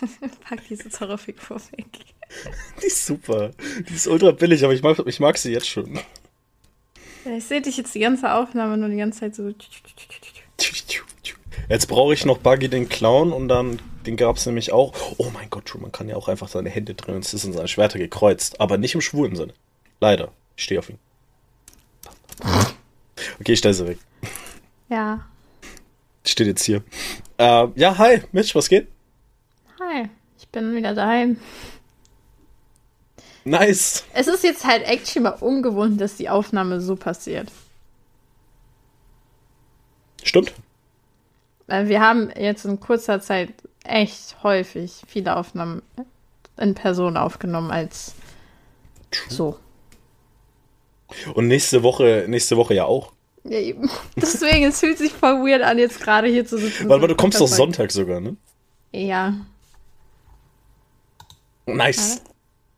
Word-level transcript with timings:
Pack 0.48 0.62
diese 0.68 0.88
Zorro-Figur 0.88 1.60
weg. 1.76 1.86
Die 2.82 2.86
ist 2.86 3.06
super. 3.06 3.50
Die 3.88 3.94
ist 3.94 4.06
ultra 4.06 4.32
billig, 4.32 4.64
aber 4.64 4.74
ich 4.74 4.82
mag, 4.82 4.98
ich 5.06 5.20
mag 5.20 5.38
sie 5.38 5.52
jetzt 5.52 5.68
schon. 5.68 5.98
Ja, 7.24 7.36
ich 7.36 7.44
sehe 7.44 7.60
dich 7.60 7.76
jetzt 7.76 7.94
die 7.94 8.00
ganze 8.00 8.32
Aufnahme 8.32 8.76
nur 8.76 8.88
die 8.88 8.96
ganze 8.96 9.20
Zeit 9.20 9.34
so. 9.34 9.52
Jetzt 11.68 11.86
brauche 11.86 12.14
ich 12.14 12.24
noch 12.24 12.38
Buggy 12.38 12.68
den 12.68 12.88
Clown 12.88 13.32
und 13.32 13.48
dann, 13.48 13.80
den 14.06 14.16
gab 14.16 14.36
es 14.36 14.46
nämlich 14.46 14.72
auch. 14.72 14.94
Oh 15.18 15.30
mein 15.32 15.50
Gott, 15.50 15.74
man 15.80 15.90
kann 15.90 16.08
ja 16.08 16.16
auch 16.16 16.28
einfach 16.28 16.48
seine 16.48 16.70
Hände 16.70 16.94
drehen 16.94 17.16
und 17.16 17.24
es 17.24 17.34
ist 17.34 17.44
in 17.44 17.52
seine 17.52 17.68
Schwerter 17.68 17.98
gekreuzt. 17.98 18.60
Aber 18.60 18.78
nicht 18.78 18.94
im 18.94 19.00
schwulen 19.00 19.34
Sinne. 19.34 19.54
Leider. 20.00 20.32
Ich 20.56 20.64
stehe 20.64 20.78
auf 20.78 20.88
ihn. 20.88 20.98
Okay, 23.40 23.52
ich 23.52 23.58
stelle 23.58 23.74
sie 23.74 23.86
weg. 23.88 23.98
Ja. 24.88 25.26
Steht 26.24 26.46
jetzt 26.46 26.64
hier. 26.64 26.82
Äh, 27.38 27.66
ja, 27.74 27.98
hi, 27.98 28.22
Mitch, 28.32 28.54
was 28.54 28.68
geht? 28.68 28.88
Hi, 29.78 30.08
ich 30.38 30.48
bin 30.48 30.74
wieder 30.74 30.94
daheim. 30.94 31.38
Nice. 33.44 34.04
Es 34.14 34.26
ist 34.26 34.42
jetzt 34.42 34.64
halt 34.64 34.84
actually 34.84 35.22
mal 35.22 35.36
ungewohnt, 35.40 36.00
dass 36.00 36.16
die 36.16 36.30
Aufnahme 36.30 36.80
so 36.80 36.96
passiert. 36.96 37.52
Stimmt. 40.22 40.54
Wir 41.66 42.00
haben 42.00 42.32
jetzt 42.36 42.64
in 42.64 42.80
kurzer 42.80 43.20
Zeit 43.20 43.52
echt 43.84 44.42
häufig 44.42 45.02
viele 45.06 45.36
Aufnahmen 45.36 45.82
in 46.56 46.74
Person 46.74 47.16
aufgenommen 47.16 47.70
als 47.70 48.14
so. 49.28 49.58
Und 51.34 51.48
nächste 51.48 51.82
Woche, 51.82 52.24
nächste 52.28 52.56
Woche 52.56 52.74
ja 52.74 52.86
auch. 52.86 53.12
Ja, 53.44 53.58
eben. 53.58 53.90
Deswegen, 54.16 54.64
es 54.64 54.80
fühlt 54.80 54.98
sich 54.98 55.12
voll 55.12 55.44
weird 55.46 55.62
an, 55.62 55.78
jetzt 55.78 56.00
gerade 56.00 56.28
hier 56.28 56.46
zu 56.46 56.58
sitzen. 56.58 56.88
Weil 56.88 57.00
du 57.00 57.14
kommst 57.14 57.40
doch 57.40 57.46
Sonntag 57.46 57.92
sogar, 57.92 58.20
ne? 58.20 58.36
Ja. 58.92 59.34
Nice. 61.66 62.22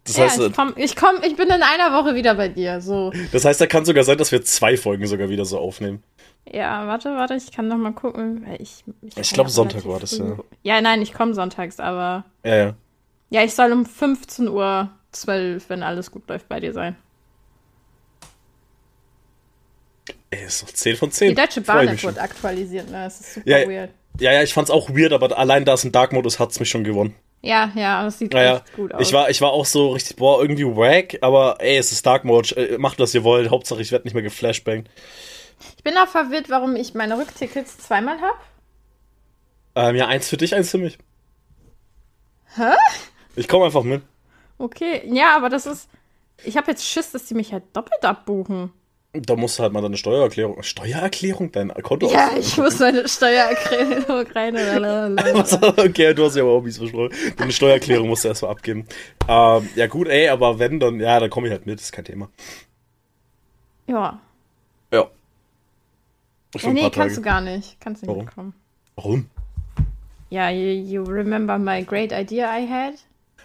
Das 0.04 0.16
ja, 0.16 0.24
heißt, 0.24 0.40
ich, 0.40 0.52
komm, 0.54 0.72
ich, 0.76 0.96
komm, 0.96 1.16
ich 1.22 1.36
bin 1.36 1.48
in 1.48 1.62
einer 1.62 1.92
Woche 1.92 2.14
wieder 2.14 2.34
bei 2.34 2.48
dir. 2.48 2.80
So. 2.80 3.12
das 3.30 3.44
heißt, 3.44 3.60
da 3.60 3.66
kann 3.66 3.84
sogar 3.84 4.04
sein, 4.04 4.16
dass 4.16 4.32
wir 4.32 4.42
zwei 4.42 4.76
Folgen 4.78 5.06
sogar 5.06 5.28
wieder 5.28 5.44
so 5.44 5.58
aufnehmen. 5.58 6.02
Ja, 6.50 6.86
warte, 6.86 7.10
warte, 7.14 7.34
ich 7.34 7.52
kann 7.52 7.68
noch 7.68 7.76
mal 7.76 7.92
gucken. 7.92 8.46
Ich 8.58 8.84
Ich 9.02 9.14
kann 9.14 9.24
glaube, 9.34 9.50
Sonntag 9.50 9.84
war 9.86 10.00
das, 10.00 10.16
ja. 10.16 10.38
Ja, 10.62 10.80
nein, 10.80 11.02
ich 11.02 11.12
komme 11.12 11.34
sonntags, 11.34 11.78
aber. 11.78 12.24
Ja, 12.42 12.56
ja. 12.56 12.74
Ja, 13.30 13.44
ich 13.44 13.54
soll 13.54 13.70
um 13.72 13.84
15 13.84 14.48
Uhr 14.48 14.88
12, 15.12 15.68
wenn 15.68 15.82
alles 15.82 16.10
gut 16.10 16.26
läuft, 16.28 16.48
bei 16.48 16.60
dir 16.60 16.72
sein. 16.72 16.96
Ey, 20.30 20.44
ist 20.46 20.62
doch 20.62 20.68
10 20.68 20.96
von 20.96 21.10
10. 21.10 21.28
Die 21.30 21.34
Deutsche 21.34 21.60
Bahn 21.60 22.02
wurde 22.02 22.20
aktualisiert, 22.20 22.90
ne? 22.90 23.04
Das 23.04 23.20
ist 23.20 23.34
super 23.34 23.48
Ja, 23.48 23.68
weird. 23.68 23.90
Ja, 24.18 24.32
ja, 24.32 24.42
ich 24.42 24.54
fand's 24.54 24.70
auch 24.70 24.90
weird, 24.90 25.12
aber 25.12 25.36
allein 25.36 25.66
da 25.66 25.74
es 25.74 25.84
ein 25.84 25.92
Dark-Modus 25.92 26.38
hat 26.38 26.50
es 26.50 26.60
mich 26.60 26.70
schon 26.70 26.84
gewonnen. 26.84 27.14
Ja, 27.40 27.70
ja, 27.74 28.02
das 28.02 28.18
sieht 28.18 28.32
Naja, 28.32 28.56
echt 28.56 28.74
gut 28.74 28.92
aus. 28.92 29.00
ich 29.00 29.12
war, 29.12 29.30
ich 29.30 29.40
war 29.40 29.52
auch 29.52 29.64
so 29.64 29.92
richtig, 29.92 30.16
boah, 30.16 30.42
irgendwie 30.42 30.64
wack, 30.64 31.18
aber 31.20 31.56
ey, 31.60 31.76
es 31.76 31.92
ist 31.92 32.04
Dark 32.04 32.24
Mode, 32.24 32.56
äh, 32.56 32.78
macht 32.78 32.98
was 32.98 33.14
ihr 33.14 33.22
wollt, 33.22 33.50
Hauptsache 33.50 33.80
ich 33.80 33.92
werde 33.92 34.04
nicht 34.06 34.14
mehr 34.14 34.22
geflashbangt. 34.24 34.88
ich 35.76 35.84
bin 35.84 35.96
auch 35.96 36.08
verwirrt, 36.08 36.50
warum 36.50 36.74
ich 36.74 36.94
meine 36.94 37.16
Rücktickets 37.16 37.78
zweimal 37.78 38.20
habe. 38.20 38.38
Ähm, 39.76 39.94
ja, 39.94 40.08
eins 40.08 40.28
für 40.28 40.36
dich, 40.36 40.54
eins 40.54 40.70
für 40.70 40.78
mich. 40.78 40.98
Hä? 42.56 42.72
Ich 43.36 43.46
komme 43.46 43.66
einfach 43.66 43.84
mit. 43.84 44.02
Okay, 44.58 45.02
ja, 45.06 45.36
aber 45.36 45.48
das 45.48 45.66
ist. 45.66 45.88
Ich 46.44 46.56
habe 46.56 46.70
jetzt 46.70 46.84
Schiss, 46.84 47.12
dass 47.12 47.26
die 47.26 47.34
mich 47.34 47.52
halt 47.52 47.64
doppelt 47.72 48.04
abbuchen. 48.04 48.72
Da 49.14 49.36
musst 49.36 49.58
du 49.58 49.62
halt 49.62 49.72
mal 49.72 49.80
deine 49.80 49.96
Steuererklärung. 49.96 50.62
Steuererklärung? 50.62 51.50
Dein 51.50 51.72
Konto 51.82 52.10
Ja, 52.12 52.30
ich 52.38 52.58
muss 52.58 52.78
meine 52.78 53.08
Steuererklärung 53.08 54.26
rein. 54.34 54.56
Okay, 55.78 56.12
du 56.12 56.26
hast 56.26 56.36
ja 56.36 56.42
aber 56.42 56.52
auch 56.52 56.62
mies 56.62 56.76
versprochen. 56.76 57.10
Deine 57.36 57.52
Steuererklärung 57.52 58.06
musst 58.08 58.24
du 58.24 58.28
erstmal 58.28 58.50
abgeben. 58.50 58.86
Ähm, 59.26 59.68
ja, 59.76 59.86
gut, 59.86 60.08
ey, 60.08 60.28
aber 60.28 60.58
wenn, 60.58 60.78
dann, 60.78 61.00
ja, 61.00 61.18
dann 61.20 61.30
komme 61.30 61.46
ich 61.46 61.52
halt 61.52 61.64
mit, 61.64 61.80
ist 61.80 61.90
kein 61.90 62.04
Thema. 62.04 62.28
Ja. 63.86 64.20
Ja. 64.92 65.08
Ja 66.54 66.70
nee, 66.70 66.82
kannst 66.82 66.96
Tage. 66.96 67.14
du 67.14 67.22
gar 67.22 67.40
nicht. 67.40 67.80
Kannst 67.80 68.02
nicht 68.02 68.08
Warum? 68.10 68.24
mitkommen. 68.26 68.54
Warum? 68.96 69.30
Ja, 70.28 70.50
you, 70.50 70.82
you 70.82 71.02
remember 71.02 71.58
my 71.58 71.82
great 71.82 72.12
idea 72.12 72.54
I 72.54 72.68
had? 72.68 72.94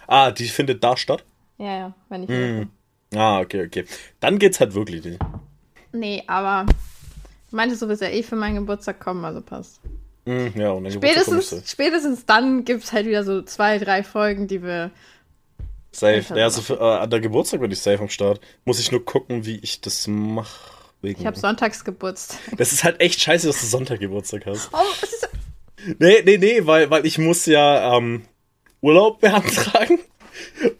Ah, 0.06 0.30
die 0.30 0.48
findet 0.48 0.84
da 0.84 0.96
statt? 0.98 1.24
Ja, 1.56 1.78
ja, 1.78 1.94
wenn 2.10 2.24
ich 2.24 2.28
wiederkomme. 2.28 2.68
Ah, 3.14 3.40
okay, 3.40 3.64
okay. 3.66 3.84
Dann 4.20 4.38
geht's 4.38 4.60
halt 4.60 4.74
wirklich 4.74 5.02
nicht. 5.04 5.18
Nee, 5.94 6.22
aber 6.26 6.66
du 7.50 7.56
meintest, 7.56 7.82
du 7.82 7.88
willst 7.88 8.02
ja 8.02 8.08
eh 8.08 8.22
für 8.22 8.36
meinen 8.36 8.56
Geburtstag 8.56 9.00
kommen, 9.00 9.24
also 9.24 9.40
passt. 9.40 9.80
Hm, 10.26 10.52
ja, 10.56 10.70
und 10.70 10.84
dann 10.84 10.92
Geburtstag 10.92 11.24
komm 11.24 11.38
ich 11.38 11.46
Spätestens, 11.46 11.70
spätestens 11.70 12.26
dann 12.26 12.64
gibt 12.64 12.84
es 12.84 12.92
halt 12.92 13.06
wieder 13.06 13.24
so 13.24 13.42
zwei, 13.42 13.78
drei 13.78 14.02
Folgen, 14.02 14.48
die 14.48 14.62
wir. 14.62 14.90
Safe. 15.92 16.24
Ja, 16.34 16.44
also 16.44 16.60
für, 16.60 16.74
äh, 16.74 16.98
an 16.98 17.10
der 17.10 17.20
Geburtstag 17.20 17.60
bin 17.60 17.70
ich 17.70 17.80
safe 17.80 18.00
am 18.00 18.08
Start. 18.08 18.40
Muss 18.64 18.80
ich 18.80 18.90
nur 18.90 19.04
gucken, 19.04 19.46
wie 19.46 19.58
ich 19.58 19.80
das 19.80 20.08
mache. 20.08 20.72
Ich 21.02 21.24
habe 21.24 21.38
sonntags 21.38 21.84
Geburtstag. 21.84 22.38
das 22.56 22.72
ist 22.72 22.82
halt 22.82 23.00
echt 23.00 23.20
scheiße, 23.20 23.46
dass 23.46 23.60
du 23.60 23.66
Sonntag 23.66 24.00
Geburtstag 24.00 24.46
hast. 24.46 24.70
Oh, 24.72 24.78
es 25.02 25.12
ist, 25.12 25.28
Nee, 25.98 26.22
nee, 26.24 26.38
nee, 26.38 26.66
weil, 26.66 26.90
weil 26.90 27.04
ich 27.06 27.18
muss 27.18 27.46
ja 27.46 27.96
ähm, 27.96 28.22
Urlaub 28.80 29.20
beantragen. 29.20 29.98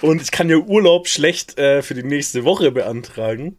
Und 0.03 0.23
ich 0.23 0.31
kann 0.31 0.51
ja 0.51 0.57
Urlaub 0.57 1.09
schlecht 1.09 1.59
äh, 1.59 1.83
für 1.83 1.95
die 1.95 2.03
nächste 2.03 2.45
Woche 2.45 2.73
beantragen. 2.73 3.59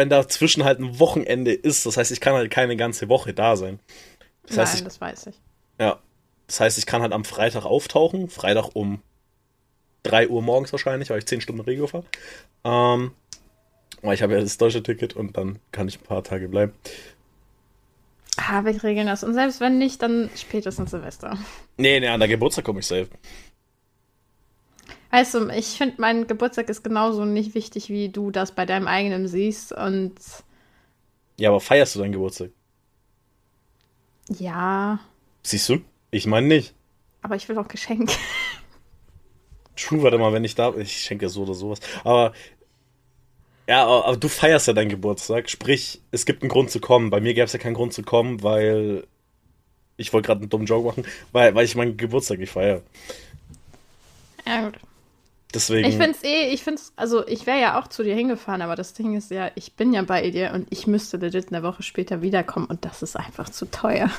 Wenn 0.00 0.08
dazwischen 0.08 0.64
halt 0.64 0.78
ein 0.78 0.98
Wochenende 0.98 1.52
ist. 1.52 1.84
Das 1.84 1.98
heißt, 1.98 2.10
ich 2.10 2.22
kann 2.22 2.32
halt 2.32 2.50
keine 2.50 2.74
ganze 2.74 3.10
Woche 3.10 3.34
da 3.34 3.54
sein. 3.54 3.80
Das 4.46 4.56
heißt, 4.56 4.72
nein, 4.72 4.78
ich, 4.78 4.84
das 4.84 4.98
weiß 4.98 5.26
ich. 5.26 5.34
ja. 5.78 5.98
Das 6.46 6.58
heißt, 6.58 6.78
ich 6.78 6.86
kann 6.86 7.02
halt 7.02 7.12
am 7.12 7.26
Freitag 7.26 7.66
auftauchen. 7.66 8.30
Freitag 8.30 8.70
um 8.72 9.02
3 10.04 10.28
Uhr 10.28 10.40
morgens 10.40 10.72
wahrscheinlich, 10.72 11.10
weil 11.10 11.18
ich 11.18 11.26
10 11.26 11.42
Stunden 11.42 11.60
Regio 11.60 11.86
fahre. 11.86 12.06
Ähm, 12.64 13.10
weil 14.00 14.14
ich 14.14 14.22
habe 14.22 14.32
ja 14.32 14.40
das 14.40 14.56
deutsche 14.56 14.82
Ticket 14.82 15.14
und 15.14 15.36
dann 15.36 15.58
kann 15.70 15.86
ich 15.86 16.00
ein 16.00 16.04
paar 16.04 16.24
Tage 16.24 16.48
bleiben. 16.48 16.72
Ah, 18.38 18.64
wir 18.64 18.82
regeln 18.82 19.06
das. 19.06 19.22
Und 19.22 19.34
selbst 19.34 19.60
wenn 19.60 19.76
nicht, 19.76 20.00
dann 20.00 20.30
spätestens 20.34 20.92
Silvester. 20.92 21.36
Nee, 21.76 22.00
nee, 22.00 22.08
an 22.08 22.20
der 22.20 22.28
Geburtstag 22.30 22.64
komme 22.64 22.80
ich 22.80 22.86
safe. 22.86 23.08
Du, 25.12 25.48
ich 25.50 25.66
finde, 25.76 25.96
mein 25.98 26.26
Geburtstag 26.26 26.68
ist 26.68 26.84
genauso 26.84 27.24
nicht 27.24 27.54
wichtig, 27.54 27.88
wie 27.88 28.08
du 28.10 28.30
das 28.30 28.52
bei 28.54 28.64
deinem 28.66 28.86
eigenen 28.86 29.26
siehst. 29.28 29.72
Und 29.72 30.14
Ja, 31.38 31.48
aber 31.50 31.60
feierst 31.60 31.94
du 31.96 31.98
deinen 32.00 32.12
Geburtstag? 32.12 32.50
ja, 34.38 35.00
Siehst 35.42 35.68
du? 35.68 35.80
Ich 36.10 36.26
meine 36.26 36.46
nicht. 36.46 36.74
aber 37.22 37.36
ich 37.36 37.48
will 37.48 37.58
auch 37.58 37.68
Geschenke. 37.68 38.12
True, 39.76 40.02
warte 40.02 40.18
mal, 40.18 40.32
wenn 40.32 40.44
ich 40.44 40.54
da. 40.54 40.74
Ich 40.76 40.92
schenke 41.00 41.28
so 41.28 41.42
oder 41.42 41.54
sowas. 41.54 41.80
Aber. 42.04 42.32
Ja, 43.68 43.84
aber, 43.86 44.04
aber 44.06 44.16
du 44.16 44.28
feierst 44.28 44.66
ja 44.66 44.72
deinen 44.72 44.88
Geburtstag. 44.88 45.48
Sprich, 45.48 46.02
es 46.10 46.26
gibt 46.26 46.42
einen 46.42 46.50
Grund 46.50 46.70
zu 46.70 46.80
kommen. 46.80 47.10
Bei 47.10 47.20
mir 47.20 47.34
gäbe 47.34 47.44
es 47.44 47.52
ja 47.52 47.58
keinen 47.58 47.74
Grund 47.74 47.92
zu 47.92 48.02
kommen, 48.02 48.42
weil. 48.42 49.06
Ich 49.96 50.12
wollte 50.12 50.26
gerade 50.28 50.40
einen 50.40 50.50
dummen 50.50 50.66
Joke 50.66 50.86
machen, 50.88 51.04
weil, 51.32 51.54
weil 51.54 51.64
ich 51.66 51.76
meinen 51.76 51.96
Geburtstag 51.96 52.38
nicht 52.38 52.52
feiere. 52.52 52.82
Ja, 54.46 54.64
gut. 54.64 54.78
Deswegen. 55.52 55.88
Ich 55.88 55.96
finde 55.96 56.10
es 56.10 56.22
eh, 56.22 56.52
ich 56.52 56.62
finde 56.62 56.80
es, 56.80 56.92
also 56.96 57.26
ich 57.26 57.46
wäre 57.46 57.60
ja 57.60 57.80
auch 57.80 57.88
zu 57.88 58.02
dir 58.02 58.14
hingefahren, 58.14 58.62
aber 58.62 58.76
das 58.76 58.94
Ding 58.94 59.16
ist 59.16 59.30
ja, 59.30 59.50
ich 59.56 59.74
bin 59.74 59.92
ja 59.92 60.02
bei 60.02 60.30
dir 60.30 60.52
und 60.54 60.68
ich 60.70 60.86
müsste 60.86 61.16
legit 61.16 61.48
eine 61.52 61.62
Woche 61.62 61.82
später 61.82 62.22
wiederkommen 62.22 62.66
und 62.66 62.84
das 62.84 63.02
ist 63.02 63.16
einfach 63.16 63.48
zu 63.48 63.68
teuer. 63.70 64.10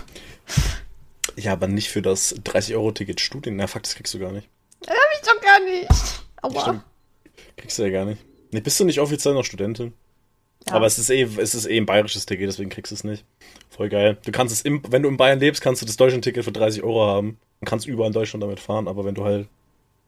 ja, 1.38 1.54
aber 1.54 1.68
nicht 1.68 1.90
für 1.90 2.02
das 2.02 2.36
30-Euro-Ticket 2.36 3.22
Studien. 3.22 3.56
Na, 3.56 3.68
fuck, 3.68 3.84
das 3.84 3.96
kriegst 3.96 4.14
du 4.14 4.20
gar 4.20 4.32
nicht. 4.32 4.50
Hab 4.88 4.96
ich 5.14 5.28
doch 5.28 5.42
gar 5.42 5.60
nicht. 5.62 5.90
Aua. 6.42 6.62
Stimmt. 6.62 6.84
Kriegst 7.56 7.80
du 7.80 7.84
ja 7.84 7.90
gar 7.90 8.06
nicht. 8.06 8.22
Nee, 8.52 8.60
bist 8.60 8.80
du 8.80 8.86
nicht 8.86 9.00
offiziell 9.00 9.34
noch 9.34 9.46
Studentin? 9.46 9.94
Ja. 10.68 10.74
Aber 10.74 10.86
es 10.86 11.00
ist 11.00 11.10
eh, 11.10 11.24
es 11.24 11.56
ist 11.56 11.66
eh 11.66 11.78
ein 11.78 11.86
bayerisches 11.86 12.26
Ticket, 12.26 12.50
deswegen 12.50 12.70
kriegst 12.70 12.92
du 12.92 12.96
es 12.96 13.04
nicht. 13.04 13.26
Voll 13.70 13.90
geil. 13.90 14.18
Du 14.26 14.32
kannst 14.32 14.54
es 14.54 14.62
im, 14.62 14.84
wenn 14.90 15.04
du 15.04 15.10
in 15.10 15.18
Bayern 15.18 15.40
lebst, 15.40 15.62
kannst 15.62 15.82
du 15.82 15.86
das 15.86 15.98
deutsche 15.98 16.20
Ticket 16.20 16.44
für 16.44 16.52
30 16.52 16.84
Euro 16.84 17.06
haben 17.06 17.40
und 17.60 17.68
kannst 17.68 17.88
überall 17.88 18.08
in 18.08 18.14
Deutschland 18.14 18.44
damit 18.44 18.60
fahren, 18.60 18.88
aber 18.88 19.06
wenn 19.06 19.16
du 19.16 19.24
halt 19.24 19.48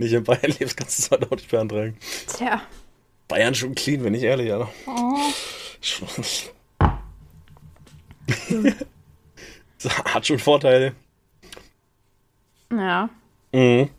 nicht 0.04 0.14
in 0.14 0.24
Bayern 0.24 0.52
lebst, 0.60 0.78
kannst 0.78 1.00
du 1.00 1.04
es 1.04 1.12
halt 1.12 1.26
auch 1.32 1.36
nicht 1.36 1.50
beantragen. 1.50 1.98
Tja. 2.28 2.62
Bayern 3.28 3.56
schon 3.56 3.74
clean, 3.76 4.04
wenn 4.04 4.14
ich 4.14 4.24
ehrlich, 4.24 4.52
Alter. 4.52 4.70
Oh. 4.86 5.18
Schon- 5.82 6.08
Hat 10.06 10.26
schon 10.28 10.40
Vorteile. 10.40 10.94
Ja. 12.72 13.10
Mhm. 13.52 13.90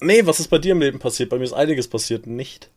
Nee, 0.00 0.26
was 0.26 0.40
ist 0.40 0.48
bei 0.48 0.58
dir 0.58 0.72
im 0.72 0.80
Leben 0.80 0.98
passiert? 0.98 1.30
Bei 1.30 1.38
mir 1.38 1.44
ist 1.44 1.52
einiges 1.52 1.86
passiert, 1.88 2.26
nicht. 2.26 2.68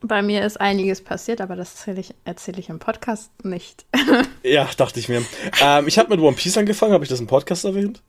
Bei 0.00 0.20
mir 0.20 0.44
ist 0.44 0.60
einiges 0.60 1.00
passiert, 1.00 1.40
aber 1.40 1.54
das 1.54 1.74
erzähle 1.74 2.00
ich, 2.00 2.12
erzähl 2.24 2.58
ich 2.58 2.68
im 2.68 2.78
Podcast 2.80 3.30
nicht. 3.44 3.86
Ja, 4.42 4.68
dachte 4.76 4.98
ich 4.98 5.08
mir. 5.08 5.22
Ähm, 5.60 5.86
ich 5.86 5.96
habe 6.00 6.08
mit 6.08 6.18
One 6.18 6.34
Piece 6.36 6.58
angefangen, 6.58 6.92
habe 6.92 7.04
ich 7.04 7.10
das 7.10 7.20
im 7.20 7.28
Podcast 7.28 7.64
erwähnt? 7.64 8.02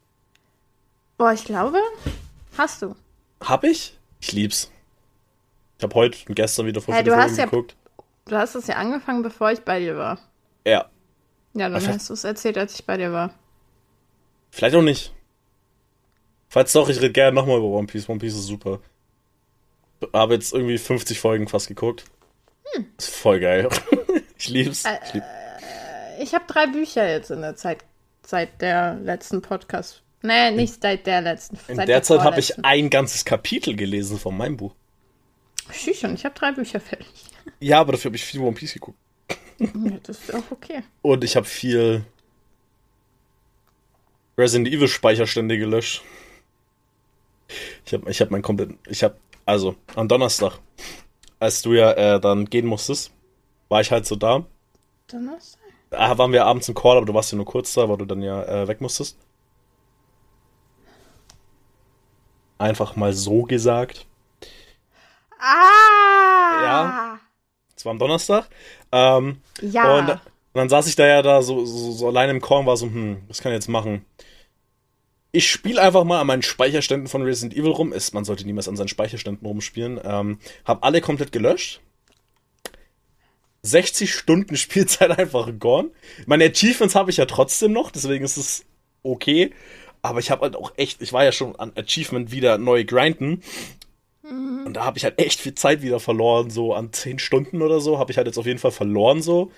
Boah, 1.19 1.31
ich 1.31 1.45
glaube, 1.45 1.77
hast 2.57 2.81
du. 2.81 2.95
Hab 3.41 3.63
ich? 3.63 3.97
Ich 4.19 4.31
lieb's. 4.31 4.71
Ich 5.77 5.83
habe 5.83 5.95
heute 5.95 6.17
und 6.27 6.35
gestern 6.35 6.65
wieder 6.65 6.81
vor 6.81 6.93
Hey, 6.93 7.03
du 7.03 7.15
hast 7.15 7.37
ja- 7.37 7.45
geguckt. 7.45 7.75
Du 8.25 8.37
hast 8.37 8.55
es 8.55 8.67
ja 8.67 8.75
angefangen, 8.75 9.21
bevor 9.21 9.51
ich 9.51 9.59
bei 9.61 9.79
dir 9.79 9.97
war. 9.97 10.17
Ja, 10.65 10.89
Ja, 11.53 11.69
dann 11.69 11.85
hast 11.87 12.09
du 12.09 12.13
es 12.13 12.23
erzählt, 12.23 12.57
als 12.57 12.73
ich 12.75 12.85
bei 12.85 12.95
dir 12.97 13.11
war. 13.11 13.33
vielleicht 14.49 14.75
auch 14.75 14.81
nicht. 14.81 15.13
Falls 16.47 16.71
doch, 16.71 16.87
ich 16.87 16.97
rede 16.97 17.11
gerne 17.11 17.35
nochmal 17.35 17.57
über 17.57 17.67
One 17.67 17.87
Piece. 17.87 18.07
One 18.07 18.19
Piece 18.19 18.35
ist 18.35 18.45
super. 18.45 18.79
Habe 20.13 20.35
jetzt 20.35 20.53
irgendwie 20.53 20.77
50 20.77 21.19
Folgen 21.19 21.47
fast 21.47 21.67
geguckt. 21.67 22.05
Hm. 22.73 22.85
Ist 22.97 23.09
voll 23.09 23.39
geil. 23.39 23.67
ich 24.37 24.49
lieb's. 24.49 24.85
Äh, 24.85 24.99
ich, 25.05 25.13
lieb. 25.15 25.23
ich 26.19 26.33
habe 26.33 26.45
drei 26.47 26.67
Bücher 26.67 27.09
jetzt 27.09 27.31
in 27.31 27.41
der 27.41 27.55
Zeit, 27.55 27.83
seit 28.25 28.61
der 28.61 28.95
letzten 28.95 29.41
Podcast. 29.41 30.01
Nee, 30.23 30.51
nicht 30.51 30.81
seit 30.81 31.05
der 31.05 31.21
letzten. 31.21 31.59
In 31.67 31.75
der, 31.75 31.85
der 31.85 32.03
Zeit 32.03 32.21
habe 32.21 32.39
ich 32.39 32.63
ein 32.63 32.89
ganzes 32.89 33.25
Kapitel 33.25 33.75
gelesen 33.75 34.17
von 34.17 34.35
meinem 34.35 34.55
Buch. 34.55 34.73
Schüchern, 35.71 36.15
ich 36.15 36.23
habe 36.23 36.33
drei 36.33 36.53
Bücher 36.53 36.79
fertig. 36.79 37.07
Ja, 37.59 37.81
aber 37.81 37.91
dafür 37.91 38.09
habe 38.09 38.15
ich 38.15 38.23
viel 38.23 38.39
One 38.39 38.53
Piece 38.53 38.73
geguckt. 38.73 38.97
Ja, 39.59 39.97
das 40.01 40.19
ist 40.19 40.33
auch 40.33 40.51
okay. 40.51 40.83
Und 41.03 41.23
ich 41.23 41.35
habe 41.35 41.45
viel 41.45 42.03
Resident 44.37 44.67
Evil 44.73 44.87
Speicherstände 44.87 45.57
gelöscht. 45.57 46.01
Ich 47.85 47.93
habe 47.93 48.09
ich 48.09 48.19
hab 48.19 48.31
mein 48.31 48.41
komplett. 48.41 48.71
Ich 48.87 49.03
habe. 49.03 49.15
Also, 49.45 49.75
am 49.95 50.07
Donnerstag, 50.07 50.59
als 51.39 51.61
du 51.61 51.73
ja 51.73 51.91
äh, 51.91 52.19
dann 52.19 52.45
gehen 52.45 52.65
musstest, 52.65 53.11
war 53.69 53.81
ich 53.81 53.91
halt 53.91 54.05
so 54.05 54.15
da. 54.15 54.45
Donnerstag? 55.07 55.61
Da 55.89 56.17
waren 56.17 56.31
wir 56.31 56.45
abends 56.45 56.67
im 56.69 56.75
Call, 56.75 56.97
aber 56.97 57.05
du 57.05 57.13
warst 57.13 57.31
ja 57.31 57.35
nur 57.35 57.45
kurz 57.45 57.73
da, 57.73 57.87
weil 57.87 57.97
du 57.97 58.05
dann 58.05 58.21
ja 58.21 58.43
äh, 58.43 58.67
weg 58.67 58.81
musstest. 58.81 59.17
Einfach 62.63 62.95
mal 62.95 63.11
so 63.11 63.41
gesagt. 63.41 64.05
Ah! 65.37 66.63
Ja. 66.63 67.19
Es 67.75 67.83
war 67.83 67.91
am 67.91 67.99
Donnerstag. 67.99 68.47
Ähm, 68.93 69.41
ja. 69.61 69.97
Und 69.97 70.19
dann 70.53 70.69
saß 70.69 70.87
ich 70.87 70.95
da 70.95 71.05
ja 71.05 71.21
da 71.21 71.41
so, 71.41 71.65
so, 71.65 71.91
so 71.91 72.07
allein 72.07 72.29
im 72.29 72.41
und 72.41 72.65
war 72.65 72.77
so, 72.77 72.85
hm, 72.85 73.21
was 73.27 73.41
kann 73.41 73.51
ich 73.51 73.57
jetzt 73.57 73.67
machen? 73.67 74.05
Ich 75.33 75.51
spiele 75.51 75.81
einfach 75.81 76.05
mal 76.05 76.21
an 76.21 76.27
meinen 76.27 76.41
Speicherständen 76.41 77.09
von 77.09 77.23
Resident 77.23 77.53
Evil 77.53 77.71
rum. 77.71 77.91
Ist, 77.91 78.13
man 78.13 78.23
sollte 78.23 78.45
niemals 78.45 78.69
an 78.69 78.77
seinen 78.77 78.87
Speicherständen 78.87 79.45
rumspielen. 79.45 79.99
Ähm, 80.01 80.39
hab 80.63 80.85
alle 80.85 81.01
komplett 81.01 81.33
gelöscht. 81.33 81.81
60 83.63 84.15
Stunden 84.15 84.55
Spielzeit 84.55 85.19
einfach 85.19 85.49
gone. 85.59 85.89
Meine 86.27 86.45
Achievements 86.45 86.95
habe 86.95 87.11
ich 87.11 87.17
ja 87.17 87.25
trotzdem 87.25 87.73
noch, 87.73 87.91
deswegen 87.91 88.23
ist 88.23 88.37
es 88.37 88.63
okay. 89.03 89.51
Aber 90.03 90.19
ich 90.19 90.29
habe 90.29 90.43
halt 90.43 90.55
auch 90.55 90.73
echt, 90.77 91.01
ich 91.01 91.13
war 91.13 91.23
ja 91.23 91.31
schon 91.31 91.55
an 91.55 91.71
Achievement 91.75 92.31
wieder 92.31 92.59
neu 92.59 92.83
grinden. 92.83 93.41
Mhm. 94.21 94.67
Und 94.67 94.73
da 94.75 94.85
habe 94.85 94.99
ich 94.99 95.03
halt 95.03 95.19
echt 95.19 95.39
viel 95.39 95.55
Zeit 95.55 95.81
wieder 95.81 95.99
verloren, 95.99 96.51
so 96.51 96.75
an 96.75 96.93
10 96.93 97.17
Stunden 97.17 97.63
oder 97.63 97.79
so, 97.79 97.97
habe 97.97 98.11
ich 98.11 98.17
halt 98.17 98.27
jetzt 98.27 98.37
auf 98.37 98.45
jeden 98.45 98.59
Fall 98.59 98.71
verloren 98.71 99.21
so 99.21 99.51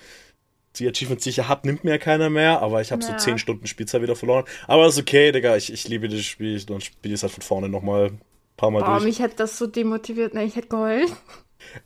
die 0.78 0.88
Achievements, 0.88 1.24
die 1.24 1.30
ich 1.30 1.38
habe, 1.40 1.66
nimmt 1.66 1.84
mir 1.84 1.98
keiner 1.98 2.30
mehr, 2.30 2.60
aber 2.62 2.80
ich 2.80 2.92
habe 2.92 3.02
ja. 3.02 3.08
so 3.08 3.16
10 3.16 3.38
Stunden 3.38 3.66
Spielzeit 3.66 4.02
wieder 4.02 4.16
verloren. 4.16 4.44
Aber 4.66 4.86
ist 4.86 4.98
okay, 4.98 5.32
Digga, 5.32 5.56
ich, 5.56 5.72
ich 5.72 5.88
liebe 5.88 6.08
das 6.08 6.24
Spiel, 6.24 6.62
dann 6.64 6.80
spiele 6.80 7.14
ich 7.14 7.18
es 7.18 7.22
halt 7.22 7.32
von 7.32 7.42
vorne 7.42 7.68
nochmal 7.68 8.06
ein 8.06 8.20
paar 8.56 8.70
Mal 8.70 8.82
oh, 8.82 8.86
durch. 8.86 9.04
mich 9.04 9.20
hätte 9.20 9.36
das 9.36 9.58
so 9.58 9.66
demotiviert, 9.66 10.34
ne, 10.34 10.44
ich 10.44 10.56
hätte 10.56 10.68
geheult. 10.68 11.12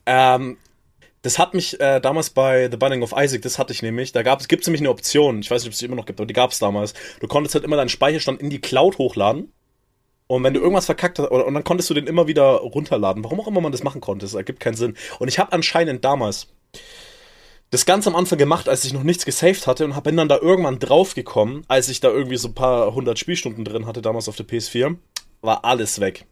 Ähm, 0.07 0.59
das 1.23 1.39
hat 1.39 1.55
mich 1.55 1.79
äh, 1.81 2.01
damals 2.01 2.31
bei 2.31 2.71
The 2.71 2.77
Binding 2.77 3.03
of 3.03 3.13
Isaac, 3.17 3.43
das 3.43 3.59
hatte 3.59 3.73
ich 3.73 3.83
nämlich, 3.83 4.13
da 4.13 4.23
gab 4.23 4.41
es, 4.41 4.49
gibt 4.49 4.63
es 4.63 4.67
nämlich 4.69 4.81
eine 4.81 4.91
Option, 4.91 5.41
ich 5.41 5.51
weiß 5.51 5.63
nicht, 5.63 5.69
ob 5.69 5.73
es 5.75 5.79
die 5.79 5.85
immer 5.85 5.97
noch 5.97 6.07
gibt, 6.07 6.19
aber 6.19 6.27
die 6.27 6.35
gab 6.35 6.51
es 6.51 6.59
damals. 6.59 6.95
Du 7.21 7.29
konntest 7.29 7.55
halt 7.55 7.65
immer 7.65 7.77
deinen 7.77 7.89
Speicherstand 7.89 8.41
in 8.41 8.51
die 8.51 8.61
Cloud 8.61 8.99
hochladen. 8.99 9.53
Und 10.27 10.45
wenn 10.45 10.55
du 10.55 10.61
irgendwas 10.61 10.87
verkackt 10.87 11.19
hast, 11.19 11.31
oder, 11.31 11.45
und 11.45 11.55
dann 11.55 11.65
konntest 11.65 11.91
du 11.91 11.95
den 11.95 12.07
immer 12.07 12.29
wieder 12.29 12.53
runterladen. 12.53 13.25
Warum 13.25 13.41
auch 13.41 13.49
immer 13.49 13.61
man 13.61 13.73
das 13.73 13.83
machen 13.83 14.01
konnte, 14.01 14.25
das 14.25 14.35
ergibt 14.35 14.61
keinen 14.61 14.77
Sinn. 14.77 14.97
Und 15.19 15.27
ich 15.27 15.41
habe 15.41 15.53
anscheinend 15.53 16.05
damals, 16.05 16.47
das 17.71 17.85
ganz 17.85 18.07
am 18.07 18.17
Anfang 18.17 18.39
gemacht, 18.39 18.69
als 18.69 18.85
ich 18.85 18.93
noch 18.93 19.03
nichts 19.03 19.25
gesaved 19.25 19.67
hatte 19.67 19.85
und 19.85 20.03
bin 20.03 20.17
dann 20.17 20.29
da 20.29 20.39
irgendwann 20.39 20.79
draufgekommen, 20.79 21.65
als 21.69 21.89
ich 21.89 22.01
da 22.01 22.09
irgendwie 22.09 22.37
so 22.37 22.49
ein 22.49 22.55
paar 22.55 22.95
hundert 22.95 23.19
Spielstunden 23.19 23.65
drin 23.65 23.87
hatte, 23.87 24.03
damals 24.03 24.29
auf 24.29 24.37
der 24.37 24.47
PS4, 24.47 24.97
war 25.41 25.65
alles 25.65 26.01
weg. 26.01 26.27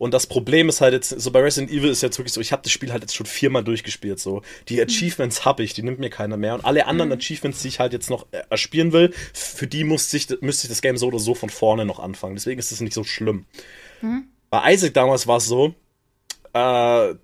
Und 0.00 0.14
das 0.14 0.26
Problem 0.26 0.70
ist 0.70 0.80
halt 0.80 0.94
jetzt, 0.94 1.10
so 1.10 1.30
bei 1.30 1.40
Resident 1.40 1.70
Evil 1.70 1.90
ist 1.90 2.00
jetzt 2.00 2.18
wirklich 2.18 2.32
so, 2.32 2.40
ich 2.40 2.52
habe 2.52 2.62
das 2.62 2.72
Spiel 2.72 2.90
halt 2.90 3.02
jetzt 3.02 3.14
schon 3.14 3.26
viermal 3.26 3.62
durchgespielt, 3.62 4.18
so. 4.18 4.40
Die 4.70 4.76
mhm. 4.76 4.84
Achievements 4.84 5.44
habe 5.44 5.62
ich, 5.62 5.74
die 5.74 5.82
nimmt 5.82 5.98
mir 5.98 6.08
keiner 6.08 6.38
mehr. 6.38 6.54
Und 6.54 6.64
alle 6.64 6.86
anderen 6.86 7.10
mhm. 7.10 7.18
Achievements, 7.18 7.60
die 7.60 7.68
ich 7.68 7.80
halt 7.80 7.92
jetzt 7.92 8.08
noch 8.08 8.26
äh, 8.30 8.40
erspielen 8.48 8.92
will, 8.92 9.12
für 9.34 9.66
die 9.66 9.84
müsste 9.84 10.16
ich, 10.16 10.26
müsste 10.40 10.64
ich 10.64 10.68
das 10.70 10.80
Game 10.80 10.96
so 10.96 11.08
oder 11.08 11.18
so 11.18 11.34
von 11.34 11.50
vorne 11.50 11.84
noch 11.84 11.98
anfangen. 11.98 12.34
Deswegen 12.34 12.58
ist 12.58 12.72
das 12.72 12.80
nicht 12.80 12.94
so 12.94 13.04
schlimm. 13.04 13.44
Mhm. 14.00 14.28
Bei 14.48 14.72
Isaac 14.72 14.94
damals 14.94 15.26
war 15.26 15.36
es 15.36 15.44
so, 15.44 15.74
äh, 16.54 17.14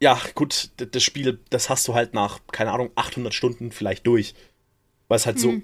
ja, 0.00 0.20
gut, 0.34 0.70
das 0.78 1.02
Spiel, 1.02 1.38
das 1.50 1.68
hast 1.68 1.86
du 1.86 1.92
halt 1.92 2.14
nach, 2.14 2.40
keine 2.50 2.72
Ahnung, 2.72 2.92
800 2.94 3.34
Stunden 3.34 3.72
vielleicht 3.72 4.06
durch. 4.06 4.34
Weil 5.08 5.16
es 5.16 5.26
halt 5.26 5.36
mhm. 5.36 5.40
so 5.40 5.54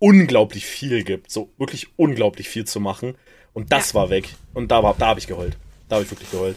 unglaublich 0.00 0.66
viel 0.66 1.02
gibt. 1.02 1.30
So 1.30 1.50
wirklich 1.56 1.86
unglaublich 1.96 2.50
viel 2.50 2.66
zu 2.66 2.78
machen. 2.78 3.14
Und 3.54 3.72
das 3.72 3.92
ja. 3.92 4.00
war 4.00 4.10
weg. 4.10 4.28
Und 4.54 4.70
da, 4.70 4.80
da 4.98 5.06
habe 5.06 5.20
ich 5.20 5.26
geheult. 5.26 5.56
Da 5.88 5.96
habe 5.96 6.04
ich 6.04 6.10
wirklich 6.10 6.30
geheult. 6.30 6.56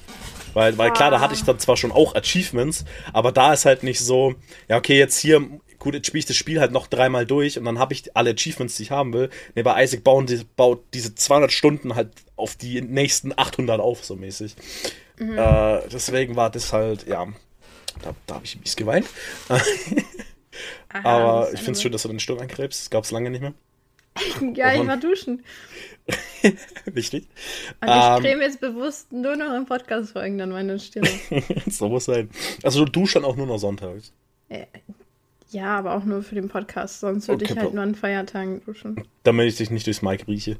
Weil, 0.53 0.77
weil 0.77 0.91
klar, 0.91 1.11
da 1.11 1.19
hatte 1.19 1.33
ich 1.33 1.43
dann 1.43 1.59
zwar 1.59 1.75
schon 1.75 1.91
auch 1.91 2.15
Achievements, 2.15 2.85
aber 3.11 3.33
da 3.33 3.51
ist 3.51 3.65
halt 3.65 3.83
nicht 3.83 3.99
so, 3.99 4.35
ja, 4.69 4.77
okay, 4.77 4.97
jetzt 4.97 5.19
hier, 5.19 5.41
gut, 5.79 5.93
jetzt 5.93 6.07
spiele 6.07 6.19
ich 6.19 6.25
das 6.25 6.37
Spiel 6.37 6.61
halt 6.61 6.71
noch 6.71 6.87
dreimal 6.87 7.25
durch 7.25 7.59
und 7.59 7.65
dann 7.65 7.77
habe 7.77 7.93
ich 7.93 8.15
alle 8.15 8.31
Achievements, 8.31 8.77
die 8.77 8.83
ich 8.83 8.91
haben 8.91 9.11
will. 9.11 9.29
Ne, 9.55 9.63
bei 9.63 9.83
Isaac 9.83 10.05
bauen 10.05 10.27
die, 10.27 10.41
baut 10.55 10.81
diese 10.93 11.13
200 11.13 11.51
Stunden 11.51 11.95
halt 11.95 12.11
auf 12.37 12.55
die 12.55 12.81
nächsten 12.81 13.33
800 13.37 13.81
auf, 13.81 14.05
so 14.05 14.15
mäßig. 14.15 14.55
Mhm. 15.19 15.37
Äh, 15.37 15.81
deswegen 15.91 16.37
war 16.37 16.49
das 16.49 16.71
halt, 16.71 17.05
ja, 17.05 17.27
da, 18.01 18.15
da 18.25 18.35
habe 18.35 18.45
ich 18.45 18.57
bisschen 18.57 18.77
geweint. 18.85 19.07
Aha, 20.93 21.03
Aber 21.03 21.53
ich 21.53 21.59
finde 21.59 21.73
es 21.73 21.81
schön, 21.81 21.91
dass 21.91 22.03
du 22.03 22.07
den 22.07 22.21
Sturm 22.21 22.39
einkrebst. 22.39 22.83
Das 22.83 22.89
gab 22.89 23.03
es 23.03 23.11
lange 23.11 23.29
nicht 23.29 23.41
mehr. 23.41 23.53
ja, 24.55 24.73
ich 24.73 24.87
war 24.87 24.97
duschen. 24.97 25.43
Wichtig. 26.85 27.27
Und 27.81 27.87
ich 27.89 27.95
ähm, 27.95 28.21
creme 28.21 28.41
jetzt 28.41 28.61
bewusst 28.61 29.11
nur 29.11 29.35
noch 29.35 29.53
im 29.55 29.65
Podcast-Folgen 29.65 30.37
dann 30.37 30.49
meine 30.49 30.79
Stirn. 30.79 31.07
so 31.67 31.89
muss 31.89 32.05
sein. 32.05 32.29
Also 32.63 32.85
du 32.85 32.91
duschst 32.91 33.15
dann 33.15 33.25
auch 33.25 33.35
nur 33.35 33.47
noch 33.47 33.57
sonntags. 33.57 34.13
Äh, 34.49 34.65
ja, 35.49 35.77
aber 35.77 35.95
auch 35.95 36.03
nur 36.03 36.21
für 36.21 36.35
den 36.35 36.47
Podcast. 36.47 36.99
Sonst 36.99 37.27
würde 37.27 37.45
okay, 37.45 37.53
ich 37.53 37.59
halt 37.59 37.73
nur 37.73 37.83
an 37.83 37.95
Feiertagen 37.95 38.63
duschen. 38.65 39.03
Damit 39.23 39.47
ich 39.47 39.57
dich 39.57 39.71
nicht 39.71 39.87
durchs 39.87 40.01
Mike 40.01 40.27
rieche. 40.27 40.57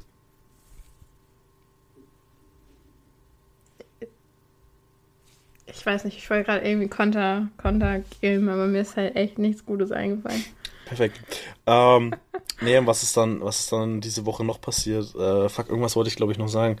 Ich 5.66 5.84
weiß 5.84 6.04
nicht, 6.04 6.16
ich 6.16 6.28
wollte 6.30 6.44
gerade 6.44 6.66
irgendwie 6.66 6.88
Konter, 6.88 7.48
Konter 7.58 8.00
geben, 8.20 8.48
aber 8.48 8.66
mir 8.66 8.80
ist 8.80 8.96
halt 8.96 9.14
echt 9.14 9.38
nichts 9.38 9.64
Gutes 9.64 9.92
eingefallen. 9.92 10.44
Perfekt. 10.86 11.20
Ähm, 11.66 12.14
nee, 12.60 12.80
was 12.84 13.02
ist 13.02 13.16
dann, 13.16 13.42
was 13.42 13.58
ist 13.58 13.72
dann 13.72 14.00
diese 14.00 14.24
Woche 14.24 14.44
noch 14.44 14.60
passiert? 14.60 15.14
Äh, 15.16 15.48
fuck, 15.48 15.68
irgendwas 15.68 15.96
wollte 15.96 16.08
ich 16.08 16.16
glaube 16.16 16.30
ich 16.30 16.38
noch 16.38 16.48
sagen. 16.48 16.78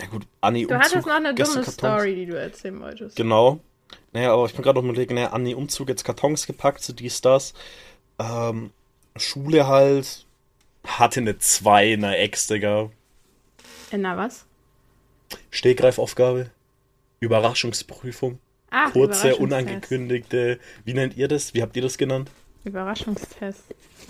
Ja 0.00 0.06
gut, 0.06 0.26
Anni 0.40 0.66
Du 0.66 0.74
Umzug, 0.74 0.82
hattest 0.82 1.06
noch 1.06 1.14
eine 1.14 1.34
dumme 1.34 1.64
Story, 1.64 2.14
die 2.14 2.24
du 2.26 2.40
erzählen 2.40 2.80
wolltest. 2.80 3.16
Genau. 3.16 3.60
Naja, 4.12 4.32
aber 4.32 4.46
ich 4.46 4.54
bin 4.54 4.62
gerade 4.62 4.78
noch 4.78 4.88
überlegen, 4.88 5.14
naja, 5.14 5.32
Anni 5.32 5.54
Umzug, 5.54 5.90
jetzt 5.90 6.04
Kartons 6.04 6.46
gepackt, 6.46 6.82
so 6.82 6.94
dies, 6.94 7.20
das. 7.20 7.52
Ähm, 8.18 8.70
Schule 9.16 9.66
halt. 9.66 10.26
Hatte 10.84 11.20
eine 11.20 11.38
2 11.38 11.92
in 11.92 12.00
der 12.00 12.18
Ex, 12.20 12.46
Digga. 12.48 12.90
In 13.90 14.02
der 14.02 14.16
was? 14.16 14.46
Stehgreifaufgabe. 15.50 16.50
Überraschungsprüfung. 17.20 18.38
Ah, 18.70 18.90
Kurze, 18.90 19.36
unangekündigte. 19.36 20.58
Wie 20.84 20.94
nennt 20.94 21.16
ihr 21.16 21.28
das? 21.28 21.52
Wie 21.52 21.62
habt 21.62 21.76
ihr 21.76 21.82
das 21.82 21.98
genannt? 21.98 22.30
Überraschungstest. 22.64 23.62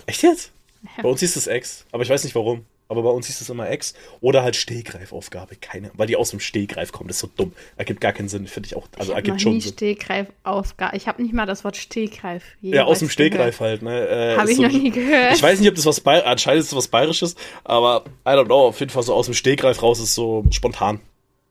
Echt 0.05 0.23
jetzt? 0.23 0.51
Ja. 0.83 1.03
Bei 1.03 1.09
uns 1.09 1.21
hieß 1.21 1.35
es 1.35 1.47
Ex, 1.47 1.85
aber 1.91 2.03
ich 2.03 2.09
weiß 2.09 2.23
nicht 2.23 2.35
warum. 2.35 2.65
Aber 2.89 3.01
bei 3.01 3.09
uns 3.09 3.27
hieß 3.27 3.41
es 3.41 3.49
immer 3.49 3.69
Ex 3.69 3.95
oder 4.19 4.43
halt 4.43 4.55
Stehgreifaufgabe. 4.55 5.55
Keine, 5.55 5.89
weil 5.95 6.05
die 6.05 6.15
aus 6.15 6.29
dem 6.29 6.39
Stehgreif 6.39 6.91
kommt. 6.91 7.09
Das 7.09 7.15
ist 7.15 7.21
so 7.21 7.29
dumm. 7.35 7.53
Ergibt 7.77 8.01
gar 8.01 8.11
keinen 8.11 8.27
Sinn, 8.27 8.45
finde 8.45 8.67
ich 8.67 8.75
auch. 8.75 8.87
Also 8.99 9.13
ich 9.13 9.15
ergibt 9.15 9.41
schon 9.41 9.59
Sinn. 9.61 9.71
Stehgreifaufgabe. 9.73 10.95
Ich 10.97 11.07
habe 11.07 11.23
nicht 11.23 11.33
mal 11.33 11.45
das 11.45 11.63
Wort 11.63 11.77
Stehgreif. 11.77 12.43
Ja, 12.61 12.83
aus 12.83 12.99
dem 12.99 13.09
Stehgreif 13.09 13.57
gehört. 13.57 13.81
halt. 13.81 13.83
Ne? 13.83 14.07
Äh, 14.07 14.37
habe 14.37 14.51
ich 14.51 14.57
so, 14.57 14.63
noch 14.63 14.71
nie 14.71 14.91
gehört. 14.91 15.33
Ich 15.33 15.41
weiß 15.41 15.59
nicht, 15.59 15.69
ob 15.69 15.75
das 15.75 15.85
was 15.85 16.01
Bayer 16.01 16.27
anscheinend 16.27 16.65
ist 16.65 16.75
was 16.75 16.87
Bayerisches, 16.87 17.35
aber 17.63 18.03
I 18.27 18.31
don't 18.31 18.45
know. 18.45 18.67
Auf 18.67 18.79
jeden 18.79 18.91
Fall 18.91 19.03
so 19.03 19.13
aus 19.13 19.25
dem 19.25 19.33
Stehgreif 19.33 19.81
raus 19.81 19.99
ist 19.99 20.13
so 20.13 20.45
spontan. 20.51 20.99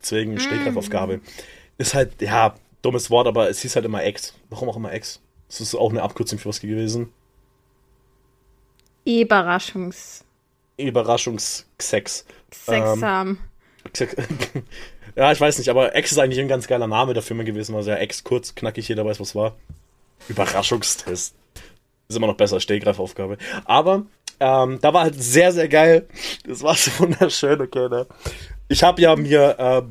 Deswegen 0.00 0.35
mm. 0.35 0.38
Stehgreifaufgabe. 0.38 1.23
Ist 1.78 1.94
halt, 1.94 2.21
ja, 2.21 2.54
dummes 2.82 3.11
Wort, 3.11 3.26
aber 3.26 3.49
es 3.49 3.62
hieß 3.62 3.75
halt 3.75 3.87
immer 3.87 4.04
Ex. 4.04 4.35
Warum 4.50 4.68
auch 4.68 4.76
immer 4.76 4.92
Ex? 4.92 5.21
Das 5.52 5.61
ist 5.61 5.75
auch 5.75 5.90
eine 5.90 6.02
Abkürzung 6.02 6.38
für 6.38 6.49
was 6.49 6.61
gewesen. 6.61 7.12
Überraschungs. 9.04 10.25
Überraschungssex. 10.78 12.25
Sexam. 12.50 13.38
Ähm, 13.85 13.92
ja, 15.14 15.30
ich 15.30 15.40
weiß 15.40 15.59
nicht, 15.59 15.68
aber 15.68 15.94
Ex 15.94 16.12
ist 16.12 16.18
eigentlich 16.18 16.40
ein 16.40 16.49
ganz 16.49 16.66
geiler 16.68 16.87
Name 16.87 17.12
der 17.12 17.23
Firma 17.23 17.42
gewesen. 17.42 17.75
Also 17.75 17.90
ja, 17.90 17.97
Ex 17.97 18.25
kurz, 18.25 18.54
knackig, 18.54 18.88
jeder 18.88 19.04
weiß, 19.04 19.21
was 19.21 19.35
war. 19.35 19.56
Überraschungstest. 20.28 21.35
Ist 22.09 22.16
immer 22.16 22.28
noch 22.28 22.38
besser 22.38 22.59
Stehgreifaufgabe. 22.59 23.37
Aber 23.66 24.06
ähm, 24.40 24.78
da 24.80 24.94
war 24.94 25.02
halt 25.02 25.23
sehr, 25.23 25.52
sehr 25.52 25.68
geil. 25.68 26.09
Das 26.47 26.62
war 26.62 26.75
so 26.76 26.90
wunderschön, 26.99 27.61
okay, 27.61 27.90
ne? 27.90 28.06
Ich 28.68 28.82
habe 28.82 29.02
ja 29.02 29.14
mir 29.16 29.59
äh, 29.59 29.82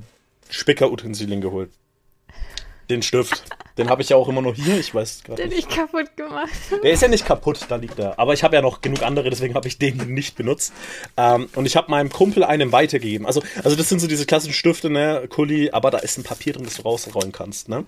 Spickerutensilien 0.49 1.39
geholt. 1.39 1.69
Den 2.91 3.01
Stift. 3.03 3.43
Den 3.77 3.89
habe 3.89 4.01
ich 4.01 4.10
ja 4.10 4.17
auch 4.17 4.27
immer 4.27 4.41
noch 4.41 4.53
hier. 4.53 4.77
Ich 4.77 4.93
weiß 4.93 5.24
gerade 5.24 5.41
Den 5.41 5.50
nicht. 5.50 5.69
ich 5.69 5.75
kaputt 5.75 6.15
gemacht. 6.17 6.50
Der 6.83 6.91
ist 6.91 7.01
ja 7.01 7.07
nicht 7.07 7.25
kaputt, 7.25 7.60
da 7.69 7.77
liegt 7.77 7.98
er. 8.00 8.19
Aber 8.19 8.33
ich 8.33 8.43
habe 8.43 8.55
ja 8.55 8.62
noch 8.62 8.81
genug 8.81 9.01
andere, 9.01 9.29
deswegen 9.29 9.55
habe 9.55 9.67
ich 9.69 9.77
den 9.77 9.95
nicht 10.13 10.36
benutzt. 10.36 10.74
Ähm, 11.15 11.48
und 11.55 11.65
ich 11.65 11.77
habe 11.77 11.89
meinem 11.89 12.10
Kumpel 12.10 12.43
einen 12.43 12.71
weitergegeben. 12.74 13.25
Also, 13.25 13.41
also 13.63 13.75
das 13.77 13.88
sind 13.88 14.00
so 14.00 14.07
diese 14.07 14.25
klassischen 14.25 14.53
Stifte, 14.53 14.89
ne, 14.89 15.25
Kuli, 15.29 15.71
aber 15.71 15.89
da 15.89 16.00
ist 16.00 16.17
ein 16.17 16.24
Papier 16.24 16.53
drin, 16.53 16.65
das 16.65 16.75
du 16.75 16.81
rausrollen 16.81 17.31
kannst, 17.31 17.69
ne? 17.69 17.86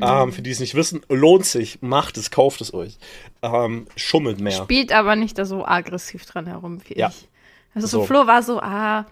Ähm, 0.00 0.32
für 0.32 0.42
die 0.42 0.50
es 0.50 0.60
nicht 0.60 0.74
wissen, 0.74 1.02
lohnt 1.08 1.46
sich, 1.46 1.78
macht 1.80 2.16
es, 2.18 2.30
kauft 2.30 2.60
es 2.60 2.74
euch. 2.74 2.98
Ähm, 3.42 3.86
schummelt 3.96 4.40
mehr. 4.40 4.52
Spielt 4.52 4.92
aber 4.92 5.16
nicht 5.16 5.38
da 5.38 5.44
so 5.46 5.64
aggressiv 5.64 6.26
dran 6.26 6.46
herum 6.46 6.80
wie 6.86 6.98
Ja. 6.98 7.08
ich. 7.08 7.28
Also 7.74 7.86
so 7.86 8.00
So. 8.00 8.06
Flo 8.06 8.26
war 8.26 8.42
so, 8.42 8.60
ah, 8.60 9.06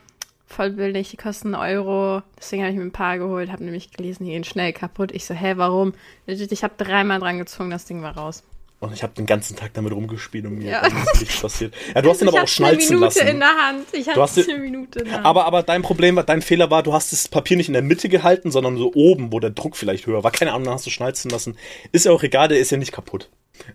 voll 0.53 0.71
billig, 0.71 1.11
die 1.11 1.17
kosten 1.17 1.55
einen 1.55 1.77
Euro. 1.77 2.23
Deswegen 2.39 2.63
habe 2.63 2.73
ich 2.73 2.79
mir 2.79 2.85
ein 2.85 2.93
paar 2.93 3.19
geholt, 3.19 3.51
habe 3.51 3.65
nämlich 3.65 3.91
gelesen, 3.91 4.25
die 4.25 4.31
gehen 4.31 4.45
schnell 4.45 4.73
kaputt. 4.73 5.11
Ich 5.13 5.25
so, 5.25 5.35
hä, 5.35 5.55
warum? 5.57 5.95
Ich 6.27 6.63
habe 6.63 6.75
dreimal 6.77 7.19
dran 7.21 7.39
gezogen, 7.39 7.71
das 7.71 7.85
Ding 7.85 8.03
war 8.03 8.17
raus. 8.17 8.43
Und 8.81 8.93
ich 8.93 9.05
habe 9.05 9.13
den 9.15 9.27
ganzen 9.27 9.55
Tag 9.55 9.75
damit 9.75 9.93
rumgespielt 9.93 10.45
und 10.45 10.59
mir 10.59 10.71
Ja. 10.73 10.81
ist 10.85 11.21
nichts 11.21 11.41
passiert. 11.41 11.73
Ja, 11.95 12.03
du 12.03 12.11
hast 12.11 12.21
ihn 12.21 12.27
aber 12.27 12.39
ich 12.39 12.43
auch 12.43 12.47
hatte 12.49 12.65
eine 12.65 12.73
schnalzen 12.81 12.97
Minute 12.99 13.19
lassen. 13.21 13.29
in 13.29 13.39
der 13.39 13.49
Hand. 13.49 13.87
Ich 13.93 14.09
hatte 14.09 14.21
hast 14.21 14.39
eine 14.49 14.59
Minute 14.59 14.99
in 14.99 15.05
der 15.05 15.15
Hand. 15.19 15.25
Aber, 15.27 15.45
aber 15.45 15.63
dein 15.63 15.83
Problem, 15.83 16.17
war- 16.17 16.25
dein 16.25 16.43
Fehler 16.43 16.69
war, 16.69 16.83
du 16.83 16.93
hast 16.93 17.13
das 17.13 17.29
Papier 17.29 17.57
nicht 17.57 17.69
in 17.69 17.75
der 17.75 17.83
Mitte 17.83 18.09
gehalten, 18.09 18.51
sondern 18.51 18.77
so 18.77 18.91
oben, 18.93 19.31
wo 19.33 19.39
der 19.39 19.51
Druck 19.51 19.77
vielleicht 19.77 20.07
höher 20.07 20.25
war. 20.25 20.33
Keine 20.33 20.51
Ahnung, 20.53 20.65
dann 20.65 20.75
hast 20.75 20.85
du 20.85 20.91
schnalzen 20.91 21.31
lassen. 21.31 21.57
Ist 21.93 22.07
ja 22.07 22.13
auch 22.13 22.25
egal, 22.25 22.49
der 22.49 22.59
ist 22.59 22.71
ja 22.73 22.77
nicht 22.77 22.91
kaputt. 22.91 23.29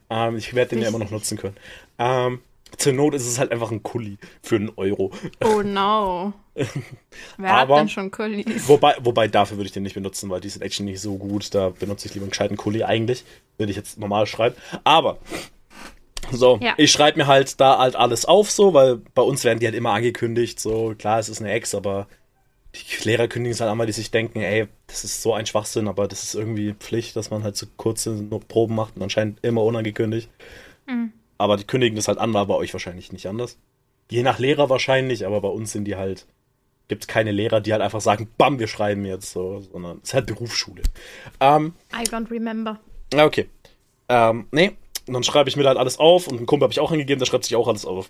Ähm, 0.10 0.36
ich 0.36 0.54
werde 0.54 0.72
den 0.72 0.82
ja 0.82 0.90
immer 0.90 1.00
noch 1.00 1.10
nutzen 1.12 1.38
können. 1.38 1.56
Ähm, 2.00 2.42
zur 2.78 2.94
Not 2.94 3.14
ist 3.14 3.26
es 3.28 3.40
halt 3.40 3.52
einfach 3.52 3.72
ein 3.72 3.82
Kuli 3.84 4.18
für 4.42 4.56
einen 4.58 4.72
Euro. 4.76 5.12
oh 5.44 5.62
no. 5.62 6.34
Wer 7.38 7.54
Aber- 7.54 7.76
hat 7.76 7.82
denn 7.82 7.90
schon 7.90 8.12
Kullis? 8.12 8.68
Wobei, 8.68 8.96
wobei 9.02 9.28
dafür 9.28 9.58
würde 9.58 9.68
ich 9.68 9.72
den 9.74 9.84
nicht 9.84 9.94
benutzen, 9.96 10.30
weil 10.30 10.42
die 10.42 10.50
sind 10.50 10.62
actually 10.64 10.92
nicht 10.92 11.02
so 11.02 11.18
gut. 11.18 11.54
Da 11.54 11.70
benutze 11.70 12.08
ich 12.08 12.14
lieber 12.14 12.24
einen 12.24 12.32
gescheiten 12.32 12.58
Kuli 12.58 12.84
eigentlich, 12.84 13.24
würde 13.58 13.70
ich 13.72 13.78
jetzt 13.78 14.00
normal 14.00 14.26
schreiben. 14.26 14.56
Aber 14.84 15.18
so, 16.32 16.60
Ja. 16.62 16.74
ich 16.78 16.92
schreibe 16.92 17.18
mir 17.20 17.28
halt 17.28 17.60
da 17.62 17.78
halt 17.78 17.96
alles 17.96 18.26
auf, 18.26 18.50
so, 18.52 18.74
weil 18.74 18.98
bei 19.14 19.22
uns 19.22 19.44
werden 19.44 19.60
die 19.60 19.66
halt 19.68 19.76
immer 19.76 19.92
angekündigt. 19.94 20.60
So, 20.60 20.94
klar, 20.98 21.20
es 21.20 21.30
ist 21.30 21.42
eine 21.42 21.52
Ex, 21.52 21.74
aber 21.76 22.08
die 22.76 23.04
Lehrer 23.08 23.28
kündigen 23.28 23.54
es 23.54 23.62
halt 23.62 23.72
einmal, 23.72 23.88
die 23.88 23.94
sich 23.94 24.12
denken, 24.12 24.40
ey, 24.42 24.68
das 24.88 25.04
ist 25.04 25.22
so 25.22 25.34
ein 25.34 25.46
Schwachsinn, 25.46 25.88
aber 25.88 26.08
das 26.08 26.24
ist 26.24 26.36
irgendwie 26.36 26.74
Pflicht, 26.74 27.16
dass 27.16 27.30
man 27.30 27.44
halt 27.44 27.56
so 27.56 27.66
kurze 27.78 28.14
Proben 28.48 28.76
macht 28.76 28.96
und 28.98 29.04
anscheinend 29.04 29.40
immer 29.44 29.64
unangekündigt. 29.64 30.30
Aber 31.38 31.58
die 31.58 31.66
kündigen 31.66 31.96
das 31.96 32.08
halt 32.08 32.18
an, 32.18 32.34
war 32.34 32.46
bei 32.46 32.56
euch 32.56 32.74
wahrscheinlich 32.74 33.12
nicht 33.12 33.28
anders. 33.28 33.58
Je 34.10 34.24
nach 34.24 34.40
Lehrer 34.40 34.70
wahrscheinlich, 34.70 35.26
aber 35.26 35.42
bei 35.42 35.50
uns 35.50 35.72
sind 35.72 35.86
die 35.86 35.96
halt, 35.96 36.26
gibt 36.88 37.04
es 37.04 37.08
keine 37.08 37.32
Lehrer, 37.32 37.62
die 37.62 37.74
halt 37.74 37.82
einfach 37.82 38.02
sagen, 38.02 38.30
bam, 38.38 38.60
wir 38.60 38.68
schreiben 38.68 39.06
jetzt 39.06 39.32
so, 39.32 39.62
sondern 39.62 40.00
es 40.02 40.10
ist 40.10 40.14
halt 40.14 40.26
Berufsschule. 40.28 40.82
Ähm, 41.40 41.74
I 41.94 42.08
don't 42.08 42.32
remember. 42.32 42.80
okay. 43.14 43.50
Ähm, 44.10 44.48
nee, 44.52 44.72
und 45.08 45.14
dann 45.14 45.24
schreibe 45.24 45.50
ich 45.50 45.58
mir 45.58 45.66
halt 45.66 45.78
alles 45.78 46.00
auf 46.00 46.28
und 46.28 46.38
einen 46.38 46.46
Kumpel 46.46 46.66
habe 46.66 46.74
ich 46.74 46.80
auch 46.80 46.92
angegeben, 46.92 47.20
der 47.20 47.26
schreibt 47.26 47.44
sich 47.44 47.56
auch 47.56 47.68
alles 47.68 47.86
auf. 47.86 48.10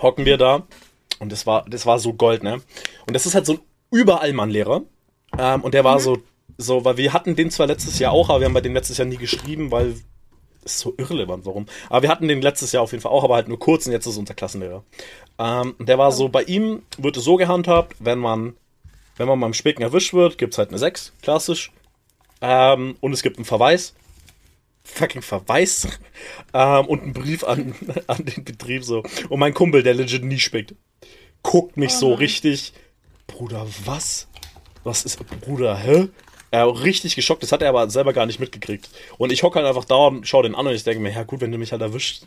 Hocken 0.00 0.24
wir 0.24 0.36
da 0.36 0.66
und 1.18 1.32
das 1.32 1.46
war, 1.46 1.64
das 1.68 1.84
war 1.84 1.98
so 1.98 2.14
Gold, 2.14 2.42
ne? 2.44 2.60
Und 3.06 3.14
das 3.14 3.26
ist 3.26 3.34
halt 3.34 3.46
so 3.46 3.54
ein 3.54 3.60
Überallmann-Lehrer. 3.90 4.82
Ähm, 5.38 5.62
und 5.62 5.74
der 5.74 5.84
war 5.84 5.98
so, 5.98 6.18
so, 6.58 6.84
weil 6.84 6.96
wir 6.96 7.12
hatten 7.12 7.36
den 7.36 7.50
zwar 7.50 7.66
letztes 7.66 7.98
Jahr 7.98 8.12
auch, 8.12 8.28
aber 8.28 8.40
wir 8.40 8.46
haben 8.46 8.54
bei 8.54 8.60
dem 8.60 8.74
letztes 8.74 8.98
Jahr 8.98 9.08
nie 9.08 9.16
geschrieben, 9.16 9.70
weil 9.70 9.94
das 10.62 10.74
ist 10.74 10.80
so 10.80 10.94
irrelevant, 10.98 11.46
warum. 11.46 11.66
Aber 11.88 12.02
wir 12.02 12.10
hatten 12.10 12.28
den 12.28 12.42
letztes 12.42 12.72
Jahr 12.72 12.82
auf 12.82 12.92
jeden 12.92 13.02
Fall 13.02 13.12
auch, 13.12 13.24
aber 13.24 13.36
halt 13.36 13.48
nur 13.48 13.58
kurz 13.58 13.86
und 13.86 13.92
jetzt 13.92 14.06
ist 14.06 14.12
es 14.12 14.18
unser 14.18 14.34
Klassenlehrer. 14.34 14.84
Ähm, 15.38 15.74
der 15.78 15.98
war 15.98 16.12
so, 16.12 16.28
bei 16.28 16.42
ihm 16.42 16.82
wird 16.98 17.16
es 17.16 17.24
so 17.24 17.36
gehandhabt, 17.36 17.96
wenn 17.98 18.18
man, 18.18 18.54
wenn 19.16 19.26
man 19.26 19.40
beim 19.40 19.54
Spicken 19.54 19.82
erwischt 19.82 20.12
wird, 20.12 20.38
gibt's 20.38 20.58
halt 20.58 20.68
eine 20.68 20.78
6, 20.78 21.12
klassisch. 21.22 21.72
Ähm, 22.40 22.96
und 23.00 23.12
es 23.12 23.22
gibt 23.22 23.38
einen 23.38 23.44
Verweis. 23.44 23.94
Fucking 24.84 25.22
Verweis. 25.22 25.88
Ähm, 26.52 26.86
und 26.86 27.02
einen 27.02 27.12
Brief 27.12 27.44
an, 27.44 27.74
an 28.06 28.24
den 28.24 28.44
Betrieb 28.44 28.84
so. 28.84 29.02
Und 29.28 29.38
mein 29.38 29.54
Kumpel, 29.54 29.82
der 29.82 29.94
legit 29.94 30.24
nie 30.24 30.38
spickt, 30.38 30.74
guckt 31.42 31.76
mich 31.76 31.92
so 31.92 32.14
richtig. 32.14 32.72
Bruder, 33.26 33.66
was? 33.84 34.26
Was 34.82 35.04
ist, 35.04 35.18
Bruder, 35.42 35.76
hä? 35.78 36.08
Er 36.50 36.66
war 36.66 36.82
richtig 36.82 37.14
geschockt, 37.14 37.42
das 37.42 37.52
hat 37.52 37.62
er 37.62 37.68
aber 37.68 37.88
selber 37.90 38.12
gar 38.12 38.26
nicht 38.26 38.40
mitgekriegt. 38.40 38.90
Und 39.18 39.32
ich 39.32 39.42
hocke 39.42 39.58
halt 39.58 39.68
einfach 39.68 39.84
da 39.84 40.06
und 40.06 40.26
schau 40.26 40.42
den 40.42 40.54
an 40.54 40.66
und 40.66 40.74
ich 40.74 40.84
denke 40.84 41.00
mir, 41.00 41.12
ja 41.12 41.22
gut, 41.22 41.40
wenn 41.40 41.52
du 41.52 41.58
mich 41.58 41.72
halt 41.72 41.82
erwischt, 41.82 42.24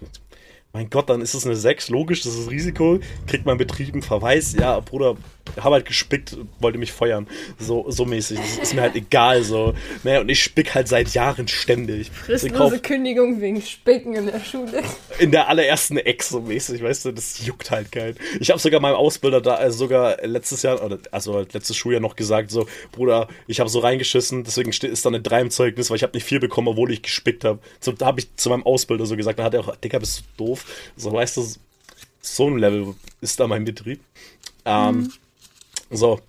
mein 0.72 0.89
Gott, 0.89 1.10
dann 1.10 1.22
ist 1.22 1.34
es 1.34 1.46
eine 1.46 1.56
6, 1.56 1.89
logisch, 1.89 2.24
das 2.24 2.36
ist 2.36 2.50
Risiko. 2.50 3.00
Kriegt 3.27 3.46
mein 3.46 3.58
Betrieb 3.58 3.94
einen 3.94 4.01
Verweis, 4.01 4.53
ja, 4.53 4.80
Bruder, 4.80 5.18
habe 5.62 5.76
halt 5.76 5.86
gespickt, 5.86 6.38
wollte 6.60 6.78
mich 6.78 6.92
feuern. 6.92 7.28
So, 7.60 7.86
so 7.90 8.06
mäßig. 8.06 8.40
Das 8.40 8.58
ist 8.58 8.74
mir 8.74 8.82
halt 8.82 8.96
egal, 8.96 9.44
so. 9.44 9.74
Naja, 10.04 10.22
und 10.22 10.30
ich 10.30 10.42
spick 10.42 10.74
halt 10.74 10.88
seit 10.88 11.14
Jahren 11.14 11.48
ständig. 11.48 12.12
Fristlose 12.12 12.80
Kündigung 12.80 13.40
wegen 13.42 13.62
Spicken 13.62 14.16
in 14.16 14.26
der 14.28 14.40
Schule. 14.40 14.84
in 15.20 15.32
der 15.32 15.50
allerersten 15.50 15.98
Ex 15.98 16.30
so 16.30 16.42
mäßig, 16.42 16.82
weißt 16.82 17.06
du, 17.06 17.12
das 17.12 17.46
juckt 17.46 17.72
halt 17.72 17.92
keinen. 17.92 18.16
Ich 18.40 18.50
habe 18.50 18.60
sogar 18.60 18.80
meinem 18.80 18.96
Ausbilder 18.96 19.42
da 19.42 19.56
also 19.56 19.80
sogar 19.80 20.18
letztes 20.24 20.64
Jahr, 20.64 20.84
oder 20.84 21.00
also 21.12 21.40
letztes 21.40 21.76
Schuljahr 21.76 22.02
noch 22.02 22.16
gesagt, 22.16 22.52
so, 22.52 22.68
Bruder, 22.92 23.28
ich 23.48 23.60
habe 23.60 23.70
so 23.70 23.80
reingeschissen, 23.80 24.44
deswegen 24.44 24.72
ist 24.72 25.06
da 25.06 25.10
eine 25.10 25.22
3 25.22 25.42
im 25.42 25.50
Zeugnis, 25.50 25.90
weil 25.90 25.98
ich 25.98 26.04
habe 26.04 26.16
nicht 26.16 26.26
viel 26.26 26.40
bekommen, 26.40 26.68
obwohl 26.68 26.92
ich 26.92 27.02
gespickt 27.02 27.44
habe. 27.44 27.60
So, 27.80 27.92
da 27.92 28.08
habe 28.08 28.20
ich 28.20 28.36
zu 28.36 28.50
meinem 28.50 28.64
Ausbilder 28.64 29.06
so 29.06 29.16
gesagt, 29.16 29.40
da 29.40 29.44
hat 29.44 29.54
er 29.54 29.62
auch, 29.62 29.76
Digga, 29.76 30.00
bist 30.00 30.24
du 30.38 30.46
doof? 30.46 30.66
So, 30.96 31.12
weißt 31.12 31.38
du, 31.38 31.46
so 32.22 32.48
ein 32.48 32.58
Level 32.58 32.96
ist 33.22 33.40
da 33.40 33.48
mein 33.48 33.66
Betrieb. 33.66 34.00
Ähm, 34.66 35.12
So. 35.94 36.20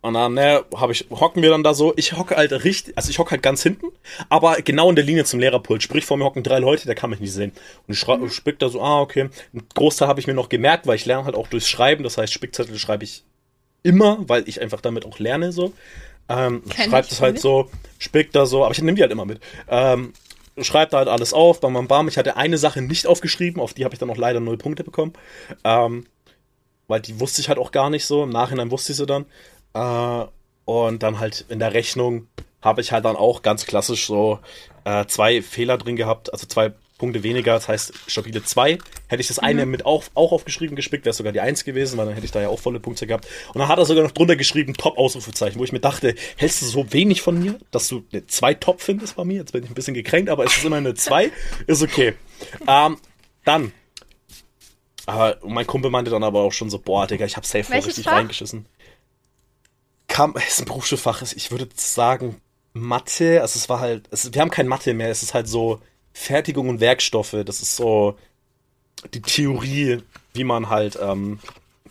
Und 0.00 0.14
dann, 0.14 0.34
ne, 0.34 0.62
hab 0.74 0.90
ich, 0.90 1.06
hocken 1.10 1.42
wir 1.42 1.48
dann 1.48 1.64
da 1.64 1.72
so. 1.72 1.94
Ich 1.96 2.12
hocke 2.12 2.36
halt 2.36 2.52
richtig, 2.52 2.96
also 2.96 3.08
ich 3.08 3.18
hocke 3.18 3.30
halt 3.30 3.42
ganz 3.42 3.62
hinten, 3.62 3.86
aber 4.28 4.56
genau 4.56 4.90
in 4.90 4.96
der 4.96 5.04
Linie 5.04 5.24
zum 5.24 5.40
Lehrerpult. 5.40 5.82
Sprich, 5.82 6.04
vor 6.04 6.18
mir 6.18 6.24
hocken 6.24 6.42
drei 6.42 6.58
Leute, 6.58 6.84
der 6.84 6.94
kann 6.94 7.08
mich 7.08 7.20
nicht 7.20 7.32
sehen. 7.32 7.52
Und 7.86 7.94
ich 7.94 7.98
schrei- 8.00 8.18
spick 8.28 8.58
da 8.58 8.68
so, 8.68 8.82
ah, 8.82 9.00
okay. 9.00 9.30
Ein 9.54 9.62
Großteil 9.74 10.06
habe 10.06 10.20
ich 10.20 10.26
mir 10.26 10.34
noch 10.34 10.50
gemerkt, 10.50 10.86
weil 10.86 10.96
ich 10.96 11.06
lerne 11.06 11.24
halt 11.24 11.34
auch 11.34 11.48
durchs 11.48 11.68
Schreiben. 11.68 12.04
Das 12.04 12.18
heißt, 12.18 12.34
Spickzettel 12.34 12.78
schreibe 12.78 13.04
ich 13.04 13.24
immer, 13.82 14.18
weil 14.28 14.46
ich 14.46 14.60
einfach 14.60 14.82
damit 14.82 15.06
auch 15.06 15.18
lerne, 15.18 15.52
so. 15.52 15.72
Ähm, 16.28 16.62
Kenn 16.68 16.90
schreibt 16.90 17.10
es 17.10 17.22
halt 17.22 17.34
nicht. 17.34 17.42
so, 17.42 17.70
spick 17.98 18.30
da 18.32 18.44
so, 18.44 18.62
aber 18.62 18.72
ich 18.72 18.82
nehme 18.82 18.96
die 18.96 19.02
halt 19.02 19.12
immer 19.12 19.24
mit. 19.24 19.40
Ähm, 19.68 20.12
schreibt 20.60 20.92
da 20.92 20.98
halt 20.98 21.08
alles 21.08 21.32
auf, 21.32 21.60
bam, 21.60 21.72
bam, 21.72 21.88
bam. 21.88 22.08
Ich 22.08 22.18
hatte 22.18 22.36
eine 22.36 22.58
Sache 22.58 22.82
nicht 22.82 23.06
aufgeschrieben, 23.06 23.60
auf 23.60 23.72
die 23.72 23.86
habe 23.86 23.94
ich 23.94 23.98
dann 23.98 24.10
auch 24.10 24.18
leider 24.18 24.40
null 24.40 24.58
Punkte 24.58 24.84
bekommen. 24.84 25.14
Ähm, 25.64 26.04
weil 26.88 27.00
die 27.00 27.20
wusste 27.20 27.40
ich 27.40 27.48
halt 27.48 27.58
auch 27.58 27.72
gar 27.72 27.90
nicht 27.90 28.06
so. 28.06 28.22
Im 28.22 28.30
Nachhinein 28.30 28.70
wusste 28.70 28.92
ich 28.92 28.98
sie 28.98 29.06
dann. 29.06 29.26
Äh, 29.74 30.26
und 30.64 31.02
dann 31.02 31.18
halt 31.18 31.44
in 31.48 31.58
der 31.58 31.74
Rechnung 31.74 32.28
habe 32.62 32.80
ich 32.80 32.92
halt 32.92 33.04
dann 33.04 33.16
auch 33.16 33.42
ganz 33.42 33.66
klassisch 33.66 34.06
so 34.06 34.38
äh, 34.84 35.04
zwei 35.06 35.42
Fehler 35.42 35.76
drin 35.76 35.96
gehabt, 35.96 36.32
also 36.32 36.46
zwei 36.46 36.72
Punkte 36.96 37.22
weniger, 37.22 37.52
das 37.54 37.68
heißt 37.68 37.92
stabile 38.06 38.42
zwei. 38.44 38.78
Hätte 39.08 39.20
ich 39.20 39.28
das 39.28 39.38
eine 39.38 39.66
mit 39.66 39.84
auch, 39.84 40.04
auch 40.14 40.32
aufgeschrieben 40.32 40.76
gespickt, 40.76 41.04
wäre 41.04 41.10
es 41.10 41.16
sogar 41.16 41.32
die 41.32 41.40
eins 41.40 41.64
gewesen, 41.64 41.98
weil 41.98 42.06
dann 42.06 42.14
hätte 42.14 42.24
ich 42.24 42.32
da 42.32 42.40
ja 42.40 42.48
auch 42.48 42.60
volle 42.60 42.80
Punkte 42.80 43.06
gehabt. 43.06 43.26
Und 43.52 43.58
dann 43.58 43.68
hat 43.68 43.78
er 43.78 43.84
sogar 43.84 44.04
noch 44.04 44.12
drunter 44.12 44.36
geschrieben, 44.36 44.74
Top-Ausrufezeichen, 44.74 45.58
wo 45.58 45.64
ich 45.64 45.72
mir 45.72 45.80
dachte, 45.80 46.14
hältst 46.36 46.62
du 46.62 46.66
so 46.66 46.92
wenig 46.92 47.20
von 47.20 47.38
mir, 47.38 47.58
dass 47.72 47.88
du 47.88 48.04
eine 48.12 48.26
zwei 48.26 48.54
Top 48.54 48.80
findest 48.80 49.16
bei 49.16 49.24
mir? 49.24 49.38
Jetzt 49.38 49.52
bin 49.52 49.64
ich 49.64 49.70
ein 49.70 49.74
bisschen 49.74 49.94
gekränkt, 49.94 50.30
aber 50.30 50.44
es 50.44 50.56
ist 50.56 50.64
immer 50.64 50.76
eine 50.76 50.94
zwei, 50.94 51.30
ist 51.66 51.82
okay. 51.82 52.14
Ähm, 52.66 52.96
dann 53.44 53.72
aber 55.06 55.38
mein 55.44 55.66
Kumpel 55.66 55.90
meinte 55.90 56.10
dann 56.10 56.24
aber 56.24 56.40
auch 56.40 56.52
schon 56.52 56.70
so, 56.70 56.78
boah, 56.78 57.06
Digga, 57.06 57.26
ich 57.26 57.36
hab 57.36 57.44
safe 57.44 57.68
Welches 57.70 57.88
richtig 57.88 58.04
Fach? 58.04 58.12
reingeschissen. 58.12 58.66
Kam, 60.08 60.34
es 60.36 60.48
ist 60.48 60.60
ein 60.60 60.66
Berufsschulfach, 60.66 61.22
ich 61.22 61.50
würde 61.50 61.68
sagen 61.74 62.40
Mathe, 62.72 63.40
also 63.40 63.58
es 63.58 63.68
war 63.68 63.80
halt, 63.80 64.08
es, 64.10 64.32
wir 64.32 64.40
haben 64.40 64.50
kein 64.50 64.68
Mathe 64.68 64.94
mehr, 64.94 65.10
es 65.10 65.22
ist 65.22 65.34
halt 65.34 65.48
so 65.48 65.80
Fertigung 66.12 66.68
und 66.68 66.80
Werkstoffe, 66.80 67.36
das 67.44 67.60
ist 67.60 67.76
so 67.76 68.16
die 69.12 69.22
Theorie, 69.22 70.02
wie 70.32 70.44
man 70.44 70.68
halt, 70.68 70.98
ähm, 71.00 71.38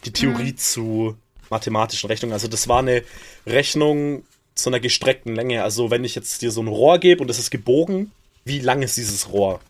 die 0.05 0.11
Theorie 0.11 0.55
zu 0.55 1.15
mathematischen 1.49 2.07
Rechnungen, 2.07 2.33
also 2.33 2.47
das 2.47 2.67
war 2.67 2.79
eine 2.79 3.03
Rechnung 3.45 4.23
zu 4.55 4.69
einer 4.69 4.79
gestreckten 4.79 5.35
Länge, 5.35 5.63
also 5.63 5.91
wenn 5.91 6.03
ich 6.03 6.15
jetzt 6.15 6.41
dir 6.41 6.51
so 6.51 6.61
ein 6.61 6.67
Rohr 6.67 6.99
gebe 6.99 7.21
und 7.21 7.29
es 7.29 7.39
ist 7.39 7.51
gebogen, 7.51 8.11
wie 8.43 8.59
lang 8.59 8.81
ist 8.81 8.97
dieses 8.97 9.31
Rohr? 9.31 9.61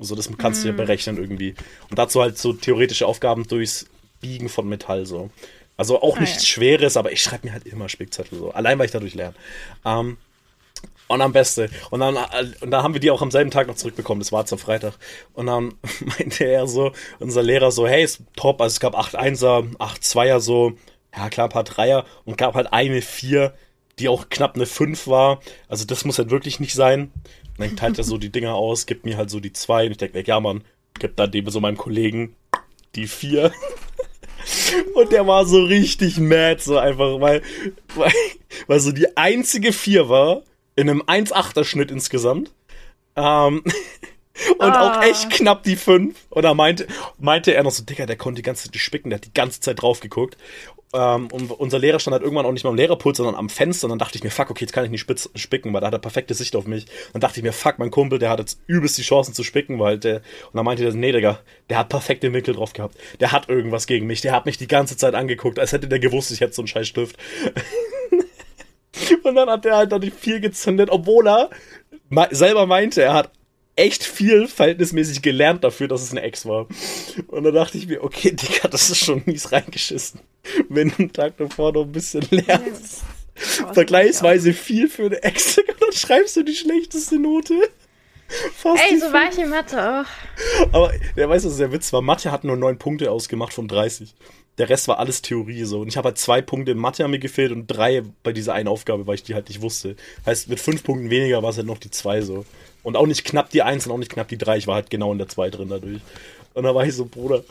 Also 0.00 0.14
das 0.16 0.28
kannst 0.38 0.64
du 0.64 0.68
ja 0.68 0.74
berechnen 0.74 1.18
irgendwie. 1.18 1.54
Und 1.90 1.98
dazu 1.98 2.20
halt 2.22 2.38
so 2.38 2.52
theoretische 2.54 3.06
Aufgaben 3.06 3.46
durchs 3.46 3.86
Biegen 4.20 4.48
von 4.48 4.68
Metall 4.68 5.06
so. 5.06 5.30
Also 5.76 6.02
auch 6.02 6.16
Ah, 6.16 6.20
nichts 6.20 6.42
ja. 6.42 6.46
Schweres, 6.48 6.96
aber 6.96 7.12
ich 7.12 7.22
schreibe 7.22 7.46
mir 7.46 7.52
halt 7.52 7.66
immer 7.66 7.88
Spickzettel 7.88 8.38
so. 8.38 8.50
Allein 8.50 8.78
weil 8.78 8.86
ich 8.86 8.92
dadurch 8.92 9.14
lerne. 9.14 9.34
Ähm, 9.84 10.16
und 11.08 11.22
am 11.22 11.32
besten. 11.32 11.68
Und 11.90 12.00
dann, 12.00 12.16
äh, 12.16 12.46
und 12.60 12.70
dann 12.70 12.82
haben 12.82 12.94
wir 12.94 13.00
die 13.00 13.10
auch 13.10 13.20
am 13.22 13.30
selben 13.30 13.50
Tag 13.50 13.66
noch 13.66 13.74
zurückbekommen. 13.74 14.20
Das 14.20 14.30
war 14.30 14.46
zum 14.46 14.58
Freitag. 14.58 14.94
Und 15.34 15.46
dann 15.46 15.74
meinte 16.18 16.44
er 16.44 16.66
so, 16.66 16.92
unser 17.18 17.42
Lehrer 17.42 17.72
so, 17.72 17.86
hey, 17.88 18.04
ist 18.04 18.22
top. 18.36 18.60
Also 18.60 18.74
es 18.74 18.80
gab 18.80 18.96
8 18.96 19.16
Einser, 19.16 19.64
8 19.78 20.04
Zweier 20.04 20.40
so. 20.40 20.74
Ja, 21.16 21.28
klar, 21.28 21.48
ein 21.48 21.52
paar 21.52 21.64
Dreier. 21.64 22.04
Und 22.24 22.38
gab 22.38 22.54
halt 22.54 22.72
eine 22.72 23.02
Vier, 23.02 23.54
die 23.98 24.08
auch 24.08 24.28
knapp 24.30 24.54
eine 24.54 24.66
5 24.66 25.08
war. 25.08 25.40
Also 25.68 25.84
das 25.84 26.04
muss 26.04 26.18
halt 26.18 26.30
wirklich 26.30 26.60
nicht 26.60 26.74
sein. 26.74 27.10
Und 27.60 27.66
dann 27.68 27.76
teilt 27.76 27.98
er 27.98 28.04
so 28.04 28.16
die 28.16 28.30
Dinger 28.30 28.54
aus, 28.54 28.86
gibt 28.86 29.04
mir 29.04 29.18
halt 29.18 29.28
so 29.28 29.38
die 29.38 29.52
zwei. 29.52 29.84
Und 29.84 29.92
ich 29.92 29.98
denke, 29.98 30.22
ja, 30.24 30.40
Mann, 30.40 30.64
gibt 30.98 31.18
dann 31.18 31.30
dem 31.30 31.48
so 31.50 31.60
meinem 31.60 31.76
Kollegen 31.76 32.34
die 32.94 33.06
vier. 33.06 33.52
Und 34.94 35.12
der 35.12 35.26
war 35.26 35.44
so 35.44 35.62
richtig 35.62 36.16
mad, 36.18 36.62
so 36.62 36.78
einfach, 36.78 37.20
weil, 37.20 37.42
weil, 37.94 38.12
weil 38.66 38.80
so 38.80 38.92
die 38.92 39.14
einzige 39.14 39.74
vier 39.74 40.08
war, 40.08 40.42
in 40.74 40.88
einem 40.88 41.02
1,8er 41.02 41.64
Schnitt 41.64 41.90
insgesamt. 41.90 42.50
Ähm, 43.16 43.62
und 44.58 44.70
ah. 44.70 44.98
auch 44.98 45.02
echt 45.02 45.28
knapp 45.28 45.62
die 45.62 45.76
5. 45.76 46.16
Und 46.30 46.42
da 46.42 46.54
meinte, 46.54 46.86
meinte 47.18 47.52
er 47.52 47.62
noch 47.62 47.72
so, 47.72 47.84
Digga, 47.84 48.06
der 48.06 48.16
konnte 48.16 48.38
die 48.38 48.46
ganze 48.46 48.64
Zeit 48.64 48.72
nicht 48.72 48.84
spicken, 48.84 49.10
der 49.10 49.18
hat 49.18 49.26
die 49.26 49.34
ganze 49.34 49.60
Zeit 49.60 49.82
drauf 49.82 50.00
geguckt. 50.00 50.38
Ähm, 50.92 51.28
und 51.28 51.50
unser 51.52 51.78
Lehrer 51.78 52.00
stand 52.00 52.14
halt 52.14 52.22
irgendwann 52.22 52.46
auch 52.46 52.52
nicht 52.52 52.64
mal 52.64 52.70
am 52.70 52.76
Lehrerpult, 52.76 53.16
sondern 53.16 53.36
am 53.36 53.48
Fenster. 53.48 53.86
Und 53.86 53.90
dann 53.90 53.98
dachte 53.98 54.16
ich 54.16 54.24
mir, 54.24 54.30
fuck, 54.30 54.50
okay, 54.50 54.64
jetzt 54.64 54.72
kann 54.72 54.84
ich 54.84 54.90
nicht 54.90 55.00
spitz, 55.00 55.30
spicken, 55.36 55.72
weil 55.72 55.80
da 55.80 55.86
hat 55.86 55.94
er 55.94 56.00
perfekte 56.00 56.34
Sicht 56.34 56.56
auf 56.56 56.66
mich. 56.66 56.84
Und 56.84 57.14
dann 57.14 57.20
dachte 57.20 57.38
ich 57.38 57.44
mir, 57.44 57.52
fuck, 57.52 57.78
mein 57.78 57.90
Kumpel, 57.90 58.18
der 58.18 58.30
hat 58.30 58.40
jetzt 58.40 58.60
übelst 58.66 58.98
die 58.98 59.02
Chancen 59.02 59.32
zu 59.32 59.44
spicken, 59.44 59.78
weil 59.78 59.98
der. 59.98 60.16
Und 60.16 60.54
dann 60.54 60.64
meinte 60.64 60.82
der, 60.82 60.92
nee, 60.92 61.12
Digga, 61.12 61.40
der 61.68 61.78
hat 61.78 61.88
perfekte 61.88 62.32
Winkel 62.32 62.54
drauf 62.54 62.72
gehabt. 62.72 62.96
Der 63.20 63.30
hat 63.32 63.48
irgendwas 63.48 63.86
gegen 63.86 64.06
mich. 64.06 64.20
Der 64.20 64.32
hat 64.32 64.46
mich 64.46 64.58
die 64.58 64.68
ganze 64.68 64.96
Zeit 64.96 65.14
angeguckt, 65.14 65.58
als 65.58 65.72
hätte 65.72 65.88
der 65.88 66.00
gewusst, 66.00 66.32
ich 66.32 66.40
hätte 66.40 66.54
so 66.54 66.62
einen 66.62 66.68
scheiß 66.68 66.88
Stift. 66.88 67.16
und 69.22 69.34
dann 69.34 69.48
hat 69.48 69.64
der 69.64 69.76
halt 69.76 69.90
noch 69.92 70.00
die 70.00 70.10
vier 70.10 70.40
gezündet, 70.40 70.90
obwohl 70.90 71.28
er 71.28 71.50
selber 72.30 72.66
meinte, 72.66 73.02
er 73.02 73.14
hat 73.14 73.30
echt 73.80 74.04
viel 74.04 74.46
verhältnismäßig 74.46 75.22
gelernt 75.22 75.64
dafür, 75.64 75.88
dass 75.88 76.02
es 76.02 76.10
eine 76.10 76.22
Ex 76.22 76.44
war. 76.44 76.66
Und 77.28 77.44
da 77.44 77.50
dachte 77.50 77.78
ich 77.78 77.86
mir, 77.86 78.04
okay, 78.04 78.32
Digga, 78.32 78.68
das 78.68 78.90
ist 78.90 79.04
schon 79.04 79.22
mies 79.24 79.52
reingeschissen. 79.52 80.20
Wenn 80.68 80.90
du 80.90 80.98
einen 80.98 81.12
Tag 81.12 81.36
davor 81.38 81.72
noch 81.72 81.84
ein 81.84 81.92
bisschen 81.92 82.26
lernst. 82.30 83.02
Ja, 83.58 83.72
vergleichsweise 83.72 84.52
viel 84.52 84.88
für 84.88 85.06
eine 85.06 85.22
Ex, 85.22 85.56
und 85.58 85.66
dann 85.80 85.92
schreibst 85.92 86.36
du 86.36 86.42
die 86.42 86.54
schlechteste 86.54 87.18
Note. 87.18 87.54
Fast 88.54 88.82
Ey, 88.88 88.98
so 88.98 89.12
war 89.12 89.28
ich 89.28 89.38
in 89.38 89.48
Mathe 89.48 89.76
auch. 89.76 90.72
Aber 90.72 90.92
der 91.16 91.28
weiß, 91.28 91.42
dass 91.42 91.56
der 91.56 91.72
Witz 91.72 91.92
war. 91.92 92.00
Mathe 92.00 92.30
hat 92.30 92.44
nur 92.44 92.56
neun 92.56 92.78
Punkte 92.78 93.10
ausgemacht 93.10 93.52
von 93.52 93.66
30. 93.66 94.14
Der 94.58 94.68
Rest 94.68 94.88
war 94.88 94.98
alles 94.98 95.22
Theorie 95.22 95.64
so. 95.64 95.80
Und 95.80 95.88
ich 95.88 95.96
habe 95.96 96.08
halt 96.08 96.18
zwei 96.18 96.42
Punkte 96.42 96.72
in 96.72 96.78
Mathe 96.78 97.06
mir 97.08 97.18
gefehlt 97.18 97.50
und 97.50 97.66
drei 97.66 98.02
bei 98.22 98.32
dieser 98.32 98.52
einen 98.52 98.68
Aufgabe, 98.68 99.06
weil 99.06 99.16
ich 99.16 99.24
die 99.24 99.34
halt 99.34 99.48
nicht 99.48 99.62
wusste. 99.62 99.96
Heißt, 100.26 100.48
mit 100.48 100.60
fünf 100.60 100.84
Punkten 100.84 101.10
weniger 101.10 101.42
war 101.42 101.50
es 101.50 101.56
halt 101.56 101.66
noch 101.66 101.78
die 101.78 101.90
zwei 101.90 102.20
so. 102.20 102.44
Und 102.82 102.96
auch 102.96 103.06
nicht 103.06 103.24
knapp 103.24 103.50
die 103.50 103.62
Eins 103.62 103.86
und 103.86 103.92
auch 103.92 103.98
nicht 103.98 104.12
knapp 104.12 104.28
die 104.28 104.38
drei. 104.38 104.56
Ich 104.56 104.66
war 104.66 104.76
halt 104.76 104.90
genau 104.90 105.12
in 105.12 105.18
der 105.18 105.28
zwei 105.28 105.50
drin 105.50 105.68
dadurch. 105.68 106.00
Und 106.54 106.64
da 106.64 106.74
war 106.74 106.84
ich 106.84 106.94
so, 106.94 107.04
Bruder, 107.04 107.44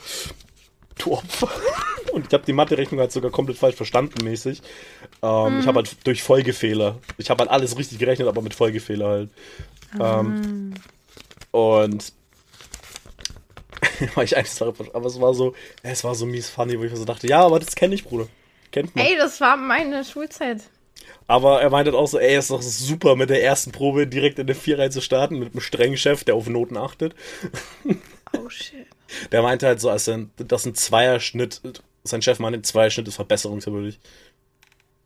du 0.98 1.12
Opfer. 1.12 1.48
Und 2.12 2.26
ich 2.26 2.32
habe 2.32 2.44
die 2.44 2.52
Mathe-Rechnung 2.52 2.98
halt 2.98 3.12
sogar 3.12 3.30
komplett 3.30 3.56
falsch 3.56 3.76
verstanden 3.76 4.24
mäßig. 4.24 4.62
Ähm, 5.22 5.54
mhm. 5.54 5.60
Ich 5.60 5.66
habe 5.68 5.76
halt 5.76 5.96
durch 6.04 6.24
Folgefehler. 6.24 6.98
Ich 7.18 7.30
habe 7.30 7.42
halt 7.42 7.50
alles 7.50 7.78
richtig 7.78 8.00
gerechnet, 8.00 8.26
aber 8.26 8.42
mit 8.42 8.52
Folgefehler 8.52 9.08
halt. 9.08 9.30
Mhm. 9.94 10.00
Ähm, 10.00 10.74
und 11.52 12.12
war 14.14 14.24
ich 14.24 14.36
eigentlich 14.36 14.60
aber 14.92 15.06
es 15.06 15.20
war 15.20 15.34
so, 15.34 15.54
es 15.82 16.04
war 16.04 16.14
so 16.14 16.26
mies 16.26 16.48
funny, 16.48 16.78
wo 16.78 16.84
ich 16.84 16.90
mir 16.90 16.96
so 16.96 17.04
dachte, 17.04 17.28
ja, 17.28 17.44
aber 17.44 17.60
das 17.60 17.74
kenne 17.74 17.94
ich, 17.94 18.04
Bruder. 18.04 18.26
Kennt 18.72 18.94
man. 18.94 19.04
Ey, 19.04 19.16
das 19.16 19.40
war 19.40 19.56
meine 19.56 20.04
Schulzeit. 20.04 20.62
Aber 21.30 21.62
er 21.62 21.70
meinte 21.70 21.94
auch 21.94 22.08
so, 22.08 22.18
ey, 22.18 22.36
ist 22.36 22.50
doch 22.50 22.60
super, 22.60 23.14
mit 23.14 23.30
der 23.30 23.40
ersten 23.40 23.70
Probe 23.70 24.08
direkt 24.08 24.40
in 24.40 24.48
der 24.48 24.56
Vierreihe 24.56 24.90
zu 24.90 25.00
starten, 25.00 25.38
mit 25.38 25.52
einem 25.52 25.60
strengen 25.60 25.96
Chef, 25.96 26.24
der 26.24 26.34
auf 26.34 26.48
Noten 26.48 26.76
achtet. 26.76 27.14
Oh 28.32 28.48
shit. 28.48 28.88
Der 29.30 29.40
meinte 29.40 29.68
halt 29.68 29.80
so, 29.80 29.90
als 29.90 30.08
ein, 30.08 30.32
dass 30.38 30.66
ein 30.66 30.74
Zweierschnitt, 30.74 31.60
sein 32.02 32.20
Chef 32.20 32.40
meinte, 32.40 32.58
ein 32.58 32.64
Zweierschnitt 32.64 33.06
ist 33.06 33.14
verbesserungswürdig. 33.14 34.00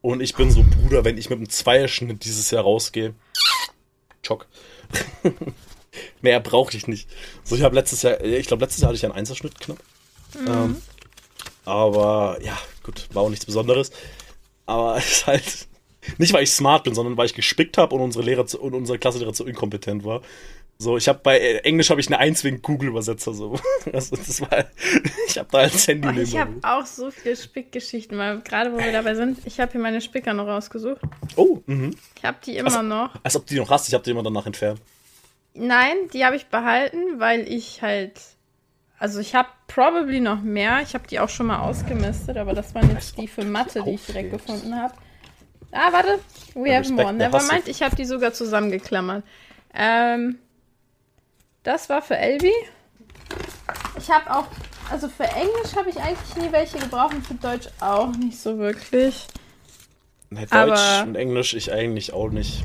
Und 0.01 0.23
ich 0.23 0.35
bin 0.35 0.51
so, 0.51 0.63
Bruder, 0.63 1.05
wenn 1.05 1.19
ich 1.19 1.29
mit 1.29 1.41
einem 1.41 1.51
Zweierschnitt 1.51 2.25
dieses 2.25 2.51
Jahr 2.51 2.63
rausgehe, 2.63 3.13
Chock. 4.23 4.47
Mehr 6.23 6.41
brauche 6.41 6.75
ich 6.75 6.89
nicht. 6.89 7.07
So, 7.43 7.55
ich 7.55 7.61
habe 7.61 7.75
letztes 7.75 8.01
Jahr, 8.01 8.25
ich 8.25 8.47
glaube, 8.47 8.65
letztes 8.65 8.81
Jahr 8.81 8.89
hatte 8.89 8.97
ich 8.97 9.05
einen 9.05 9.13
Einserschnitt 9.13 9.61
knapp. 9.61 9.79
Mhm. 10.41 10.47
Ähm, 10.47 10.83
aber 11.67 12.39
ja, 12.41 12.59
gut, 12.83 13.09
war 13.13 13.25
auch 13.25 13.31
nichts 13.31 13.45
Besonderes. 13.45 13.91
Aber 14.65 14.97
es 14.99 15.13
ist 15.13 15.27
halt, 15.27 15.69
nicht, 16.19 16.33
weil 16.33 16.43
ich 16.43 16.51
smart 16.51 16.85
bin, 16.85 16.95
sondern 16.95 17.17
weil 17.17 17.27
ich 17.27 17.35
gespickt 17.35 17.79
habe 17.79 17.95
und 17.95 18.01
unsere 18.01 18.25
Lehrer 18.25 18.47
zu, 18.47 18.61
und 18.61 18.75
unsere 18.75 18.99
Klassenlehrer 18.99 19.33
zu 19.33 19.47
inkompetent 19.47 20.05
war. 20.05 20.23
So, 20.77 20.97
ich 20.97 21.09
habe 21.09 21.21
bei 21.23 21.39
äh, 21.39 21.59
Englisch 21.59 21.91
habe 21.91 22.01
ich 22.01 22.09
eine 22.09 22.19
Eins 22.19 22.43
wegen 22.43 22.61
Google-Übersetzer 22.61 23.33
so. 23.33 23.59
Das, 23.93 24.11
das 24.11 24.41
war, 24.41 24.65
ich 25.29 25.39
habe 25.39 25.49
da 25.53 25.59
als 25.59 25.87
Handy 25.87 26.09
neben. 26.09 26.23
Ich 26.23 26.37
habe 26.37 26.53
auch 26.63 26.87
so 26.87 27.11
viele 27.11 27.37
Spickgeschichten, 27.37 28.19
weil 28.19 28.41
gerade 28.41 28.73
wo 28.73 28.79
wir 28.79 28.93
dabei 28.93 29.15
sind, 29.15 29.39
ich 29.45 29.61
habe 29.61 29.73
hier 29.73 29.81
meine 29.81 30.01
Spicker 30.01 30.33
noch 30.33 30.47
rausgesucht. 30.47 31.01
Oh, 31.37 31.61
mhm. 31.67 31.95
Ich 32.17 32.25
habe 32.25 32.39
die 32.45 32.57
immer 32.57 32.79
als, 32.79 32.87
noch. 32.87 33.15
Als 33.23 33.37
ob 33.37 33.47
die 33.47 33.57
noch 33.57 33.71
hast, 33.71 33.89
ich 33.89 33.95
habe 33.95 34.03
die 34.03 34.11
immer 34.11 34.23
danach 34.23 34.47
entfernt. 34.47 34.81
Nein, 35.55 35.97
die 36.13 36.25
habe 36.25 36.35
ich 36.35 36.47
behalten, 36.47 37.21
weil 37.21 37.47
ich 37.47 37.83
halt 37.83 38.21
also 38.99 39.21
ich 39.21 39.35
habe 39.35 39.49
probably 39.67 40.21
noch 40.21 40.41
mehr. 40.41 40.81
Ich 40.83 40.95
habe 40.95 41.07
die 41.07 41.21
auch 41.21 41.29
schon 41.29 41.47
mal 41.47 41.59
ausgemistet, 41.59 42.37
aber 42.37 42.55
das 42.55 42.75
waren 42.75 42.91
jetzt 42.91 43.19
die 43.19 43.29
für 43.29 43.45
Mathe, 43.45 43.83
die 43.83 43.91
ich 43.91 44.07
direkt 44.07 44.31
gefunden 44.31 44.75
habe. 44.75 44.95
Ah, 45.75 45.93
warte. 45.93 46.21
We 46.55 46.75
have 46.75 46.91
more. 46.93 47.13
Nevermind. 47.13 47.67
Ich 47.67 47.83
habe 47.83 47.97
die 47.97 48.05
sogar 48.05 48.33
zusammengeklammert. 48.33 49.25
Ähm, 49.75 50.39
das 51.65 51.89
war 51.89 52.01
für 52.01 52.17
Elvi. 52.17 52.53
Ich 53.99 54.11
habe 54.11 54.31
auch, 54.31 54.47
also 54.91 55.09
für 55.09 55.25
Englisch 55.25 55.75
habe 55.77 55.91
ich 55.91 55.97
eigentlich 55.97 56.37
nie 56.37 56.53
welche 56.53 56.79
gebraucht 56.79 57.15
und 57.15 57.27
für 57.27 57.35
Deutsch 57.35 57.69
auch 57.81 58.15
nicht 58.15 58.39
so 58.39 58.59
wirklich. 58.59 59.27
Nee, 60.31 60.47
Deutsch 60.47 60.53
Aber 60.53 61.03
und 61.09 61.17
Englisch 61.17 61.55
ich 61.55 61.73
eigentlich 61.73 62.13
auch 62.13 62.29
nicht. 62.29 62.65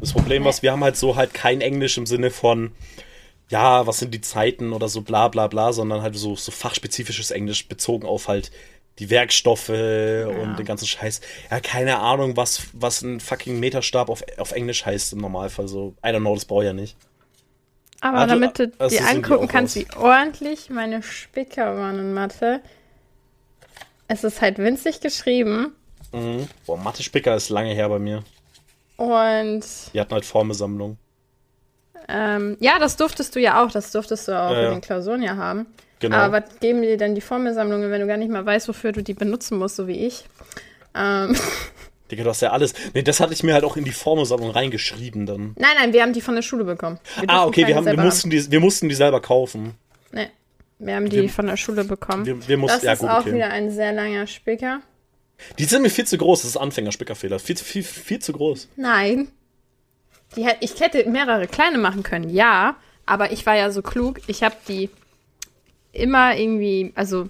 Das 0.00 0.12
Problem 0.12 0.42
nee. 0.42 0.48
was 0.48 0.62
wir 0.62 0.72
haben 0.72 0.84
halt 0.84 0.96
so 0.96 1.16
halt 1.16 1.34
kein 1.34 1.60
Englisch 1.60 1.98
im 1.98 2.06
Sinne 2.06 2.30
von 2.30 2.72
ja, 3.48 3.86
was 3.86 3.98
sind 3.98 4.12
die 4.12 4.20
Zeiten 4.20 4.72
oder 4.72 4.88
so 4.88 5.02
bla 5.02 5.28
bla 5.28 5.46
bla, 5.46 5.72
sondern 5.72 6.02
halt 6.02 6.16
so, 6.16 6.34
so 6.34 6.50
fachspezifisches 6.50 7.30
Englisch 7.30 7.68
bezogen 7.68 8.06
auf 8.06 8.28
halt 8.28 8.50
die 8.98 9.10
Werkstoffe 9.10 9.68
ja. 9.68 10.26
und 10.26 10.58
den 10.58 10.64
ganzen 10.64 10.86
Scheiß. 10.86 11.20
Ja, 11.50 11.60
keine 11.60 11.98
Ahnung, 11.98 12.36
was, 12.36 12.68
was 12.72 13.02
ein 13.02 13.20
fucking 13.20 13.60
Meterstab 13.60 14.08
auf, 14.08 14.22
auf 14.38 14.52
Englisch 14.52 14.86
heißt 14.86 15.12
im 15.12 15.20
Normalfall. 15.20 15.68
So, 15.68 15.94
I 16.04 16.08
don't 16.08 16.20
know, 16.20 16.34
das 16.34 16.44
brauche 16.44 16.62
ich 16.62 16.68
ja 16.68 16.72
nicht. 16.72 16.96
Aber 18.00 18.18
also, 18.18 18.34
damit 18.34 18.58
du 18.58 18.72
also, 18.78 18.96
die 18.96 19.02
angucken 19.02 19.48
kannst, 19.48 19.76
wie 19.76 19.86
ordentlich 19.96 20.70
meine 20.70 21.02
Spicker 21.02 21.76
waren 21.76 21.98
in 21.98 22.14
Mathe. 22.14 22.60
Es 24.08 24.22
ist 24.22 24.40
halt 24.40 24.58
winzig 24.58 25.00
geschrieben. 25.00 25.74
Mhm. 26.12 26.48
Boah, 26.66 26.76
Mathe-Spicker 26.76 27.34
ist 27.34 27.48
lange 27.48 27.74
her 27.74 27.88
bei 27.88 27.98
mir. 27.98 28.22
Und. 28.96 29.64
Die 29.92 30.00
hatten 30.00 30.14
halt 30.14 30.24
Formelsammlung. 30.24 30.98
Ähm, 32.08 32.56
ja, 32.60 32.78
das 32.78 32.96
durftest 32.96 33.34
du 33.34 33.40
ja 33.40 33.64
auch. 33.64 33.70
Das 33.70 33.92
durftest 33.92 34.28
du 34.28 34.40
auch 34.40 34.52
äh, 34.52 34.66
in 34.66 34.72
den 34.72 34.80
Klausuren 34.80 35.22
ja 35.22 35.36
haben. 35.36 35.66
Genau. 35.98 36.16
Aber 36.16 36.42
was 36.44 36.60
geben 36.60 36.82
dir 36.82 36.96
denn 36.96 37.14
die 37.14 37.20
Formelsammlungen, 37.20 37.90
wenn 37.90 38.00
du 38.00 38.06
gar 38.06 38.16
nicht 38.16 38.30
mal 38.30 38.44
weißt, 38.44 38.68
wofür 38.68 38.92
du 38.92 39.02
die 39.02 39.14
benutzen 39.14 39.58
musst, 39.58 39.76
so 39.76 39.86
wie 39.86 40.06
ich? 40.06 40.24
Ähm. 40.94 41.36
Digga, 42.10 42.22
du 42.22 42.30
hast 42.30 42.42
ja 42.42 42.52
alles. 42.52 42.74
Nee, 42.94 43.02
das 43.02 43.18
hatte 43.18 43.32
ich 43.32 43.42
mir 43.42 43.54
halt 43.54 43.64
auch 43.64 43.76
in 43.76 43.84
die 43.84 43.92
Formelsammlung 43.92 44.50
reingeschrieben 44.50 45.26
dann. 45.26 45.54
Nein, 45.58 45.70
nein, 45.76 45.92
wir 45.92 46.02
haben 46.02 46.12
die 46.12 46.20
von 46.20 46.36
der 46.36 46.42
Schule 46.42 46.64
bekommen. 46.64 47.00
ah, 47.26 47.44
okay, 47.46 47.66
wir, 47.66 47.74
haben, 47.74 47.84
wir, 47.84 47.96
mussten 47.96 48.30
die, 48.30 48.48
wir 48.50 48.60
mussten 48.60 48.88
die 48.88 48.94
selber 48.94 49.20
kaufen. 49.20 49.74
Nee, 50.12 50.28
wir 50.78 50.94
haben 50.94 51.08
die 51.08 51.22
wir, 51.22 51.28
von 51.28 51.46
der 51.46 51.56
Schule 51.56 51.82
bekommen. 51.82 52.24
Wir, 52.24 52.46
wir 52.46 52.58
mussten, 52.58 52.76
das 52.76 52.84
ja, 52.84 52.92
ist 52.92 52.98
gut, 53.00 53.10
auch 53.10 53.20
okay. 53.22 53.34
wieder 53.34 53.50
ein 53.50 53.72
sehr 53.72 53.92
langer 53.92 54.28
Spicker. 54.28 54.82
Die 55.58 55.64
sind 55.64 55.82
mir 55.82 55.90
viel 55.90 56.06
zu 56.06 56.16
groß, 56.16 56.42
das 56.42 56.50
ist 56.50 56.56
Anfängerspickerfehler. 56.56 57.40
Viel, 57.40 57.56
viel, 57.56 57.82
viel 57.82 58.20
zu 58.20 58.32
groß. 58.32 58.68
Nein. 58.76 59.28
Die, 60.36 60.46
ich 60.60 60.80
hätte 60.80 61.08
mehrere 61.08 61.46
kleine 61.46 61.78
machen 61.78 62.02
können, 62.02 62.28
ja. 62.28 62.76
Aber 63.06 63.30
ich 63.32 63.46
war 63.46 63.56
ja 63.56 63.70
so 63.70 63.82
klug, 63.82 64.20
ich 64.26 64.42
habe 64.42 64.56
die 64.68 64.90
immer 65.92 66.36
irgendwie, 66.36 66.92
also 66.94 67.28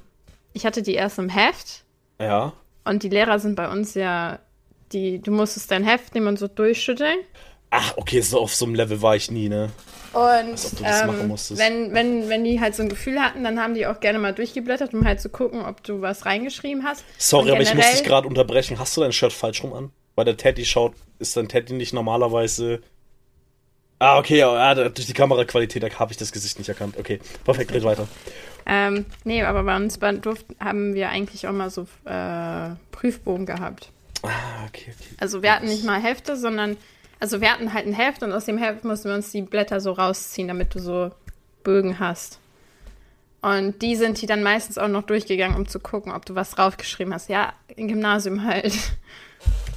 ich 0.53 0.65
hatte 0.65 0.83
die 0.83 0.95
erst 0.95 1.19
im 1.19 1.29
Heft. 1.29 1.85
Ja. 2.19 2.53
Und 2.85 3.03
die 3.03 3.09
Lehrer 3.09 3.39
sind 3.39 3.57
bei 3.57 3.69
uns 3.69 3.95
ja, 3.95 4.39
die, 4.93 5.21
du 5.21 5.31
musstest 5.31 5.71
dein 5.71 5.85
Heft 5.85 6.15
nehmen 6.15 6.29
und 6.29 6.39
so 6.39 6.49
durchschütteln. 6.49 7.19
Ach, 7.71 7.95
okay, 7.97 8.21
so 8.21 8.41
auf 8.41 8.55
so 8.55 8.65
einem 8.65 8.75
Level 8.75 9.03
war 9.03 9.17
ich 9.17 9.31
nie, 9.31 9.49
ne? 9.49 9.71
Und 10.13 10.57
ähm, 10.83 11.35
wenn, 11.51 11.93
wenn, 11.93 12.29
wenn 12.31 12.45
die 12.45 12.59
halt 12.59 12.75
so 12.75 12.83
ein 12.83 12.89
Gefühl 12.89 13.21
hatten, 13.21 13.45
dann 13.45 13.61
haben 13.61 13.75
die 13.75 13.87
auch 13.87 14.01
gerne 14.01 14.19
mal 14.19 14.33
durchgeblättert, 14.33 14.95
um 14.95 15.05
halt 15.05 15.21
zu 15.21 15.29
gucken, 15.29 15.63
ob 15.63 15.83
du 15.83 16.01
was 16.01 16.25
reingeschrieben 16.25 16.85
hast. 16.85 17.05
Sorry, 17.19 17.51
aber 17.51 17.61
ich 17.61 17.75
muss 17.75 17.91
dich 17.91 18.05
gerade 18.05 18.27
unterbrechen. 18.27 18.79
Hast 18.79 18.97
du 18.97 19.03
dein 19.03 19.13
Shirt 19.13 19.33
falsch 19.33 19.63
rum 19.63 19.75
an? 19.75 19.91
Weil 20.15 20.25
der 20.25 20.39
Teddy 20.39 20.65
schaut, 20.65 20.95
ist 21.19 21.37
dein 21.37 21.49
Teddy 21.49 21.75
nicht 21.75 21.93
normalerweise 21.93 22.81
Ah, 23.99 24.19
okay, 24.19 24.39
ja, 24.39 24.75
durch 24.75 25.07
die 25.07 25.15
Kameraqualität 25.15 25.99
habe 25.99 26.13
ich 26.13 26.19
das 26.19 26.31
Gesicht 26.31 26.59
nicht 26.59 26.69
erkannt. 26.69 26.97
Okay, 26.99 27.19
perfekt, 27.45 27.73
red 27.73 27.85
weiter. 27.85 28.07
Ähm, 28.67 29.07
nee, 29.25 29.43
aber 29.43 29.63
bei 29.63 29.77
uns 29.77 29.97
bei 29.99 30.13
Duft 30.13 30.45
haben 30.61 30.95
wir 30.95 31.09
eigentlich 31.09 31.47
auch 31.47 31.53
mal 31.53 31.71
so 31.71 31.87
äh, 32.05 32.71
Prüfbogen 32.93 33.47
gehabt. 33.47 33.91
Ah, 34.23 34.67
okay, 34.67 34.93
okay. 34.95 35.15
Also 35.19 35.43
wir 35.43 35.55
hatten 35.55 35.67
nicht 35.67 35.85
mal 35.85 36.01
Hefte, 36.01 36.37
sondern, 36.37 36.77
also 37.21 37.41
wir 37.41 37.51
hatten 37.51 37.73
halt 37.73 37.87
ein 37.87 37.95
Heft 37.95 38.23
und 38.23 38.33
aus 38.33 38.45
dem 38.45 38.59
Heft 38.59 38.85
mussten 38.85 39.09
wir 39.09 39.15
uns 39.15 39.31
die 39.31 39.43
Blätter 39.43 39.81
so 39.81 39.93
rausziehen, 39.93 40.49
damit 40.49 40.75
du 40.75 40.81
so 40.81 41.11
Bögen 41.63 41.99
hast. 41.99 42.39
Und 43.41 43.81
die 43.81 43.95
sind 43.97 44.21
die 44.21 44.27
dann 44.27 44.43
meistens 44.43 44.77
auch 44.77 44.89
noch 44.89 45.03
durchgegangen, 45.03 45.57
um 45.57 45.69
zu 45.69 45.79
gucken, 45.79 46.13
ob 46.13 46.27
du 46.27 46.35
was 46.35 46.51
draufgeschrieben 46.51 47.15
hast. 47.15 47.29
Ja, 47.29 47.53
im 47.77 47.89
Gymnasium 47.89 48.45
halt. 48.45 48.75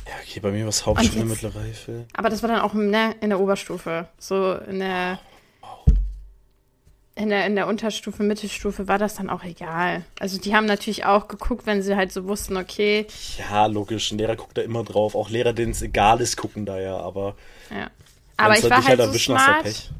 Ja, 0.10 0.16
okay, 0.24 0.40
bei 0.40 0.52
mir 0.52 0.64
war 0.64 0.70
es 0.70 0.86
Hauptschule, 0.88 1.24
mittlere 1.24 1.56
Reife. 1.56 2.06
Aber 2.14 2.30
das 2.30 2.42
war 2.42 2.50
dann 2.50 2.62
auch 2.62 2.74
ne, 2.74 3.16
in 3.22 3.30
der 3.30 3.40
Oberstufe. 3.40 4.08
So 4.18 4.54
in 4.56 4.80
der. 4.80 5.20
in 7.14 7.30
der, 7.30 7.46
in 7.46 7.56
der 7.56 7.68
Unterstufe, 7.68 8.24
Mittelstufe 8.24 8.88
war 8.88 8.98
das 8.98 9.16
dann 9.16 9.30
auch 9.30 9.44
egal. 9.44 10.04
Also 10.20 10.40
die 10.40 10.56
haben 10.56 10.66
natürlich 10.66 11.06
auch 11.06 11.28
geguckt, 11.28 11.68
wenn 11.68 11.84
sie 11.84 11.96
halt 11.96 12.12
so 12.12 12.26
wussten, 12.26 12.58
okay. 12.58 13.06
Ja, 13.38 13.68
logisch. 13.68 14.12
Ein 14.12 14.18
Lehrer 14.18 14.36
guckt 14.36 14.58
da 14.58 14.64
immer 14.64 14.84
drauf. 14.84 15.14
Auch 15.14 15.30
Lehrer, 15.30 15.54
denen 15.54 15.74
es 15.74 15.84
egal 15.84 16.22
ist, 16.22 16.38
gucken 16.38 16.66
da 16.66 16.80
ja, 16.80 16.98
aber. 16.98 17.36
Ja. 17.70 17.92
Aber 18.38 18.58
ich 18.58 18.68
war 18.68 18.84
halt, 18.84 19.00
halt 19.00 19.14
so 19.14 19.20
smart. 19.20 19.92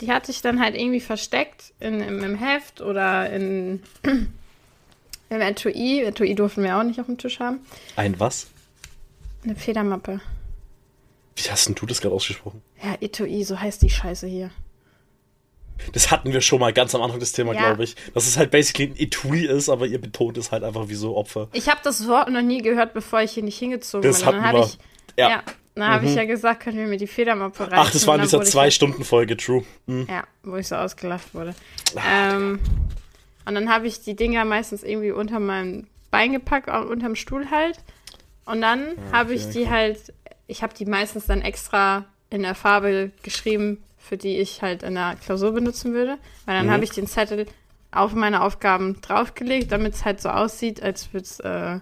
Die 0.00 0.10
hatte 0.10 0.32
ich 0.32 0.42
dann 0.42 0.60
halt 0.60 0.74
irgendwie 0.74 1.00
versteckt 1.00 1.74
in, 1.78 2.00
im, 2.00 2.24
im 2.24 2.34
Heft 2.34 2.80
oder 2.80 3.30
in, 3.30 3.82
im 4.02 5.40
Etui. 5.40 6.02
Etui 6.02 6.34
durften 6.34 6.64
wir 6.64 6.76
auch 6.76 6.82
nicht 6.82 6.98
auf 6.98 7.06
dem 7.06 7.18
Tisch 7.18 7.38
haben. 7.38 7.60
Ein 7.94 8.18
was? 8.18 8.48
Eine 9.44 9.56
Federmappe. 9.56 10.20
Wie 11.36 11.50
hast 11.50 11.68
denn 11.68 11.74
du 11.74 11.86
das 11.86 12.00
gerade 12.00 12.14
ausgesprochen? 12.14 12.62
Ja, 12.82 12.96
Etui, 13.00 13.44
so 13.44 13.58
heißt 13.60 13.82
die 13.82 13.90
Scheiße 13.90 14.26
hier. 14.26 14.50
Das 15.92 16.10
hatten 16.10 16.32
wir 16.32 16.40
schon 16.40 16.58
mal 16.58 16.72
ganz 16.72 16.94
am 16.94 17.02
Anfang 17.02 17.20
des 17.20 17.32
Themas, 17.32 17.54
ja. 17.54 17.66
glaube 17.66 17.84
ich. 17.84 17.94
Dass 18.14 18.26
es 18.26 18.36
halt 18.36 18.50
basically 18.50 18.90
ein 18.90 18.96
Etui 18.96 19.46
ist, 19.46 19.68
aber 19.68 19.86
ihr 19.86 20.00
betont 20.00 20.36
es 20.36 20.50
halt 20.50 20.64
einfach 20.64 20.88
wie 20.88 20.94
so 20.94 21.16
Opfer. 21.16 21.48
Ich 21.52 21.68
habe 21.68 21.80
das 21.84 22.08
Wort 22.08 22.30
noch 22.30 22.42
nie 22.42 22.62
gehört, 22.62 22.94
bevor 22.94 23.20
ich 23.20 23.32
hier 23.32 23.44
nicht 23.44 23.58
hingezogen 23.58 24.08
das 24.08 24.24
bin. 24.24 24.42
Hatten 24.42 24.56
wir. 24.56 24.64
Ich, 24.64 24.78
ja. 25.16 25.30
ja. 25.30 25.42
Dann 25.76 25.88
habe 25.88 26.02
mhm. 26.02 26.10
ich 26.10 26.16
ja 26.16 26.24
gesagt, 26.24 26.64
können 26.64 26.76
wir 26.76 26.88
mir 26.88 26.96
die 26.96 27.06
Federmappe 27.06 27.60
reißen. 27.60 27.78
Ach, 27.78 27.90
das 27.92 28.04
war 28.08 28.16
in 28.16 28.22
dieser 28.22 28.42
Zwei-Stunden-Folge, 28.42 29.36
true. 29.36 29.64
Mhm. 29.86 30.08
Ja, 30.10 30.24
wo 30.42 30.56
ich 30.56 30.66
so 30.66 30.74
ausgelacht 30.74 31.34
wurde. 31.34 31.54
Ach, 31.94 32.34
ähm, 32.34 32.58
und 33.46 33.54
dann 33.54 33.70
habe 33.70 33.86
ich 33.86 34.00
die 34.00 34.16
Dinger 34.16 34.44
meistens 34.44 34.82
irgendwie 34.82 35.12
unter 35.12 35.38
meinem 35.38 35.86
Bein 36.10 36.32
gepackt, 36.32 36.68
unterm 36.68 37.14
Stuhl 37.14 37.50
halt. 37.52 37.78
Und 38.48 38.62
dann 38.62 38.80
ja, 38.80 39.18
habe 39.18 39.34
ich 39.34 39.50
die 39.50 39.68
halt, 39.68 40.12
ich 40.46 40.62
habe 40.62 40.74
die 40.74 40.86
meistens 40.86 41.26
dann 41.26 41.42
extra 41.42 42.06
in 42.30 42.42
der 42.42 42.54
Farbe 42.54 43.12
geschrieben, 43.22 43.82
für 43.98 44.16
die 44.16 44.38
ich 44.38 44.62
halt 44.62 44.82
in 44.82 44.94
der 44.94 45.16
Klausur 45.16 45.52
benutzen 45.52 45.92
würde. 45.92 46.18
Weil 46.46 46.56
dann 46.56 46.66
mhm. 46.66 46.70
habe 46.70 46.84
ich 46.84 46.90
den 46.90 47.06
Zettel 47.06 47.46
auf 47.90 48.14
meine 48.14 48.42
Aufgaben 48.42 49.00
draufgelegt, 49.00 49.70
damit 49.72 49.94
es 49.94 50.04
halt 50.04 50.20
so 50.20 50.30
aussieht, 50.30 50.82
als 50.82 51.12
würde 51.12 51.24
es 51.24 51.40
äh, 51.40 51.80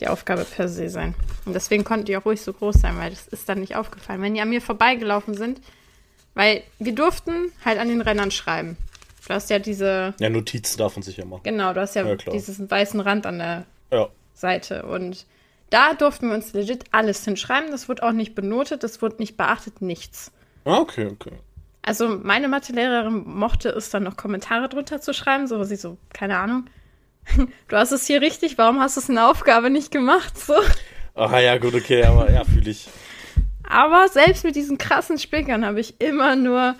die 0.00 0.08
Aufgabe 0.08 0.44
per 0.44 0.68
se 0.68 0.88
sein. 0.88 1.14
Und 1.44 1.54
deswegen 1.54 1.84
konnten 1.84 2.06
die 2.06 2.16
auch 2.16 2.24
ruhig 2.24 2.40
so 2.40 2.52
groß 2.52 2.76
sein, 2.76 2.98
weil 2.98 3.10
das 3.10 3.26
ist 3.28 3.48
dann 3.48 3.60
nicht 3.60 3.76
aufgefallen. 3.76 4.20
Wenn 4.22 4.34
die 4.34 4.40
an 4.40 4.50
mir 4.50 4.60
vorbeigelaufen 4.60 5.34
sind, 5.34 5.60
weil 6.34 6.62
wir 6.78 6.94
durften 6.94 7.52
halt 7.64 7.78
an 7.78 7.88
den 7.88 8.00
Rändern 8.00 8.30
schreiben. 8.30 8.76
Du 9.26 9.34
hast 9.34 9.50
ja 9.50 9.58
diese. 9.58 10.14
Ja, 10.18 10.30
Notizen 10.30 10.78
darf 10.78 10.96
man 10.96 11.02
sich 11.02 11.16
ja 11.16 11.24
machen. 11.24 11.42
Genau, 11.44 11.72
du 11.72 11.80
hast 11.80 11.94
ja, 11.94 12.04
ja 12.04 12.16
diesen 12.16 12.70
weißen 12.70 13.00
Rand 13.00 13.26
an 13.26 13.38
der 13.38 13.66
ja. 13.90 14.08
Seite. 14.34 14.84
Und 14.84 15.26
da 15.72 15.94
durften 15.94 16.28
wir 16.28 16.34
uns 16.34 16.52
legit 16.52 16.84
alles 16.92 17.24
hinschreiben. 17.24 17.70
Das 17.70 17.88
wurde 17.88 18.02
auch 18.02 18.12
nicht 18.12 18.34
benotet, 18.34 18.82
das 18.82 19.00
wurde 19.00 19.16
nicht 19.18 19.36
beachtet, 19.36 19.80
nichts. 19.80 20.30
Ah, 20.64 20.78
okay, 20.78 21.06
okay. 21.06 21.32
Also 21.80 22.08
meine 22.22 22.48
Mathelehrerin 22.48 23.24
mochte 23.26 23.70
es 23.70 23.90
dann 23.90 24.04
noch 24.04 24.16
Kommentare 24.16 24.68
drunter 24.68 25.00
zu 25.00 25.12
schreiben, 25.14 25.46
so 25.46 25.64
sie 25.64 25.76
so, 25.76 25.98
keine 26.12 26.38
Ahnung. 26.38 26.66
Du 27.68 27.76
hast 27.76 27.92
es 27.92 28.06
hier 28.06 28.20
richtig, 28.20 28.58
warum 28.58 28.80
hast 28.80 28.96
du 28.96 29.00
es 29.00 29.08
in 29.08 29.14
der 29.14 29.28
Aufgabe 29.28 29.70
nicht 29.70 29.90
gemacht? 29.90 30.38
So. 30.38 30.54
Ach 31.14 31.32
ja, 31.38 31.56
gut, 31.58 31.74
okay, 31.74 32.04
aber 32.04 32.30
ja, 32.30 32.44
fühle 32.44 32.70
ich. 32.70 32.88
Aber 33.62 34.08
selbst 34.08 34.44
mit 34.44 34.56
diesen 34.56 34.76
krassen 34.76 35.18
Spickern 35.18 35.64
habe 35.64 35.80
ich 35.80 36.00
immer 36.00 36.36
nur 36.36 36.74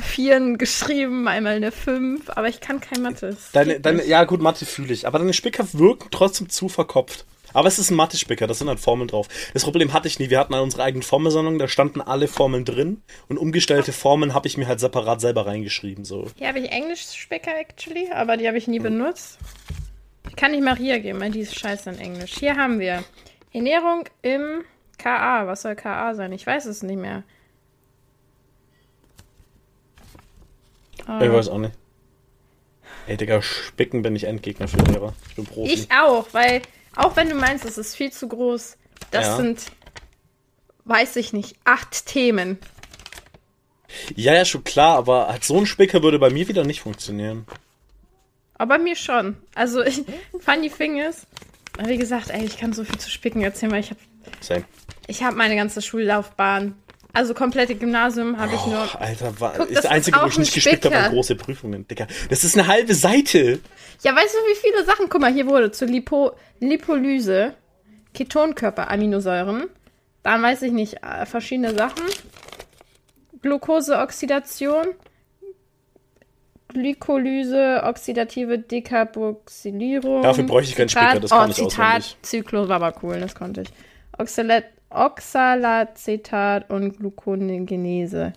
Vieren 0.00 0.58
geschrieben, 0.58 1.28
einmal 1.28 1.56
eine 1.56 1.72
Fünf, 1.72 2.30
aber 2.30 2.48
ich 2.48 2.60
kann 2.60 2.80
kein 2.80 3.02
Mathe. 3.02 3.36
Deine, 3.52 3.80
deine, 3.80 4.04
ja, 4.04 4.24
gut, 4.24 4.40
Mathe 4.40 4.66
fühle 4.66 4.92
ich, 4.92 5.06
aber 5.06 5.18
deine 5.18 5.32
Spicker 5.32 5.66
wirken 5.74 6.08
trotzdem 6.10 6.48
zu 6.48 6.68
verkopft. 6.68 7.24
Aber 7.56 7.68
es 7.68 7.78
ist 7.78 7.90
ein 7.90 7.96
Mathe-Spicker, 7.96 8.46
da 8.46 8.52
sind 8.52 8.68
halt 8.68 8.80
Formeln 8.80 9.08
drauf. 9.08 9.28
Das 9.54 9.64
Problem 9.64 9.94
hatte 9.94 10.08
ich 10.08 10.18
nie. 10.18 10.28
Wir 10.28 10.38
hatten 10.38 10.54
halt 10.54 10.62
unsere 10.62 10.82
eigenen 10.82 11.02
Formelsammlung, 11.02 11.58
da 11.58 11.68
standen 11.68 12.02
alle 12.02 12.28
Formeln 12.28 12.66
drin 12.66 13.00
und 13.28 13.38
umgestellte 13.38 13.94
Formeln 13.94 14.34
habe 14.34 14.46
ich 14.46 14.58
mir 14.58 14.68
halt 14.68 14.78
separat 14.78 15.22
selber 15.22 15.46
reingeschrieben. 15.46 16.04
So. 16.04 16.26
Hier 16.36 16.48
habe 16.48 16.58
ich 16.58 16.70
Englisch-Spicker 16.70 17.58
actually, 17.58 18.10
aber 18.12 18.36
die 18.36 18.46
habe 18.46 18.58
ich 18.58 18.68
nie 18.68 18.78
benutzt. 18.78 19.38
Ich 20.28 20.36
kann 20.36 20.50
nicht 20.50 20.62
Maria 20.62 20.98
geben, 20.98 21.18
weil 21.18 21.30
die 21.30 21.40
ist 21.40 21.58
scheiße 21.58 21.88
in 21.88 21.98
Englisch. 21.98 22.34
Hier 22.38 22.56
haben 22.56 22.78
wir 22.78 23.02
Ernährung 23.54 24.04
im 24.20 24.62
KA. 24.98 25.46
Was 25.46 25.62
soll 25.62 25.76
KA 25.76 26.14
sein? 26.14 26.32
Ich 26.32 26.46
weiß 26.46 26.66
es 26.66 26.82
nicht 26.82 27.00
mehr. 27.00 27.22
Oh. 31.08 31.22
Ich 31.22 31.32
weiß 31.32 31.48
auch 31.48 31.58
nicht. 31.58 31.72
Ey, 33.06 33.16
Digga, 33.16 33.40
Spicken 33.40 34.02
bin 34.02 34.14
ich 34.14 34.24
Endgegner 34.24 34.68
für 34.68 34.76
Lehrer. 34.78 35.14
Ich 35.30 35.36
bin 35.36 35.46
Profi. 35.46 35.72
Ich 35.72 35.88
auch, 35.90 36.26
weil 36.32 36.60
auch 36.96 37.16
wenn 37.16 37.28
du 37.28 37.34
meinst, 37.34 37.64
es 37.64 37.78
ist 37.78 37.94
viel 37.94 38.10
zu 38.10 38.26
groß, 38.28 38.76
das 39.10 39.26
ja. 39.26 39.36
sind, 39.36 39.60
weiß 40.84 41.16
ich 41.16 41.32
nicht, 41.32 41.56
acht 41.64 42.06
Themen. 42.06 42.58
Ja, 44.14 44.34
ja, 44.34 44.44
schon 44.44 44.64
klar, 44.64 44.96
aber 44.96 45.28
halt 45.28 45.44
so 45.44 45.58
ein 45.58 45.66
Spicker 45.66 46.02
würde 46.02 46.18
bei 46.18 46.30
mir 46.30 46.48
wieder 46.48 46.64
nicht 46.64 46.80
funktionieren. 46.80 47.46
Aber 48.54 48.76
bei 48.76 48.82
mir 48.82 48.96
schon. 48.96 49.36
Also, 49.54 49.82
ich, 49.82 50.04
funny 50.40 50.70
thing 50.70 50.98
ist, 50.98 51.26
wie 51.84 51.98
gesagt, 51.98 52.30
ey, 52.30 52.44
ich 52.44 52.58
kann 52.58 52.72
so 52.72 52.84
viel 52.84 52.98
zu 52.98 53.10
spicken 53.10 53.42
erzählen, 53.42 53.72
weil 53.72 53.80
ich 53.80 53.90
habe. 53.90 54.00
Ich 55.06 55.22
habe 55.22 55.36
meine 55.36 55.54
ganze 55.54 55.82
Schullaufbahn 55.82 56.74
also 57.16 57.32
komplette 57.32 57.74
Gymnasium 57.74 58.38
habe 58.38 58.54
ich 58.54 58.66
nur. 58.66 58.76
Oh, 58.76 58.98
Alter, 58.98 59.40
war, 59.40 59.54
Guck, 59.56 59.70
ist 59.70 59.78
das 59.78 59.86
einzige, 59.86 60.20
wo 60.20 60.26
ich 60.26 60.38
nicht 60.38 60.52
gespickt 60.52 60.84
habe, 60.84 60.94
waren 60.94 61.12
große 61.12 61.34
Prüfungen, 61.34 61.88
Digga. 61.88 62.06
Das 62.28 62.44
ist 62.44 62.58
eine 62.58 62.66
halbe 62.66 62.94
Seite. 62.94 63.58
Ja, 64.02 64.14
weißt 64.14 64.34
du, 64.34 64.38
wie 64.50 64.54
viele 64.56 64.84
Sachen? 64.84 65.08
Guck 65.08 65.22
mal, 65.22 65.32
hier 65.32 65.46
wurde 65.46 65.70
zur 65.70 65.88
Lipo 65.88 66.32
Lipolyse, 66.60 67.54
Ketonkörper, 68.12 68.90
Aminosäuren. 68.90 69.64
Dann 70.22 70.42
weiß 70.42 70.60
ich 70.62 70.72
nicht, 70.72 71.02
äh, 71.02 71.24
verschiedene 71.24 71.74
Sachen. 71.74 72.04
Glukoseoxidation, 73.40 74.88
Glykolyse, 76.68 77.80
oxidative 77.82 78.58
Dekarboxylierung. 78.58 80.20
Dafür 80.22 80.44
bräuchte 80.44 80.70
ich 80.70 80.76
keinen 80.76 80.90
Spicker, 80.90 81.20
das 81.20 81.30
kann 81.30 81.48
oh, 81.48 81.50
ich 81.50 81.56
Zitat, 81.56 81.70
auswendig. 81.72 82.16
Zyklus 82.20 82.68
war 82.68 82.76
aber 82.82 82.92
cool, 83.02 83.20
das 83.20 83.34
konnte 83.34 83.62
ich. 83.62 83.68
Oxalat 84.18 84.64
Oxalacetat 84.96 86.70
und 86.70 86.98
Gluconegenese. 86.98 88.32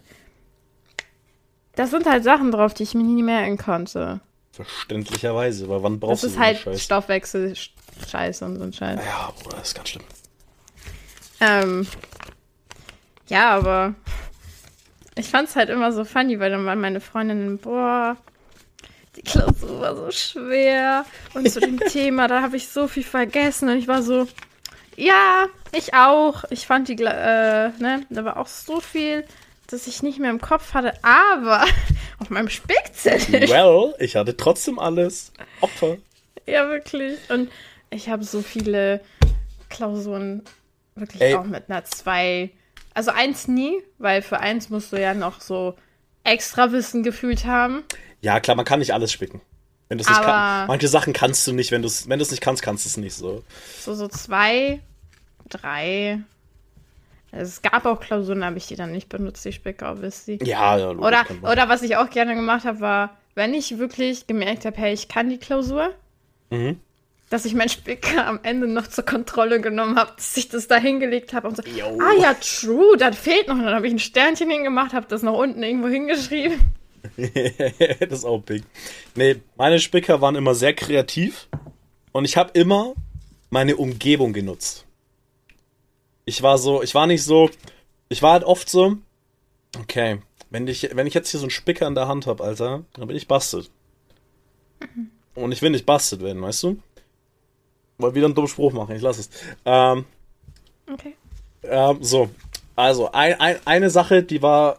Das 1.75 1.91
sind 1.91 2.05
halt 2.05 2.23
Sachen 2.23 2.51
drauf, 2.51 2.73
die 2.73 2.83
ich 2.83 2.93
mir 2.93 3.03
nie 3.03 3.23
merken 3.23 3.57
konnte. 3.57 4.19
Verständlicherweise, 4.51 5.69
weil 5.69 5.83
wann 5.83 5.99
brauchst 5.99 6.23
du 6.23 6.27
das 6.27 6.35
ist 6.35 6.39
halt 6.41 6.79
Stoffwechsel-Scheiße 6.79 8.43
und 8.43 8.57
so 8.57 8.63
ein 8.63 8.73
Scheiß. 8.73 8.99
Ja, 9.05 9.31
Bruder, 9.41 9.57
das 9.57 9.69
ist 9.69 9.75
ganz 9.75 9.89
schlimm. 9.89 10.03
Ähm, 11.39 11.87
ja, 13.27 13.51
aber 13.51 13.95
ich 15.15 15.29
fand's 15.29 15.55
halt 15.55 15.69
immer 15.69 15.91
so 15.93 16.03
funny, 16.03 16.39
weil 16.39 16.51
dann 16.51 16.65
waren 16.65 16.81
meine 16.81 16.99
Freundinnen, 16.99 17.57
boah, 17.57 18.17
die 19.15 19.21
Klausur 19.21 19.79
war 19.79 19.95
so 19.95 20.11
schwer 20.11 21.05
und 21.33 21.49
zu 21.49 21.59
dem 21.59 21.79
Thema, 21.91 22.27
da 22.27 22.41
habe 22.41 22.57
ich 22.57 22.69
so 22.69 22.87
viel 22.87 23.03
vergessen 23.03 23.69
und 23.69 23.77
ich 23.77 23.87
war 23.87 24.01
so, 24.01 24.27
ja, 24.99 25.47
ich 25.71 25.93
auch. 25.93 26.43
Ich 26.49 26.67
fand 26.67 26.87
die, 26.87 26.93
äh, 26.93 27.69
ne, 27.79 28.05
da 28.09 28.25
war 28.25 28.37
auch 28.37 28.47
so 28.47 28.79
viel, 28.81 29.25
dass 29.67 29.87
ich 29.87 30.03
nicht 30.03 30.19
mehr 30.19 30.29
im 30.29 30.41
Kopf 30.41 30.73
hatte, 30.73 30.93
aber 31.03 31.65
auf 32.19 32.29
meinem 32.29 32.49
Spickzettel. 32.49 33.49
Well, 33.49 33.95
ich 33.99 34.15
hatte 34.15 34.35
trotzdem 34.35 34.77
alles. 34.77 35.31
Opfer. 35.61 35.97
Ja, 36.45 36.67
wirklich. 36.67 37.17
Und 37.29 37.49
ich 37.89 38.09
habe 38.09 38.23
so 38.23 38.41
viele 38.41 39.01
Klausuren 39.69 40.43
wirklich 40.95 41.21
Ey. 41.21 41.35
auch 41.35 41.45
mit 41.45 41.69
einer 41.69 41.85
2. 41.85 42.49
Also 42.93 43.11
eins 43.11 43.47
nie, 43.47 43.81
weil 43.99 44.21
für 44.21 44.39
eins 44.39 44.69
musst 44.69 44.91
du 44.91 44.99
ja 44.99 45.13
noch 45.13 45.39
so 45.39 45.75
extra 46.23 46.71
Wissen 46.71 47.03
gefühlt 47.03 47.45
haben. 47.45 47.83
Ja, 48.21 48.39
klar, 48.39 48.57
man 48.57 48.65
kann 48.65 48.79
nicht 48.79 48.93
alles 48.93 49.11
spicken. 49.11 49.41
Wenn 49.87 49.97
nicht 49.97 50.07
kann, 50.07 50.67
manche 50.67 50.87
Sachen 50.87 51.13
kannst 51.13 51.47
du 51.47 51.53
nicht, 51.53 51.71
wenn 51.71 51.81
du 51.81 51.87
es 51.87 52.07
wenn 52.07 52.19
nicht 52.19 52.41
kannst, 52.41 52.61
kannst 52.61 52.85
du 52.85 52.89
es 52.89 52.97
nicht 52.97 53.15
so. 53.15 53.43
So 53.81 53.95
so 53.95 54.07
zwei 54.07 54.81
drei. 55.49 56.19
Es 57.31 57.61
gab 57.61 57.85
auch 57.85 57.99
Klausuren, 57.99 58.43
habe 58.43 58.57
ich 58.57 58.67
die 58.67 58.75
dann 58.75 58.91
nicht 58.91 59.09
benutzt, 59.09 59.45
die 59.45 59.53
wisst 59.53 60.27
ihr? 60.27 60.37
Ja, 60.43 60.77
ja, 60.77 60.91
logisch, 60.91 61.05
oder, 61.05 61.51
oder 61.51 61.69
was 61.69 61.83
ich 61.83 61.95
auch 61.95 62.09
gerne 62.09 62.35
gemacht 62.35 62.65
habe, 62.65 62.79
war, 62.79 63.17
wenn 63.35 63.53
ich 63.53 63.77
wirklich 63.77 64.25
gemerkt 64.25 64.65
habe, 64.65 64.77
hey, 64.77 64.93
ich 64.93 65.07
kann 65.07 65.29
die 65.29 65.37
Klausur, 65.37 65.93
mhm. 66.49 66.79
dass 67.29 67.45
ich 67.45 67.53
meinen 67.53 67.69
Spicker 67.69 68.25
am 68.27 68.39
Ende 68.41 68.67
noch 68.67 68.87
zur 68.87 69.05
Kontrolle 69.05 69.61
genommen 69.61 69.97
habe, 69.97 70.11
dass 70.15 70.35
ich 70.37 70.49
das 70.49 70.67
da 70.67 70.77
hingelegt 70.77 71.33
habe 71.33 71.47
und 71.47 71.57
so, 71.57 71.63
Yo. 71.63 71.99
ah 72.01 72.19
ja, 72.19 72.33
true, 72.33 72.97
das 72.97 73.15
fehlt 73.17 73.47
noch. 73.47 73.55
Und 73.55 73.65
dann 73.65 73.75
habe 73.75 73.87
ich 73.87 73.93
ein 73.93 73.99
Sternchen 73.99 74.49
hingemacht, 74.49 74.93
habe 74.93 75.05
das 75.07 75.21
noch 75.21 75.37
unten 75.37 75.61
irgendwo 75.61 75.87
hingeschrieben. 75.87 76.59
das 77.17 78.19
ist 78.19 78.25
auch 78.25 78.41
big. 78.41 78.63
Nee, 79.15 79.37
meine 79.55 79.79
Spicker 79.79 80.19
waren 80.21 80.35
immer 80.35 80.55
sehr 80.55 80.73
kreativ 80.73 81.47
und 82.11 82.25
ich 82.25 82.37
habe 82.37 82.51
immer 82.53 82.93
meine 83.49 83.77
Umgebung 83.77 84.33
genutzt. 84.33 84.85
Ich 86.29 86.43
war 86.43 86.59
so, 86.59 86.83
ich 86.83 86.93
war 86.93 87.07
nicht 87.07 87.23
so, 87.23 87.49
ich 88.07 88.21
war 88.21 88.33
halt 88.33 88.43
oft 88.43 88.69
so, 88.69 88.97
okay, 89.79 90.21
wenn 90.51 90.67
ich, 90.67 90.87
wenn 90.93 91.07
ich 91.07 91.15
jetzt 91.15 91.31
hier 91.31 91.39
so 91.39 91.45
einen 91.45 91.49
Spicker 91.49 91.87
in 91.87 91.95
der 91.95 92.07
Hand 92.07 92.27
habe, 92.27 92.43
Alter, 92.43 92.83
dann 92.93 93.07
bin 93.07 93.17
ich 93.17 93.27
bastet. 93.27 93.71
Mhm. 94.79 95.09
Und 95.33 95.51
ich 95.51 95.63
will 95.63 95.71
nicht 95.71 95.87
bastet 95.87 96.21
werden, 96.21 96.39
weißt 96.39 96.61
du? 96.61 96.77
Wollte 97.97 98.15
wieder 98.15 98.27
einen 98.27 98.35
dummen 98.35 98.47
Spruch 98.47 98.73
machen, 98.73 98.95
ich 98.95 99.01
lass 99.01 99.17
es. 99.17 99.31
Ähm, 99.65 100.05
okay. 100.91 101.15
Ähm, 101.63 101.97
so, 102.03 102.29
also 102.75 103.11
ein, 103.11 103.39
ein, 103.39 103.57
eine 103.65 103.89
Sache, 103.89 104.21
die 104.21 104.43
war 104.43 104.77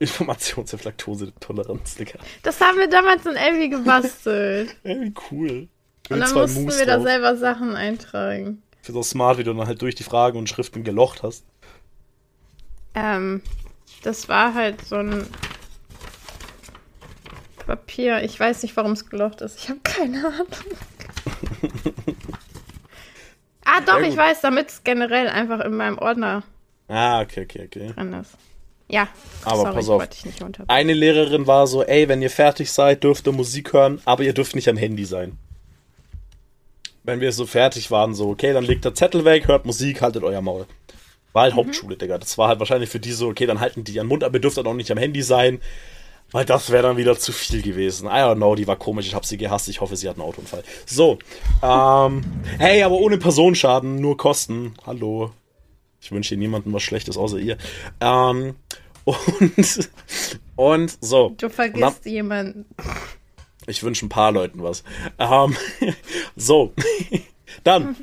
Informations- 0.00 0.72
und 0.72 0.84
Laktosetoleranz, 0.84 1.96
Digga. 1.96 2.20
Das 2.44 2.60
haben 2.60 2.78
wir 2.78 2.88
damals 2.88 3.26
in 3.26 3.34
Elvi 3.34 3.70
gebastelt. 3.70 4.76
Ey, 4.84 5.00
wie 5.00 5.14
cool. 5.32 5.68
Und 6.08 6.20
dann 6.20 6.32
mussten 6.32 6.68
wir 6.68 6.86
da 6.86 6.94
drauf. 6.94 7.04
selber 7.04 7.36
Sachen 7.36 7.74
eintragen. 7.74 8.62
Für 8.82 8.92
so 8.92 9.02
smart, 9.02 9.38
wie 9.38 9.44
du 9.44 9.52
dann 9.52 9.66
halt 9.66 9.82
durch 9.82 9.94
die 9.94 10.02
Fragen 10.02 10.38
und 10.38 10.48
Schriften 10.48 10.84
gelocht 10.84 11.22
hast. 11.22 11.44
Ähm, 12.94 13.42
das 14.02 14.28
war 14.28 14.54
halt 14.54 14.80
so 14.84 14.96
ein 14.96 15.26
Papier. 17.66 18.22
Ich 18.22 18.38
weiß 18.38 18.62
nicht, 18.62 18.76
warum 18.76 18.92
es 18.92 19.08
gelocht 19.08 19.42
ist. 19.42 19.58
Ich 19.58 19.68
habe 19.68 19.80
keine 19.82 20.26
Ahnung. 20.26 20.46
ah, 23.64 23.80
doch, 23.86 24.00
ich 24.00 24.16
weiß, 24.16 24.40
damit 24.40 24.68
es 24.68 24.82
generell 24.82 25.28
einfach 25.28 25.60
in 25.60 25.76
meinem 25.76 25.98
Ordner 25.98 26.42
Ah, 26.90 27.20
okay, 27.20 27.42
okay, 27.44 27.66
okay. 27.66 27.92
drin 27.94 28.12
ist. 28.14 28.36
Ja, 28.88 29.06
Aber 29.44 29.58
sorry, 29.58 29.74
pass 29.74 29.88
auf. 29.88 30.08
Eine 30.66 30.92
Lehrerin 30.92 31.46
war 31.46 31.68
so, 31.68 31.84
ey, 31.84 32.08
wenn 32.08 32.20
ihr 32.20 32.30
fertig 32.30 32.72
seid, 32.72 33.04
dürft 33.04 33.28
ihr 33.28 33.32
Musik 33.32 33.72
hören, 33.72 34.00
aber 34.04 34.24
ihr 34.24 34.34
dürft 34.34 34.56
nicht 34.56 34.68
am 34.68 34.76
Handy 34.76 35.04
sein. 35.04 35.38
Wenn 37.02 37.20
wir 37.20 37.32
so 37.32 37.46
fertig 37.46 37.90
waren, 37.90 38.14
so, 38.14 38.28
okay, 38.28 38.52
dann 38.52 38.64
legt 38.64 38.84
der 38.84 38.94
Zettel 38.94 39.24
weg, 39.24 39.48
hört 39.48 39.64
Musik, 39.64 40.02
haltet 40.02 40.22
euer 40.22 40.42
Maul. 40.42 40.66
War 41.32 41.44
halt 41.44 41.54
Hauptschule, 41.54 41.96
Digga. 41.96 42.18
Das 42.18 42.36
war 42.38 42.48
halt 42.48 42.58
wahrscheinlich 42.58 42.90
für 42.90 43.00
die 43.00 43.12
so, 43.12 43.28
okay, 43.28 43.46
dann 43.46 43.60
halten 43.60 43.84
die 43.84 43.92
ihren 43.92 44.08
Mund, 44.08 44.24
aber 44.24 44.34
ihr 44.34 44.40
dürft 44.40 44.58
dann 44.58 44.66
auch 44.66 44.74
nicht 44.74 44.90
am 44.90 44.98
Handy 44.98 45.22
sein, 45.22 45.60
weil 46.32 46.44
das 46.44 46.70
wäre 46.70 46.82
dann 46.82 46.96
wieder 46.96 47.16
zu 47.18 47.32
viel 47.32 47.62
gewesen. 47.62 48.06
I 48.06 48.10
don't 48.10 48.36
know, 48.36 48.54
die 48.54 48.66
war 48.66 48.76
komisch, 48.76 49.06
ich 49.06 49.14
hab 49.14 49.24
sie 49.24 49.36
gehasst, 49.36 49.68
ich 49.68 49.80
hoffe, 49.80 49.96
sie 49.96 50.08
hat 50.08 50.16
einen 50.16 50.26
Autounfall. 50.26 50.64
So, 50.86 51.18
ähm, 51.62 52.22
hey, 52.58 52.82
aber 52.82 52.96
ohne 52.96 53.18
Personenschaden, 53.18 53.96
nur 53.96 54.16
Kosten. 54.16 54.74
Hallo. 54.84 55.32
Ich 56.00 56.10
wünsche 56.12 56.30
hier 56.30 56.38
niemandem 56.38 56.72
was 56.72 56.82
Schlechtes 56.82 57.16
außer 57.16 57.38
ihr. 57.38 57.58
Ähm, 58.00 58.56
und, 59.04 59.90
und 60.56 60.98
so. 61.00 61.34
Du 61.36 61.48
vergisst 61.48 62.06
jemanden. 62.06 62.66
Ich 63.70 63.82
wünsche 63.82 64.04
ein 64.04 64.10
paar 64.10 64.32
Leuten 64.32 64.62
was. 64.62 64.82
Ähm, 65.18 65.56
so. 66.36 66.72
Dann 67.64 67.96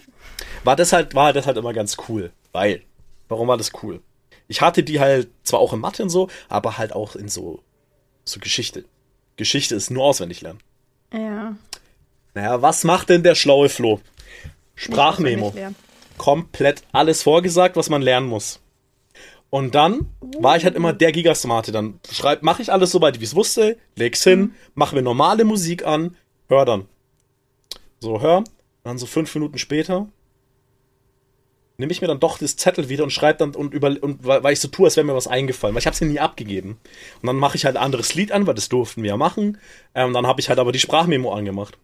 war 0.63 0.75
das 0.75 0.93
halt, 0.93 1.15
war 1.15 1.33
das 1.33 1.45
halt 1.45 1.57
immer 1.57 1.73
ganz 1.73 1.97
cool. 2.07 2.31
Weil, 2.51 2.81
warum 3.27 3.47
war 3.47 3.57
das 3.57 3.71
cool? 3.83 4.01
Ich 4.47 4.61
hatte 4.61 4.83
die 4.83 4.99
halt 4.99 5.29
zwar 5.43 5.59
auch 5.59 5.73
in 5.73 5.79
Mathe 5.79 6.03
und 6.03 6.09
so, 6.09 6.29
aber 6.49 6.77
halt 6.77 6.93
auch 6.93 7.15
in 7.15 7.27
so, 7.27 7.61
so 8.23 8.39
Geschichte. 8.39 8.85
Geschichte 9.35 9.75
ist 9.75 9.91
nur 9.91 10.03
auswendig 10.03 10.41
lernen. 10.41 10.59
Ja. 11.13 11.55
Naja, 12.33 12.61
was 12.61 12.83
macht 12.83 13.09
denn 13.09 13.23
der 13.23 13.35
schlaue 13.35 13.69
Flo? 13.69 13.99
Sprachmemo. 14.75 15.53
Komplett 16.17 16.83
alles 16.91 17.23
vorgesagt, 17.23 17.75
was 17.75 17.89
man 17.89 18.01
lernen 18.01 18.27
muss. 18.27 18.59
Und 19.49 19.75
dann 19.75 20.07
war 20.39 20.57
ich 20.57 20.65
halt 20.65 20.75
immer 20.75 20.93
der 20.93 21.11
Gigasmarte. 21.11 21.71
Dann 21.71 21.99
schreib, 22.11 22.43
mache 22.43 22.61
ich 22.61 22.71
alles 22.71 22.91
so 22.91 23.01
weit, 23.01 23.19
wie 23.19 23.23
ich 23.23 23.29
es 23.29 23.35
wusste, 23.35 23.77
leg's 23.95 24.23
hin, 24.23 24.53
mach 24.75 24.91
mir 24.91 25.01
normale 25.01 25.45
Musik 25.45 25.85
an, 25.85 26.15
hör 26.47 26.65
dann. 26.65 26.85
So, 27.99 28.21
hör. 28.21 28.43
Dann 28.83 28.97
so 28.97 29.05
fünf 29.05 29.33
Minuten 29.35 29.57
später 29.57 30.07
nehme 31.77 31.91
ich 31.91 32.01
mir 32.01 32.07
dann 32.07 32.19
doch 32.19 32.37
das 32.37 32.57
Zettel 32.57 32.89
wieder 32.89 33.03
und 33.03 33.11
schreibe 33.11 33.39
dann 33.39 33.55
und 33.55 33.73
über 33.73 33.95
und 34.01 34.25
weil 34.25 34.43
weil 34.43 34.53
ich 34.53 34.59
so 34.59 34.67
tue, 34.67 34.85
als 34.85 34.95
wäre 34.97 35.05
mir 35.05 35.15
was 35.15 35.27
eingefallen, 35.27 35.75
weil 35.75 35.81
ich 35.81 35.85
habe 35.85 35.93
es 35.93 36.01
nie 36.01 36.19
abgegeben. 36.19 36.79
Und 37.21 37.27
dann 37.27 37.35
mache 37.35 37.55
ich 37.55 37.65
halt 37.65 37.77
ein 37.77 37.83
anderes 37.83 38.15
Lied 38.15 38.31
an, 38.31 38.47
weil 38.47 38.55
das 38.55 38.69
durften 38.69 39.03
wir 39.03 39.09
ja 39.09 39.17
machen. 39.17 39.59
Ähm, 39.93 40.13
dann 40.13 40.27
habe 40.27 40.41
ich 40.41 40.49
halt 40.49 40.59
aber 40.59 40.71
die 40.71 40.79
Sprachmemo 40.79 41.33
angemacht. 41.33 41.77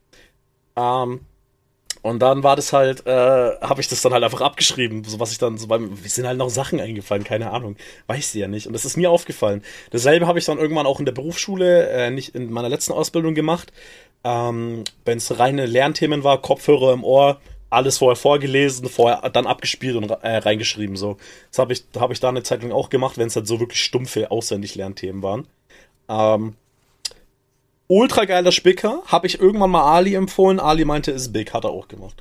Ähm, 0.76 1.21
und 2.03 2.19
dann 2.19 2.43
war 2.43 2.57
das 2.57 2.73
halt, 2.73 3.07
äh, 3.07 3.11
habe 3.61 3.79
ich 3.79 3.87
das 3.87 4.01
dann 4.01 4.11
halt 4.11 4.25
einfach 4.25 4.41
abgeschrieben, 4.41 5.05
so 5.05 5.21
was 5.21 5.31
ich 5.31 5.37
dann, 5.37 5.57
so 5.57 5.67
beim, 5.67 5.89
mir 5.89 6.09
sind 6.09 6.27
halt 6.27 6.37
noch 6.37 6.49
Sachen 6.49 6.81
eingefallen, 6.81 7.23
keine 7.23 7.51
Ahnung, 7.51 7.77
weiß 8.07 8.33
sie 8.33 8.41
ja 8.41 8.49
nicht. 8.49 8.67
Und 8.67 8.73
das 8.73 8.83
ist 8.83 8.97
mir 8.97 9.09
aufgefallen. 9.09 9.63
Dasselbe 9.89 10.27
habe 10.27 10.37
ich 10.37 10.43
dann 10.43 10.57
irgendwann 10.57 10.85
auch 10.85 10.99
in 10.99 11.05
der 11.05 11.13
Berufsschule, 11.13 11.87
äh, 11.89 12.11
nicht 12.11 12.35
in 12.35 12.51
meiner 12.51 12.67
letzten 12.67 12.91
Ausbildung 12.91 13.35
gemacht. 13.35 13.71
Ähm, 14.25 14.83
Wenn 15.05 15.17
es 15.17 15.39
reine 15.39 15.65
Lernthemen 15.65 16.25
war, 16.25 16.41
Kopfhörer 16.41 16.91
im 16.91 17.05
Ohr, 17.05 17.39
alles 17.69 17.99
vorher 17.99 18.17
vorgelesen, 18.17 18.89
vorher 18.89 19.29
dann 19.29 19.47
abgespielt 19.47 19.95
und 19.95 20.09
äh, 20.09 20.37
reingeschrieben. 20.37 20.97
So, 20.97 21.17
das 21.51 21.59
habe 21.59 21.71
ich, 21.71 21.85
habe 21.97 22.11
ich 22.11 22.19
da 22.19 22.27
eine 22.27 22.43
Zeit 22.43 22.63
lang 22.63 22.73
auch 22.73 22.89
gemacht, 22.89 23.17
wenn 23.17 23.27
es 23.27 23.35
halt 23.37 23.47
so 23.47 23.61
wirklich 23.61 23.81
stumpfe 23.81 24.29
auswendig 24.29 24.75
Lernthemen 24.75 25.23
waren. 25.23 25.47
Ähm, 26.09 26.55
ultra 27.88 28.26
geiler 28.26 28.52
Spicker. 28.52 29.02
Habe 29.06 29.28
ich 29.28 29.39
irgendwann 29.39 29.72
mal 29.72 29.84
Ali 29.84 30.15
empfohlen. 30.15 30.60
Ali 30.60 30.86
meinte, 30.86 31.12
ist 31.12 31.34
big, 31.34 31.54
hat 31.54 31.63
er 31.63 31.72
auch 31.72 31.88
gemacht. 31.88 32.15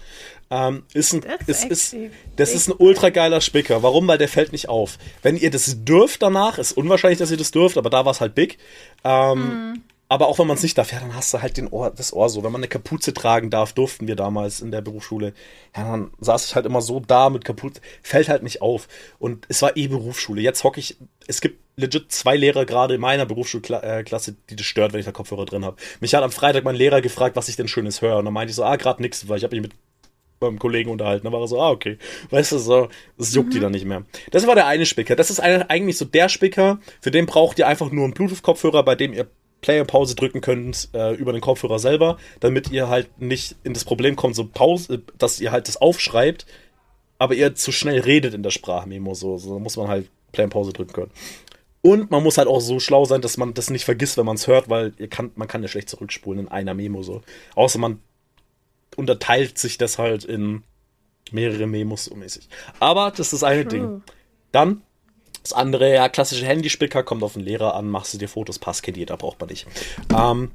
Ähm, 0.51 0.83
ist 0.93 1.15
ein, 1.15 1.23
Das 1.47 1.65
ist, 1.65 1.93
ist 1.95 1.97
das 2.37 2.53
ist 2.53 2.69
ein 2.69 2.75
ultra 2.77 3.09
geiler 3.11 3.41
Spicker. 3.41 3.83
Warum? 3.83 4.07
Weil 4.07 4.19
der 4.19 4.29
fällt 4.29 4.53
nicht 4.53 4.69
auf. 4.69 4.99
Wenn 5.23 5.37
ihr 5.37 5.51
das 5.51 5.85
dürft 5.85 6.23
danach, 6.23 6.59
ist 6.59 6.73
unwahrscheinlich, 6.73 7.19
dass 7.19 7.31
ihr 7.31 7.39
das 7.39 7.53
dürft, 7.53 7.79
aber 7.79 7.89
da 7.89 8.05
war 8.05 8.13
es 8.13 8.21
halt 8.21 8.35
big. 8.35 8.59
Ähm, 9.03 9.83
Aber 10.13 10.29
auch 10.29 10.39
wenn 10.39 10.47
man 10.47 10.59
es 10.59 10.63
nicht 10.63 10.77
darf, 10.77 10.93
ja, 10.93 11.01
dann 11.01 11.15
hast 11.15 11.33
du 11.33 11.41
halt 11.41 11.57
den 11.57 11.69
Ohr, 11.69 11.91
das 11.91 12.13
Ohr 12.13 12.29
so. 12.29 12.45
Wenn 12.45 12.53
man 12.53 12.59
eine 12.59 12.69
Kapuze 12.69 13.15
tragen 13.15 13.49
darf, 13.49 13.73
durften 13.73 14.07
wir 14.07 14.15
damals 14.15 14.61
in 14.61 14.71
der 14.71 14.83
Berufsschule. 14.83 15.33
Ja, 15.75 15.91
dann 15.91 16.11
saß 16.21 16.45
ich 16.45 16.55
halt 16.55 16.67
immer 16.67 16.83
so 16.83 17.01
da 17.01 17.31
mit 17.31 17.47
Kapuze. 17.47 17.81
Fällt 18.03 18.29
halt 18.29 18.43
nicht 18.43 18.61
auf. 18.61 18.89
Und 19.19 19.47
es 19.49 19.63
war 19.63 19.75
eh 19.75 19.89
Berufsschule. 19.89 20.43
Jetzt 20.43 20.65
hocke 20.65 20.81
ich, 20.81 20.99
es 21.27 21.41
gibt 21.41 21.61
legit 21.77 22.13
zwei 22.13 22.37
Lehrer 22.37 22.67
gerade 22.67 22.97
in 22.97 23.01
meiner 23.01 23.25
Berufsschulklasse, 23.25 24.37
die 24.51 24.57
das 24.57 24.67
stört, 24.67 24.93
wenn 24.93 25.01
ich 25.01 25.07
da 25.07 25.13
Kopfhörer 25.13 25.47
drin 25.47 25.65
habe. 25.65 25.79
Mich 26.01 26.15
hat 26.15 26.23
am 26.23 26.31
Freitag 26.31 26.65
mein 26.65 26.77
Lehrer 26.77 27.01
gefragt, 27.01 27.35
was 27.35 27.49
ich 27.49 27.57
denn 27.57 27.67
Schönes 27.67 28.03
höre. 28.03 28.19
Und 28.19 28.27
dann 28.27 28.35
meinte 28.35 28.51
ich 28.51 28.57
so, 28.57 28.65
ah, 28.65 28.77
gerade 28.77 29.01
nix, 29.01 29.31
weil 29.31 29.39
ich 29.39 29.45
habe 29.45 29.57
mich 29.57 29.63
mit 29.63 29.73
meinem 30.41 30.59
Kollegen 30.59 30.91
unterhalten. 30.91 31.25
Dann 31.25 31.33
war 31.33 31.41
er 31.41 31.49
so, 31.49 31.59
ah, 31.59 31.71
okay. 31.71 31.97
Weißt 32.29 32.53
du, 32.53 32.59
so, 32.59 32.91
das 33.17 33.33
juckt 33.33 33.55
die 33.55 33.61
dann 33.61 33.73
nicht 33.73 33.87
mehr. 33.87 34.05
Das 34.31 34.47
war 34.47 34.57
der 34.57 34.67
eine 34.67 34.85
Spicker. 34.85 35.17
Das 35.17 35.31
ist 35.31 35.41
eigentlich 35.41 35.97
so 35.97 36.05
der 36.05 36.29
Spicker, 36.29 36.81
für 37.01 37.11
den 37.11 37.25
braucht 37.25 37.59
ihr 37.59 37.67
einfach 37.67 37.91
nur 37.91 38.05
einen 38.05 38.13
Bluetooth-Kopfhörer, 38.13 38.83
bei 38.83 38.95
dem 38.95 39.15
ihr 39.15 39.27
Play 39.63 39.81
und 39.81 39.87
Pause 39.87 40.15
drücken 40.15 40.43
könnt 40.43 40.91
äh, 40.93 41.15
über 41.15 41.33
den 41.33 41.41
Kopfhörer 41.41 41.79
selber, 41.79 42.19
damit 42.41 42.71
ihr 42.71 42.89
halt 42.89 43.21
nicht 43.21 43.57
in 43.65 43.73
das 43.73 43.85
Problem 43.85 44.17
kommt, 44.17 44.35
so 44.35 44.45
Pause, 44.47 45.03
dass 45.17 45.41
ihr 45.41 45.53
halt 45.53 45.69
das 45.69 45.79
aufschreibt, 45.81 46.45
aber 47.19 47.35
ihr 47.35 47.55
zu 47.55 47.73
schnell 47.73 48.01
redet 48.01 48.35
in 48.35 48.43
der 48.43 48.51
Sprachmemo. 48.51 49.15
So, 49.15 49.39
so 49.39 49.59
muss 49.59 49.77
man 49.77 49.89
halt 49.89 50.11
Play 50.33 50.45
und 50.45 50.51
Pause 50.51 50.73
drücken 50.73 50.93
können. 50.93 51.13
Und 51.81 52.11
man 52.11 52.23
muss 52.23 52.39
halt 52.39 52.49
auch 52.49 52.61
so 52.61 52.79
schlau 52.81 53.05
sein, 53.05 53.23
dass 53.23 53.37
man 53.37 53.55
das 53.55 53.71
nicht 53.71 53.85
vergisst, 53.85 54.17
wenn 54.19 54.27
man 54.27 54.37
es 54.37 54.47
hört, 54.47 54.69
weil 54.69 54.93
ihr 54.99 55.09
kann, 55.09 55.31
man 55.37 55.49
kann 55.49 55.63
ja 55.63 55.69
schlecht 55.69 55.89
zurückspulen 55.89 56.47
in 56.47 56.49
einer 56.49 56.75
Memo 56.75 57.03
so. 57.03 57.23
Außer 57.55 57.79
man 57.79 58.01
unterteilt 58.97 59.59
sich 59.59 59.79
das 59.79 59.99
halt 59.99 60.25
in 60.25 60.63
mehrere 61.31 61.67
Memos 61.67 62.07
so 62.07 62.15
mäßig. 62.15 62.49
Aber 62.79 63.11
das 63.11 63.21
ist 63.21 63.33
das 63.33 63.43
eine 63.45 63.65
Ding. 63.65 64.03
Dann 64.53 64.83
das 65.43 65.53
andere, 65.53 65.93
ja, 65.93 66.09
klassische 66.09 66.47
Handyspicker, 66.47 67.03
kommt 67.03 67.23
auf 67.23 67.33
den 67.35 67.43
Lehrer 67.43 67.75
an, 67.75 67.89
machst 67.89 68.15
du 68.15 68.19
dir 68.19 68.29
Fotos, 68.29 68.59
passt, 68.59 68.83
kennt 68.83 68.97
jeder, 68.97 69.17
braucht 69.17 69.41
man 69.41 69.49
nicht. 69.49 69.67
Ähm, 70.17 70.51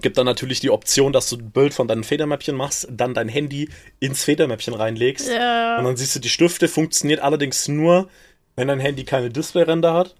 gibt 0.00 0.18
dann 0.18 0.26
natürlich 0.26 0.58
die 0.60 0.70
Option, 0.70 1.12
dass 1.12 1.28
du 1.28 1.36
ein 1.36 1.50
Bild 1.52 1.74
von 1.74 1.86
deinem 1.86 2.02
Federmäppchen 2.04 2.56
machst, 2.56 2.88
dann 2.90 3.14
dein 3.14 3.28
Handy 3.28 3.68
ins 4.00 4.24
Federmäppchen 4.24 4.74
reinlegst 4.74 5.28
Ja. 5.28 5.78
und 5.78 5.84
dann 5.84 5.96
siehst 5.96 6.16
du 6.16 6.18
die 6.20 6.28
Stifte, 6.28 6.66
funktioniert 6.68 7.20
allerdings 7.20 7.68
nur, 7.68 8.08
wenn 8.56 8.68
dein 8.68 8.80
Handy 8.80 9.04
keine 9.04 9.30
Displayränder 9.30 9.94
hat, 9.94 10.16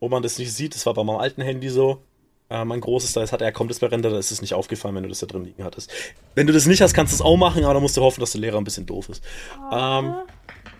wo 0.00 0.08
man 0.08 0.22
das 0.22 0.38
nicht 0.38 0.52
sieht, 0.52 0.74
das 0.74 0.84
war 0.86 0.94
bei 0.94 1.04
meinem 1.04 1.18
alten 1.18 1.42
Handy 1.42 1.68
so, 1.68 2.02
äh, 2.48 2.64
mein 2.64 2.80
großes, 2.80 3.12
da 3.12 3.20
hat 3.30 3.40
er 3.40 3.52
kaum 3.52 3.68
Displayränder, 3.68 4.10
da 4.10 4.18
ist 4.18 4.32
es 4.32 4.40
nicht 4.40 4.54
aufgefallen, 4.54 4.96
wenn 4.96 5.04
du 5.04 5.08
das 5.08 5.20
da 5.20 5.26
drin 5.26 5.44
liegen 5.44 5.62
hattest. 5.62 5.92
Wenn 6.34 6.48
du 6.48 6.52
das 6.52 6.66
nicht 6.66 6.80
hast, 6.80 6.94
kannst 6.94 7.12
du 7.12 7.14
es 7.14 7.22
auch 7.22 7.36
machen, 7.36 7.62
aber 7.62 7.74
da 7.74 7.80
musst 7.80 7.96
du 7.96 8.00
hoffen, 8.02 8.20
dass 8.20 8.32
der 8.32 8.40
Lehrer 8.40 8.58
ein 8.58 8.64
bisschen 8.64 8.86
doof 8.86 9.08
ist. 9.08 9.22
Ähm, 9.72 10.14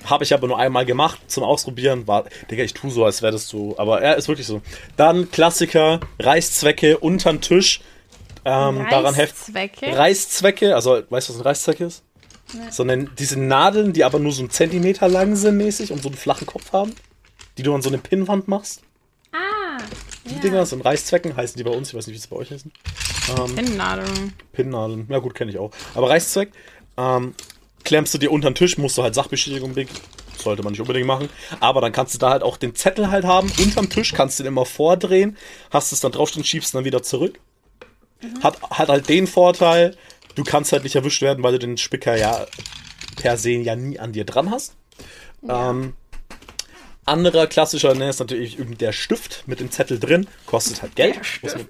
habe 0.04 0.24
ich 0.24 0.32
aber 0.34 0.46
nur 0.46 0.58
einmal 0.58 0.86
gemacht 0.86 1.20
zum 1.26 1.44
Ausprobieren. 1.44 2.06
War, 2.06 2.24
Digga, 2.50 2.64
ich 2.64 2.74
tu 2.74 2.90
so, 2.90 3.04
als 3.04 3.22
wäre 3.22 3.32
das 3.32 3.48
so. 3.48 3.74
Aber 3.78 4.00
er 4.00 4.16
ist 4.16 4.28
wirklich 4.28 4.46
so. 4.46 4.62
Dann 4.96 5.30
Klassiker, 5.30 6.00
Reißzwecke 6.18 6.98
unterm 6.98 7.40
Tisch. 7.40 7.80
Ähm, 8.44 8.86
daran 8.90 9.14
heft. 9.14 9.34
Reißzwecke? 9.36 9.96
Reißzwecke, 9.96 10.74
also 10.74 11.02
weißt 11.08 11.28
du, 11.28 11.32
was 11.34 11.40
ein 11.40 11.42
Reißzweck 11.42 11.80
ist? 11.80 12.02
Sondern 12.70 13.10
diese 13.18 13.38
Nadeln, 13.38 13.92
die 13.92 14.02
aber 14.02 14.18
nur 14.18 14.32
so 14.32 14.40
einen 14.40 14.50
Zentimeter 14.50 15.08
lang 15.08 15.36
sind 15.36 15.56
mäßig 15.56 15.92
und 15.92 16.02
so 16.02 16.08
einen 16.08 16.16
flachen 16.16 16.46
Kopf 16.46 16.72
haben, 16.72 16.94
die 17.58 17.62
du 17.62 17.74
an 17.74 17.82
so 17.82 17.90
eine 17.90 17.98
Pinnwand 17.98 18.48
machst. 18.48 18.80
Ah, 19.32 19.78
Die 20.24 20.34
ja. 20.34 20.40
Dinger 20.40 20.66
sind 20.66 20.84
Reißzwecken, 20.84 21.36
heißen 21.36 21.56
die 21.58 21.62
bei 21.62 21.70
uns, 21.70 21.90
ich 21.90 21.94
weiß 21.94 22.06
nicht, 22.06 22.14
wie 22.14 22.18
es 22.18 22.26
bei 22.26 22.36
euch 22.36 22.50
heißen. 22.50 22.72
Ähm, 23.38 23.54
Pinnnadeln. 23.54 24.32
Pinnnadeln. 24.52 25.06
Ja 25.08 25.18
gut, 25.18 25.34
kenne 25.34 25.50
ich 25.50 25.58
auch. 25.58 25.70
Aber 25.94 26.10
Reißzweck, 26.10 26.50
ähm, 26.96 27.34
klemmst 27.84 28.14
du 28.14 28.18
dir 28.18 28.30
unter 28.30 28.50
den 28.50 28.54
Tisch, 28.54 28.78
musst 28.78 28.98
du 28.98 29.02
halt 29.02 29.14
Sachbeschädigung 29.14 29.74
big. 29.74 29.88
Sollte 30.38 30.62
man 30.62 30.72
nicht 30.72 30.80
unbedingt 30.80 31.06
machen. 31.06 31.28
Aber 31.60 31.80
dann 31.80 31.92
kannst 31.92 32.14
du 32.14 32.18
da 32.18 32.30
halt 32.30 32.42
auch 32.42 32.56
den 32.56 32.74
Zettel 32.74 33.10
halt 33.10 33.24
haben. 33.24 33.52
Unterm 33.58 33.90
Tisch 33.90 34.12
kannst 34.14 34.38
du 34.38 34.42
den 34.42 34.52
immer 34.52 34.64
vordrehen, 34.64 35.36
hast 35.70 35.92
es 35.92 36.00
dann 36.00 36.12
draufstehen, 36.12 36.44
schiebst 36.44 36.74
dann 36.74 36.84
wieder 36.84 37.02
zurück. 37.02 37.38
Hat, 38.42 38.60
hat 38.62 38.88
halt 38.88 39.08
den 39.08 39.26
Vorteil, 39.26 39.96
du 40.34 40.44
kannst 40.44 40.72
halt 40.72 40.84
nicht 40.84 40.94
erwischt 40.94 41.22
werden, 41.22 41.42
weil 41.42 41.52
du 41.52 41.58
den 41.58 41.76
Spicker 41.76 42.16
ja 42.16 42.46
per 43.16 43.36
se 43.36 43.50
ja 43.50 43.76
nie 43.76 43.98
an 43.98 44.12
dir 44.12 44.24
dran 44.24 44.50
hast. 44.50 44.76
Ähm, 45.48 45.94
anderer 47.04 47.46
klassischer 47.46 47.94
ne, 47.94 48.10
ist 48.10 48.20
natürlich 48.20 48.56
der 48.78 48.92
Stift 48.92 49.44
mit 49.46 49.60
dem 49.60 49.70
Zettel 49.70 49.98
drin. 49.98 50.26
Kostet 50.46 50.82
halt 50.82 50.96
Geld. 50.96 51.20
Der 51.42 51.56
man, 51.56 51.68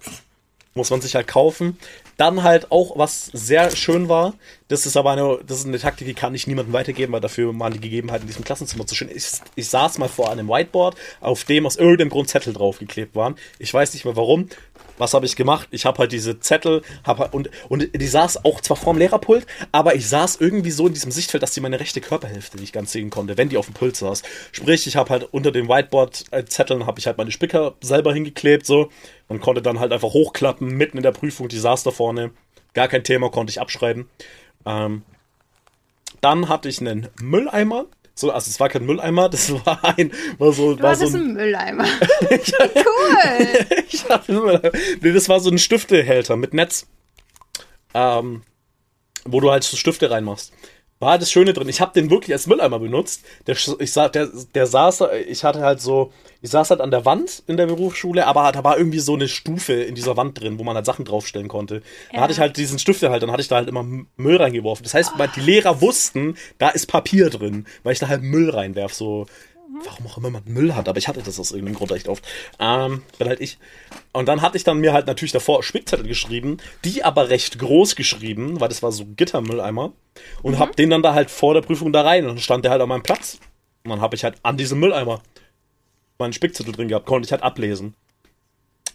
Muss 0.74 0.90
man 0.90 1.00
sich 1.00 1.14
halt 1.16 1.26
kaufen. 1.26 1.78
Dann 2.16 2.42
halt 2.42 2.70
auch, 2.70 2.96
was 2.96 3.26
sehr 3.32 3.74
schön 3.74 4.08
war, 4.08 4.34
das 4.68 4.86
ist 4.86 4.96
aber 4.96 5.10
eine, 5.10 5.40
das 5.44 5.58
ist 5.58 5.66
eine 5.66 5.78
Taktik, 5.78 6.06
die 6.06 6.14
kann 6.14 6.34
ich 6.34 6.46
niemandem 6.46 6.72
weitergeben, 6.72 7.12
weil 7.12 7.20
dafür 7.20 7.58
waren 7.58 7.72
die 7.72 7.80
Gegebenheiten 7.80 8.22
in 8.22 8.28
diesem 8.28 8.44
Klassenzimmer 8.44 8.86
zu 8.86 8.94
schön. 8.94 9.08
Ich, 9.12 9.26
ich 9.56 9.68
saß 9.68 9.98
mal 9.98 10.08
vor 10.08 10.30
einem 10.30 10.48
Whiteboard, 10.48 10.96
auf 11.20 11.44
dem 11.44 11.66
aus 11.66 11.76
irgendeinem 11.76 12.10
Grund 12.10 12.28
Zettel 12.28 12.52
draufgeklebt 12.52 13.16
waren. 13.16 13.34
Ich 13.58 13.74
weiß 13.74 13.94
nicht 13.94 14.04
mehr 14.04 14.16
warum. 14.16 14.48
Was 15.00 15.14
habe 15.14 15.24
ich 15.24 15.34
gemacht? 15.34 15.68
Ich 15.70 15.86
habe 15.86 15.98
halt 15.98 16.12
diese 16.12 16.40
Zettel, 16.40 16.82
hab 17.04 17.18
halt, 17.18 17.32
und, 17.32 17.50
und 17.68 17.88
die 17.94 18.06
saß 18.06 18.44
auch 18.44 18.60
zwar 18.60 18.76
vorm 18.76 18.98
Lehrerpult, 18.98 19.46
aber 19.72 19.94
ich 19.94 20.06
saß 20.08 20.36
irgendwie 20.36 20.70
so 20.70 20.86
in 20.86 20.92
diesem 20.92 21.10
Sichtfeld, 21.10 21.42
dass 21.42 21.52
die 21.52 21.60
meine 21.60 21.80
rechte 21.80 22.00
Körperhälfte 22.00 22.58
nicht 22.58 22.72
ganz 22.72 22.92
sehen 22.92 23.08
konnte, 23.08 23.38
wenn 23.38 23.48
die 23.48 23.56
auf 23.56 23.64
dem 23.64 23.74
Pult 23.74 23.96
saß. 23.96 24.22
Sprich, 24.52 24.86
ich 24.86 24.96
habe 24.96 25.10
halt 25.10 25.28
unter 25.32 25.52
den 25.52 25.68
Whiteboard-Zetteln 25.68 26.86
habe 26.86 26.98
ich 26.98 27.06
halt 27.06 27.16
meine 27.16 27.32
Spicker 27.32 27.74
selber 27.80 28.12
hingeklebt, 28.12 28.66
so, 28.66 28.90
und 29.28 29.40
konnte 29.40 29.62
dann 29.62 29.80
halt 29.80 29.92
einfach 29.92 30.12
hochklappen, 30.12 30.68
mitten 30.68 30.98
in 30.98 31.02
der 31.02 31.12
Prüfung, 31.12 31.48
die 31.48 31.58
saß 31.58 31.82
da 31.82 31.90
vorne. 31.90 32.32
Gar 32.74 32.88
kein 32.88 33.02
Thema, 33.02 33.30
konnte 33.30 33.50
ich 33.50 33.60
abschreiben. 33.60 34.08
Ähm, 34.66 35.02
dann 36.20 36.48
hatte 36.48 36.68
ich 36.68 36.80
einen 36.80 37.08
Mülleimer, 37.20 37.86
so, 38.14 38.30
also 38.30 38.50
es 38.50 38.60
war 38.60 38.68
kein 38.68 38.84
Mülleimer, 38.84 39.28
das 39.28 39.50
war 39.64 39.96
ein, 39.96 40.12
war 40.38 40.52
so, 40.52 40.74
Du 40.74 40.82
war 40.82 40.94
so 40.94 41.06
ein, 41.06 41.14
einen 41.14 41.32
Mülleimer. 41.34 41.84
ich, 42.30 42.52
Cool. 42.60 43.66
ich 43.88 44.08
hatte 44.08 44.32
einen 44.32 44.44
Mülleimer. 44.44 44.72
Nee, 45.00 45.12
das 45.12 45.28
war 45.28 45.40
so 45.40 45.50
ein 45.50 45.58
Stiftehälter 45.58 46.36
mit 46.36 46.54
Netz, 46.54 46.86
ähm, 47.94 48.42
wo 49.24 49.40
du 49.40 49.50
halt 49.50 49.64
so 49.64 49.76
Stifte 49.76 50.10
reinmachst. 50.10 50.52
War 51.00 51.12
halt 51.12 51.22
das 51.22 51.32
Schöne 51.32 51.52
drin. 51.54 51.68
Ich 51.68 51.80
habe 51.80 51.92
den 51.94 52.10
wirklich 52.10 52.32
als 52.34 52.46
Mülleimer 52.46 52.78
benutzt. 52.78 53.24
Der, 53.46 53.56
ich 53.56 53.92
sa- 53.92 54.08
der, 54.10 54.28
der 54.54 54.66
saß, 54.66 55.02
ich 55.26 55.42
hatte 55.44 55.60
halt 55.60 55.80
so, 55.80 56.12
ich 56.42 56.50
saß 56.50 56.68
halt 56.70 56.82
an 56.82 56.90
der 56.90 57.06
Wand 57.06 57.42
in 57.46 57.56
der 57.56 57.66
Berufsschule, 57.66 58.26
aber 58.26 58.52
da 58.52 58.62
war 58.64 58.76
irgendwie 58.76 58.98
so 58.98 59.14
eine 59.14 59.26
Stufe 59.26 59.72
in 59.72 59.94
dieser 59.94 60.18
Wand 60.18 60.38
drin, 60.38 60.58
wo 60.58 60.62
man 60.62 60.76
halt 60.76 60.84
Sachen 60.84 61.06
draufstellen 61.06 61.48
konnte. 61.48 61.80
Da 62.10 62.16
Ja. 62.16 62.20
hatte 62.22 62.34
ich 62.34 62.38
halt 62.38 62.56
diesen 62.58 62.78
Stiftehälter, 62.78 63.18
dann 63.20 63.32
hatte 63.32 63.40
ich 63.42 63.48
da 63.48 63.56
halt 63.56 63.68
immer 63.68 63.82
Müll 64.16 64.36
reingeworfen. 64.36 64.84
Das 64.84 64.92
heißt, 64.94 65.12
weil 65.16 65.28
die 65.34 65.40
Lehrer 65.40 65.80
wussten, 65.80 66.36
da 66.58 66.68
ist 66.68 66.86
Papier 66.86 67.30
drin, 67.30 67.66
weil 67.82 67.94
ich 67.94 67.98
da 67.98 68.08
halt 68.08 68.22
Müll 68.22 68.50
reinwerf, 68.50 68.92
so. 68.92 69.26
Warum 69.84 70.06
auch 70.06 70.18
immer 70.18 70.30
man 70.30 70.42
Müll 70.46 70.74
hat, 70.74 70.88
aber 70.88 70.98
ich 70.98 71.06
hatte 71.06 71.22
das 71.22 71.38
aus 71.38 71.52
irgendeinem 71.52 71.76
Grund 71.76 71.92
echt 71.92 72.08
oft. 72.08 72.24
Ähm, 72.58 73.02
bin 73.18 73.28
halt 73.28 73.40
ich. 73.40 73.58
Und 74.12 74.26
dann 74.26 74.42
hatte 74.42 74.56
ich 74.56 74.64
dann 74.64 74.78
mir 74.80 74.92
halt 74.92 75.06
natürlich 75.06 75.32
davor 75.32 75.62
Spickzettel 75.62 76.06
geschrieben, 76.06 76.58
die 76.84 77.04
aber 77.04 77.28
recht 77.28 77.58
groß 77.58 77.94
geschrieben, 77.94 78.60
weil 78.60 78.68
das 78.68 78.82
war 78.82 78.90
so 78.90 79.06
Gittermülleimer. 79.06 79.92
Und 80.42 80.58
hab 80.58 80.74
den 80.74 80.90
dann 80.90 81.02
da 81.02 81.14
halt 81.14 81.30
vor 81.30 81.54
der 81.54 81.60
Prüfung 81.60 81.92
da 81.92 82.02
rein 82.02 82.24
und 82.24 82.30
dann 82.30 82.38
stand 82.38 82.64
der 82.64 82.72
halt 82.72 82.82
an 82.82 82.88
meinem 82.88 83.02
Platz. 83.02 83.38
Und 83.84 83.90
dann 83.90 84.00
habe 84.00 84.16
ich 84.16 84.24
halt 84.24 84.36
an 84.42 84.56
diesem 84.56 84.80
Mülleimer 84.80 85.22
meinen 86.18 86.32
Spickzettel 86.32 86.72
drin 86.72 86.88
gehabt, 86.88 87.06
konnte 87.06 87.26
ich 87.26 87.32
halt 87.32 87.42
ablesen. 87.42 87.94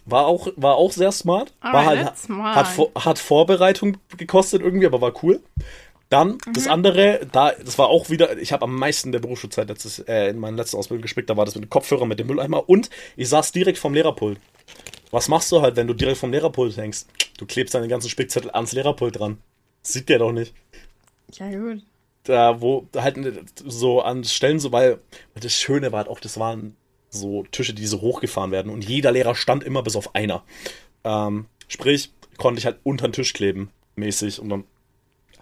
War 0.05 0.27
auch, 0.27 0.47
war 0.55 0.75
auch 0.75 0.91
sehr 0.91 1.11
smart. 1.11 1.53
War 1.61 1.73
Alright, 1.73 1.88
halt, 1.88 2.07
that's 2.07 2.23
smart. 2.23 2.55
hat, 2.55 3.05
hat 3.05 3.19
Vorbereitung 3.19 3.97
gekostet 4.17 4.61
irgendwie, 4.61 4.85
aber 4.85 5.01
war 5.01 5.23
cool. 5.23 5.41
Dann 6.10 6.38
das 6.54 6.68
andere, 6.68 7.28
da, 7.32 7.52
das 7.52 7.80
war 7.80 7.88
auch 7.88 8.10
wieder, 8.10 8.38
ich 8.38 8.54
habe 8.54 8.63
am 8.63 8.76
meisten 8.76 9.12
der 9.12 9.20
Berufsschulzeit 9.20 9.68
letztes, 9.70 10.00
äh, 10.00 10.30
in 10.30 10.38
meiner 10.38 10.58
letzten 10.58 10.78
Ausbildung 10.78 11.02
gespickt, 11.02 11.30
da 11.30 11.38
war 11.38 11.46
das 11.46 11.56
mit 11.56 11.63
dem 11.63 11.70
Kopfhörer, 11.70 12.06
mit 12.06 12.20
dem 12.20 12.28
Mülleimer 12.28 12.70
und 12.70 12.89
ich 13.15 13.28
saß 13.30 13.52
direkt 13.52 13.80
vom 13.80 13.94
Lehrerpult. 13.94 14.39
Was 15.10 15.30
machst 15.30 15.52
du 15.52 15.62
halt, 15.62 15.76
wenn 15.76 15.88
du 15.88 15.94
direkt 15.94 16.18
vom 16.18 16.32
Lehrerpult 16.32 16.78
hängst? 16.78 17.10
Du 17.38 17.46
klebst 17.46 17.74
deine 17.74 17.88
ganzen 17.88 18.10
Spickzettel 18.10 18.52
ans 18.52 18.72
Lehrerpult 18.74 19.20
dran. 19.20 19.38
Das 19.82 19.94
sieht 19.94 20.10
der 20.10 20.20
doch 20.20 20.32
nicht. 20.32 20.54
Ja, 21.34 21.50
gut. 21.50 21.84
Da, 22.24 22.62
wo 22.62 22.88
halt 22.96 23.18
so 23.65 24.02
an 24.02 24.24
Stellen 24.24 24.60
so, 24.60 24.72
weil 24.72 25.00
das 25.39 25.54
Schöne 25.54 25.91
war 25.91 26.00
halt 26.00 26.08
auch, 26.08 26.20
das 26.20 26.39
waren 26.39 26.76
so 27.10 27.44
Tische, 27.52 27.74
die 27.74 27.86
so 27.88 28.02
hochgefahren 28.02 28.52
werden 28.52 28.72
und 28.72 28.88
jeder 28.88 29.12
Lehrer 29.12 29.36
stand 29.36 29.63
immer 29.63 29.84
bis 29.84 29.96
auf 29.96 30.13
einer. 30.15 30.44
Ähm, 31.04 31.46
sprich, 31.68 32.12
konnte 32.38 32.60
ich 32.60 32.65
halt 32.65 32.80
unter 32.84 33.08
den 33.08 33.13
Tisch 33.13 33.34
kleben, 33.34 33.72
mäßig 33.96 34.39
und 34.39 34.50
dann 34.50 34.63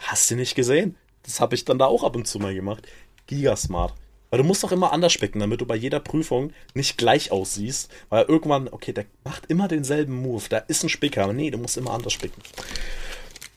hast 0.03 0.29
du 0.29 0.35
nicht 0.35 0.55
gesehen. 0.55 0.95
Das 1.23 1.39
habe 1.39 1.55
ich 1.55 1.65
dann 1.65 1.79
da 1.79 1.85
auch 1.85 2.03
ab 2.03 2.15
und 2.15 2.27
zu 2.27 2.39
mal 2.39 2.53
gemacht. 2.53 2.87
Gigasmart. 3.27 3.93
Weil 4.29 4.39
du 4.39 4.45
musst 4.45 4.63
doch 4.63 4.71
immer 4.71 4.91
anders 4.91 5.13
spicken, 5.13 5.39
damit 5.39 5.61
du 5.61 5.65
bei 5.65 5.75
jeder 5.75 5.99
Prüfung 5.99 6.53
nicht 6.73 6.97
gleich 6.97 7.31
aussiehst. 7.31 7.91
Weil 8.09 8.25
irgendwann, 8.25 8.67
okay, 8.67 8.91
der 8.91 9.05
macht 9.23 9.45
immer 9.47 9.67
denselben 9.67 10.21
Move. 10.21 10.43
Da 10.49 10.57
ist 10.57 10.83
ein 10.83 10.89
Spicker. 10.89 11.23
Aber 11.23 11.33
nee, 11.33 11.51
du 11.51 11.57
musst 11.57 11.77
immer 11.77 11.91
anders 11.91 12.13
spicken. 12.13 12.41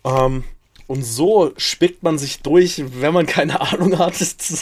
Ähm, 0.05 0.45
und 0.87 1.03
so 1.03 1.53
spickt 1.57 2.03
man 2.03 2.17
sich 2.19 2.43
durch, 2.43 2.83
wenn 3.01 3.13
man 3.13 3.27
keine 3.27 3.61
Ahnung 3.73 3.99
hat, 3.99 4.15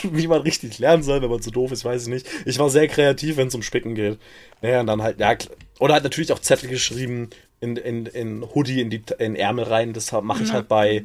wie 0.04 0.26
man 0.26 0.40
richtig 0.42 0.78
lernen 0.78 1.02
soll, 1.02 1.20
wenn 1.20 1.30
man 1.30 1.42
zu 1.42 1.50
doof 1.50 1.72
ist, 1.72 1.84
weiß 1.84 2.02
ich 2.02 2.08
nicht. 2.08 2.26
Ich 2.46 2.58
war 2.58 2.70
sehr 2.70 2.88
kreativ, 2.88 3.36
wenn 3.36 3.48
es 3.48 3.54
um 3.54 3.62
Spicken 3.62 3.94
geht. 3.94 4.18
Naja, 4.62 4.80
und 4.80 4.86
dann 4.86 5.02
halt, 5.02 5.20
ja, 5.20 5.36
oder 5.80 5.94
halt 5.94 6.04
natürlich 6.04 6.32
auch 6.32 6.38
Zettel 6.38 6.70
geschrieben 6.70 7.30
in, 7.60 7.76
in, 7.76 8.06
in 8.06 8.44
Hoodie, 8.54 8.80
in 8.80 8.90
die 8.90 9.02
in 9.18 9.36
Ärmel 9.36 9.64
rein. 9.64 9.92
Das 9.92 10.12
mache 10.12 10.44
ich 10.44 10.52
halt 10.52 10.68
bei, 10.68 11.04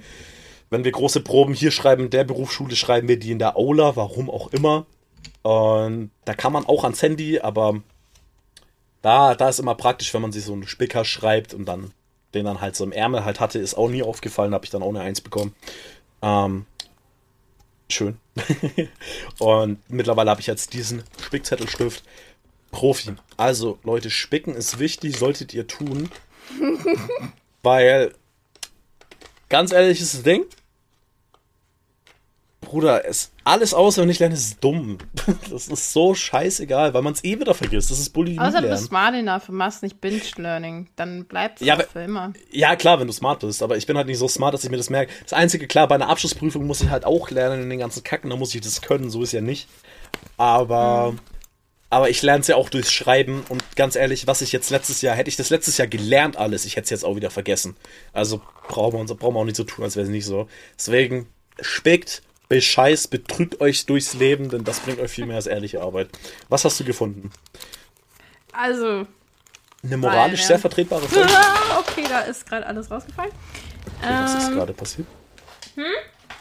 wenn 0.69 0.83
wir 0.83 0.91
große 0.91 1.21
Proben 1.21 1.53
hier 1.53 1.71
schreiben, 1.71 2.05
in 2.05 2.09
der 2.09 2.23
Berufsschule 2.23 2.75
schreiben 2.75 3.07
wir 3.07 3.19
die 3.19 3.31
in 3.31 3.39
der 3.39 3.57
Aula, 3.57 3.95
warum 3.95 4.29
auch 4.29 4.51
immer. 4.51 4.85
Und 5.41 6.11
da 6.25 6.33
kann 6.33 6.53
man 6.53 6.65
auch 6.65 6.83
ans 6.83 7.01
Handy, 7.01 7.39
aber 7.39 7.81
da, 9.01 9.35
da 9.35 9.49
ist 9.49 9.59
immer 9.59 9.75
praktisch, 9.75 10.13
wenn 10.13 10.21
man 10.21 10.31
sich 10.31 10.43
so 10.43 10.53
einen 10.53 10.67
Spicker 10.67 11.05
schreibt 11.05 11.53
und 11.53 11.65
dann 11.65 11.91
den 12.33 12.45
dann 12.45 12.61
halt 12.61 12.75
so 12.75 12.83
im 12.83 12.91
Ärmel 12.91 13.25
halt 13.25 13.39
hatte, 13.39 13.59
ist 13.59 13.75
auch 13.75 13.89
nie 13.89 14.03
aufgefallen, 14.03 14.53
habe 14.53 14.65
ich 14.65 14.71
dann 14.71 14.83
auch 14.83 14.89
eine 14.89 15.01
Eins 15.01 15.21
bekommen. 15.21 15.55
Ähm, 16.21 16.65
schön. 17.89 18.17
und 19.39 19.79
mittlerweile 19.89 20.29
habe 20.29 20.41
ich 20.41 20.47
jetzt 20.47 20.73
diesen 20.73 21.03
Spickzettelstift 21.21 22.03
Profi. 22.71 23.15
Also, 23.35 23.79
Leute, 23.83 24.11
Spicken 24.11 24.53
ist 24.53 24.77
wichtig, 24.77 25.17
solltet 25.17 25.53
ihr 25.53 25.65
tun. 25.65 26.11
weil, 27.63 28.13
ganz 29.49 29.71
ehrlich 29.71 30.01
ist 30.01 30.13
das 30.13 30.23
Ding, 30.23 30.45
Bruder, 32.69 33.03
es 33.03 33.31
alles 33.45 33.73
außer 33.73 34.03
wenn 34.03 34.09
ich 34.09 34.19
lerne, 34.19 34.35
ist 34.35 34.63
dumm. 34.63 34.99
Das 35.49 35.67
ist 35.67 35.91
so 35.91 36.13
scheißegal, 36.13 36.93
weil 36.93 37.01
man 37.01 37.13
es 37.13 37.23
eh 37.23 37.39
wieder 37.39 37.55
vergisst. 37.55 37.89
Das 37.89 37.97
ist 37.97 38.11
Bulimie 38.11 38.37
Außer 38.37 38.61
du 38.61 38.69
bist 38.69 38.85
smart 38.85 39.15
enough 39.15 39.49
und 39.49 39.55
machst 39.55 39.81
nicht 39.81 39.99
Binge-Learning. 39.99 40.87
Dann 40.95 41.25
bleibt 41.25 41.59
es 41.59 41.65
Ja, 41.65 41.77
für 41.77 42.01
immer. 42.01 42.33
Ja, 42.51 42.75
klar, 42.75 42.99
wenn 42.99 43.07
du 43.07 43.13
smart 43.13 43.39
bist, 43.39 43.63
aber 43.63 43.75
ich 43.75 43.87
bin 43.87 43.97
halt 43.97 44.05
nicht 44.05 44.19
so 44.19 44.27
smart, 44.27 44.53
dass 44.53 44.63
ich 44.63 44.69
mir 44.69 44.77
das 44.77 44.91
merke. 44.91 45.11
Das 45.23 45.33
Einzige, 45.33 45.65
klar, 45.65 45.87
bei 45.87 45.95
einer 45.95 46.09
Abschlussprüfung 46.09 46.67
muss 46.67 46.81
ich 46.81 46.91
halt 46.91 47.05
auch 47.05 47.31
lernen 47.31 47.63
in 47.63 47.69
den 47.71 47.79
ganzen 47.79 48.03
Kacken, 48.03 48.29
da 48.29 48.35
muss 48.35 48.53
ich 48.53 48.61
das 48.61 48.83
können, 48.83 49.09
so 49.09 49.23
ist 49.23 49.31
ja 49.31 49.41
nicht. 49.41 49.67
Aber, 50.37 51.15
aber 51.89 52.11
ich 52.11 52.21
lerne 52.21 52.41
es 52.41 52.47
ja 52.47 52.55
auch 52.55 52.69
durchs 52.69 52.91
Schreiben 52.91 53.43
und 53.49 53.63
ganz 53.77 53.95
ehrlich, 53.95 54.27
was 54.27 54.43
ich 54.43 54.51
jetzt 54.51 54.69
letztes 54.69 55.01
Jahr, 55.01 55.15
hätte 55.15 55.29
ich 55.29 55.37
das 55.37 55.49
letztes 55.49 55.79
Jahr 55.79 55.87
gelernt 55.87 56.37
alles, 56.37 56.65
ich 56.65 56.75
hätte 56.75 56.83
es 56.83 56.91
jetzt 56.91 57.03
auch 57.03 57.15
wieder 57.15 57.31
vergessen. 57.31 57.75
Also 58.13 58.41
brauchen 58.67 58.93
wir, 58.93 58.99
uns, 58.99 59.13
brauchen 59.15 59.33
wir 59.33 59.39
auch 59.39 59.45
nicht 59.45 59.57
so 59.57 59.63
tun, 59.63 59.83
als 59.83 59.95
wäre 59.95 60.05
es 60.05 60.11
nicht 60.11 60.25
so. 60.25 60.47
Deswegen, 60.77 61.27
spickt, 61.61 62.21
bescheißt, 62.49 63.09
betrügt 63.11 63.61
euch 63.61 63.85
durchs 63.85 64.13
Leben, 64.15 64.49
denn 64.49 64.63
das 64.63 64.79
bringt 64.81 64.99
euch 64.99 65.11
viel 65.11 65.25
mehr 65.25 65.37
als 65.37 65.47
ehrliche 65.47 65.81
Arbeit. 65.81 66.09
Was 66.49 66.65
hast 66.65 66.79
du 66.79 66.83
gefunden? 66.83 67.31
Also, 68.51 69.05
Eine 69.83 69.97
moralisch 69.97 70.41
Weil, 70.41 70.47
sehr 70.47 70.59
vertretbare 70.59 71.01
Folge. 71.07 71.29
ah, 71.31 71.79
okay, 71.79 72.03
da 72.09 72.21
ist 72.21 72.45
gerade 72.47 72.65
alles 72.65 72.89
rausgefallen. 72.91 73.31
Was 74.01 74.33
ist 74.35 74.47
Ähm, 74.49 74.55
gerade 74.55 74.73
passiert? 74.73 75.07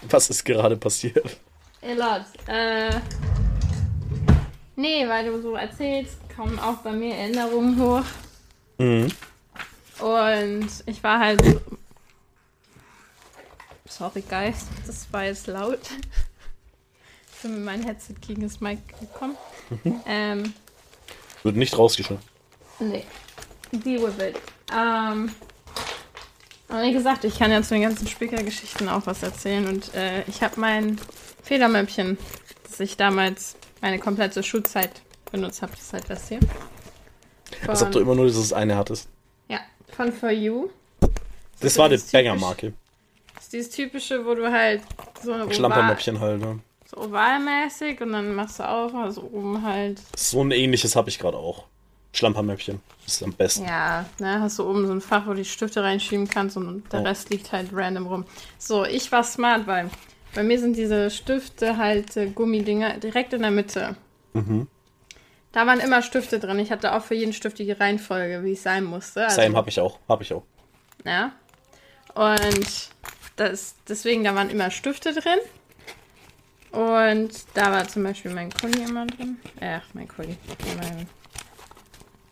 Was 0.09 0.31
ist 0.31 0.45
gerade 0.45 0.77
passiert? 0.77 1.37
Elot, 1.81 2.23
äh. 2.47 2.91
Nee, 4.77 5.09
weil 5.09 5.27
du 5.27 5.41
so 5.43 5.55
erzählst, 5.55 6.17
kommen 6.35 6.59
auch 6.59 6.79
bei 6.79 6.93
mir 6.93 7.15
Erinnerungen 7.15 7.81
hoch. 7.81 8.03
Mhm. 8.79 9.09
Und 10.01 10.69
ich 10.87 11.03
war 11.03 11.19
halt. 11.19 11.43
So- 13.89 13.99
Sorry, 14.05 14.23
guys, 14.29 14.67
das 14.87 15.07
war 15.13 15.25
jetzt 15.25 15.47
laut. 15.47 15.81
Ich 17.35 17.43
bin 17.43 17.55
mit 17.57 17.65
meinem 17.65 17.85
Headset 17.85 18.15
gegen 18.27 18.43
das 18.43 18.61
Mic 18.61 18.79
gekommen. 19.01 19.37
Ähm, 20.07 20.53
Wird 21.43 21.57
nicht 21.57 21.77
rausgeschnitten. 21.79 22.25
nee. 22.81 23.05
Deal 23.71 24.03
with 24.03 24.15
it. 24.25 24.35
Ähm, 24.75 25.31
und 26.69 26.83
wie 26.83 26.93
gesagt, 26.93 27.25
ich 27.25 27.39
kann 27.39 27.51
ja 27.51 27.63
zu 27.63 27.75
den 27.75 27.83
ganzen 27.83 28.07
Spiekergeschichten 28.09 28.89
auch 28.89 29.07
was 29.07 29.23
erzählen. 29.23 29.67
Und 29.69 29.95
äh, 29.95 30.23
ich 30.25 30.43
habe 30.43 30.59
mein 30.59 30.99
Federmäppchen, 31.43 32.17
das 32.65 32.81
ich 32.81 32.97
damals 32.97 33.57
meine 33.83 33.99
komplette 33.99 34.43
Schulzeit 34.43 34.91
benutzt 35.31 35.61
habe, 35.63 35.73
das 35.73 35.83
ist 35.83 35.93
halt 35.93 36.09
das 36.11 36.29
hier. 36.29 36.41
Als 37.67 37.83
ob 37.83 37.93
du 37.93 38.01
immer 38.01 38.15
nur 38.15 38.27
dieses 38.27 38.53
eine 38.53 38.77
hattest. 38.77 39.09
Ja, 39.49 39.61
von 39.95 40.13
For 40.13 40.31
You. 40.31 40.71
Das 41.61 41.75
so 41.75 41.81
war 41.83 41.89
die 41.89 41.99
Banger-Marke. 41.99 42.73
Ist 43.49 43.55
dieses 43.55 43.71
typische, 43.71 44.27
wo 44.27 44.35
du 44.35 44.53
halt 44.53 44.83
so 45.23 45.33
eine 45.33 45.51
Schlampermäppchen 45.51 46.21
halt. 46.21 46.39
Ne? 46.39 46.61
so 46.85 46.99
ovalmäßig 46.99 47.99
und 48.03 48.13
dann 48.13 48.35
machst 48.35 48.59
du 48.59 48.69
auf, 48.69 48.95
also 48.95 49.23
oben 49.23 49.63
halt. 49.63 50.03
So 50.17 50.45
ein 50.45 50.51
ähnliches 50.51 50.95
habe 50.97 51.09
ich 51.09 51.19
gerade 51.19 51.39
auch. 51.39 51.65
Schlampermäppchen. 52.13 52.83
Ist 53.07 53.23
am 53.23 53.33
besten. 53.33 53.65
Ja, 53.65 54.05
ne, 54.19 54.39
hast 54.43 54.59
du 54.59 54.69
oben 54.69 54.87
so 54.87 54.93
ein 54.93 55.01
Fach, 55.01 55.25
wo 55.27 55.31
du 55.31 55.37
die 55.37 55.45
Stifte 55.47 55.83
reinschieben 55.83 56.29
kannst 56.29 56.59
und 56.59 56.93
der 56.93 57.01
Oh. 57.01 57.05
Rest 57.05 57.31
liegt 57.31 57.51
halt 57.51 57.71
random 57.73 58.07
rum. 58.07 58.25
So, 58.59 58.85
ich 58.85 59.11
war 59.13 59.25
smart, 59.25 59.67
weil 59.67 59.89
bei 60.35 60.43
mir 60.43 60.61
sind 60.61 60.77
diese 60.77 61.09
Stifte 61.09 61.79
halt 61.79 62.19
äh, 62.19 62.27
Gummidinger 62.27 62.99
direkt 62.99 63.33
in 63.33 63.41
der 63.41 63.51
Mitte. 63.51 63.97
Mhm. 64.35 64.67
Da 65.53 65.67
waren 65.67 65.81
immer 65.81 66.03
Stifte 66.03 66.39
drin. 66.39 66.59
Ich 66.59 66.71
hatte 66.71 66.95
auch 66.95 67.03
für 67.03 67.15
jeden 67.15 67.33
Stift 67.33 67.59
die 67.59 67.73
Reihenfolge, 67.73 68.45
wie 68.45 68.53
es 68.53 68.63
sein 68.63 68.85
musste. 68.85 69.25
Also, 69.25 69.41
Same 69.41 69.57
habe 69.57 69.71
ich 69.71 69.81
auch. 69.81 69.99
Habe 70.07 70.23
ich 70.23 70.35
auch. 70.35 70.43
Ja. 71.07 71.33
Und 72.15 72.91
das, 73.39 73.75
deswegen, 73.89 74.25
da 74.25 74.35
waren 74.35 74.51
immer 74.51 74.71
Stifte 74.71 75.13
drin. 75.13 75.39
Und 76.71 77.31
da 77.55 77.73
war 77.73 77.89
zum 77.89 78.03
Beispiel 78.03 78.33
mein 78.33 78.53
Kuli 78.53 78.83
immer 78.83 79.07
drin. 79.07 79.39
Ach, 79.61 79.83
mein 79.95 80.07
Kuli. 80.07 80.37
Mein, 80.77 81.07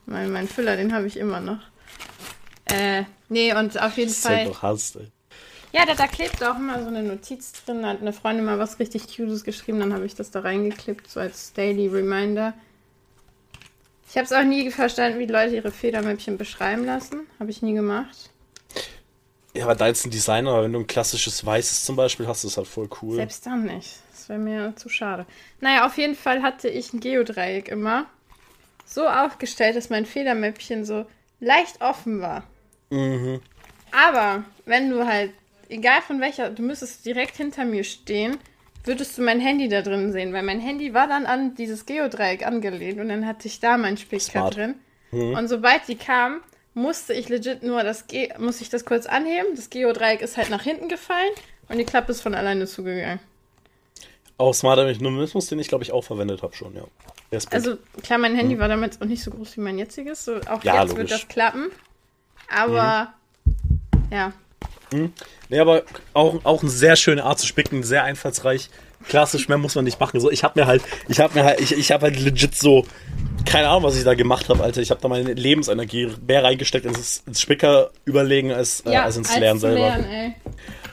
mein, 0.05 0.33
mein 0.33 0.49
Füller, 0.49 0.77
den 0.77 0.93
habe 0.93 1.07
ich 1.07 1.17
immer 1.17 1.41
noch. 1.41 1.61
Äh, 2.67 3.05
nee, 3.29 3.55
und 3.55 3.81
auf 3.81 3.97
jeden 3.97 4.11
Das 4.11 4.21
Fall. 4.21 4.47
noch 4.47 4.63
hast, 4.63 4.97
ey. 4.97 5.11
Ja, 5.73 5.85
da, 5.87 5.95
da 5.95 6.07
klebt 6.07 6.43
auch 6.43 6.57
immer 6.57 6.83
so 6.83 6.89
eine 6.89 7.03
Notiz 7.03 7.53
drin. 7.65 7.83
Da 7.83 7.89
hat 7.89 8.01
eine 8.01 8.13
Freundin 8.13 8.45
mal 8.45 8.59
was 8.59 8.79
richtig 8.79 9.15
Cutes 9.15 9.45
geschrieben, 9.45 9.81
dann 9.81 9.93
habe 9.95 10.07
ich 10.07 10.15
das 10.15 10.31
da 10.31 10.41
reingeklebt, 10.41 11.09
so 11.09 11.21
als 11.21 11.53
Daily 11.53 11.89
Reminder. 11.89 12.55
Ich 14.09 14.17
habe 14.17 14.25
es 14.25 14.33
auch 14.33 14.45
nie 14.45 14.71
verstanden, 14.71 15.19
wie 15.19 15.27
Leute 15.27 15.57
ihre 15.57 15.71
Federmäppchen 15.71 16.39
beschreiben 16.39 16.85
lassen. 16.85 17.27
Habe 17.39 17.51
ich 17.51 17.63
nie 17.63 17.75
gemacht. 17.75 18.31
Ja, 19.57 19.65
aber 19.65 19.75
da 19.75 19.87
jetzt 19.87 20.05
ein 20.05 20.11
Designer, 20.11 20.51
aber 20.51 20.65
wenn 20.65 20.73
du 20.73 20.81
ein 20.81 20.87
klassisches 20.87 21.45
weißes 21.45 21.85
zum 21.85 21.97
Beispiel 21.97 22.27
hast, 22.27 22.45
ist 22.45 22.53
das 22.53 22.57
halt 22.59 22.67
voll 22.67 22.89
cool. 23.03 23.17
Selbst 23.17 23.47
dann 23.47 23.65
nicht. 23.65 23.97
Das 24.13 24.29
wäre 24.29 24.39
mir 24.39 24.75
zu 24.77 24.89
schade. 24.89 25.27
Naja, 25.61 25.87
auf 25.87 25.97
jeden 25.97 26.15
Fall 26.15 26.43
hatte 26.43 26.69
ich 26.69 26.93
ein 26.93 27.01
Geodreieck 27.01 27.69
immer 27.69 28.07
so 28.85 29.07
aufgestellt, 29.09 29.77
dass 29.77 29.91
mein 29.91 30.07
Federmäppchen 30.07 30.85
so 30.85 31.07
leicht 31.41 31.81
offen 31.81 32.21
war. 32.21 32.45
Mhm. 32.91 33.41
Aber 33.93 34.45
wenn 34.65 34.91
du 34.91 35.07
halt, 35.07 35.33
egal 35.69 36.03
von 36.03 36.21
welcher, 36.21 36.51
du 36.51 36.63
müsstest 36.63 37.07
direkt 37.07 37.37
hinter 37.37 37.65
mir 37.65 37.85
stehen, 37.85 38.39
würdest 38.85 39.17
du 39.19 39.23
mein 39.23 39.41
Handy 39.41 39.69
da 39.69 39.83
drin 39.83 40.13
sehen, 40.13 40.33
weil 40.33 40.43
mein 40.43 40.61
Handy 40.61 40.95
war 40.95 41.09
dann 41.09 41.27
an 41.27 41.55
dieses 41.55 41.87
Geodreieck 41.87 42.47
angelehnt 42.47 43.01
und 43.01 43.09
dann 43.09 43.27
hatte 43.27 43.49
ich 43.49 43.59
da 43.59 43.77
mein 43.77 43.97
Spicker 43.97 44.21
Smart. 44.21 44.57
drin. 44.57 44.75
Mhm. 45.11 45.35
Und 45.35 45.49
sobald 45.49 45.89
die 45.89 45.97
kam, 45.97 46.41
musste 46.77 47.15
ich 47.15 47.29
legit 47.29 47.63
nur 47.63 47.83
das 47.83 48.07
Ge 48.07 48.33
muss 48.39 48.61
ich 48.61 48.69
das 48.69 48.85
kurz 48.85 49.07
anheben. 49.07 49.57
Das 49.57 49.71
Geodreieck 49.71 50.21
ist 50.21 50.37
halt 50.37 50.51
nach 50.51 50.63
hinten 50.63 50.89
gefallen 50.89 51.33
und 51.69 51.79
die 51.79 51.85
Klappe 51.85 52.13
ist 52.13 52.21
von 52.21 52.35
alleine 52.35 52.67
zugegangen. 52.67 53.19
Auch 54.39 54.53
smarter 54.53 54.85
Minimalismus, 54.85 55.47
den 55.47 55.59
ich 55.59 55.69
glaube 55.69 55.83
ich 55.83 55.93
auch 55.93 56.05
verwendet 56.05 56.43
habe 56.43 56.55
schon, 56.55 56.77
ja. 56.77 56.85
Also 57.51 57.77
klar, 58.03 58.19
mein 58.19 58.37
Handy 58.37 58.59
war 58.59 58.69
damals 58.69 59.01
auch 59.01 59.07
nicht 59.07 59.23
so 59.23 59.31
groß 59.31 59.57
wie 59.57 59.63
mein 59.63 59.79
jetziges. 59.79 60.25
So, 60.25 60.37
auch 60.49 60.63
Mhm. 60.63 60.65
Ja, 60.65 60.83
jetzt 60.83 60.97
wird 60.97 60.99
logisch. 60.99 61.11
Mhm. 61.11 61.17
das 61.17 61.29
klappen. 61.29 61.71
Aber 62.49 63.15
ja, 64.11 64.33
Nee, 65.49 65.59
aber 65.59 65.83
auch, 66.13 66.45
auch 66.45 66.63
eine 66.63 66.71
sehr 66.71 66.97
schöne 66.97 67.25
Art 67.25 67.39
zu 67.39 67.47
spicken, 67.47 67.83
sehr 67.83 68.05
einfallsreich. 68.05 68.71
Klassisch, 69.09 69.49
mehr 69.49 69.59
muss 69.59 69.75
man 69.75 69.85
nicht 69.85 70.01
machen. 70.01 70.21
So, 70.21 70.31
ich 70.31 70.45
habe 70.45 70.61
mir 70.61 70.67
halt, 70.67 70.83
ich 71.09 71.21
habe 71.21 71.35
mir 71.35 71.45
halt, 71.45 71.61
ich, 71.61 71.73
ich 71.73 71.93
habe 71.93 72.05
halt 72.07 72.19
legit 72.21 72.55
so, 72.55 72.87
keine 73.47 73.69
Ahnung, 73.69 73.85
was 73.85 73.97
ich 73.97 74.05
da 74.05 74.15
gemacht 74.15 74.49
habe, 74.49 74.63
Alter. 74.63 74.83
Ich 74.83 74.91
habe 74.91 75.01
da 75.01 75.09
meine 75.09 75.33
Lebensenergie 75.33 76.13
mehr 76.27 76.45
reingesteckt 76.45 76.85
ins, 76.85 77.23
ins 77.27 77.41
Spicker 77.41 77.91
überlegen 78.05 78.53
als, 78.53 78.81
äh, 78.81 78.93
ja 78.93 79.05
als 79.05 79.17
ins 79.17 79.35
Lernen 79.37 79.61
zu 79.61 79.69
selber. 79.69 79.81
lernen. 79.81 80.35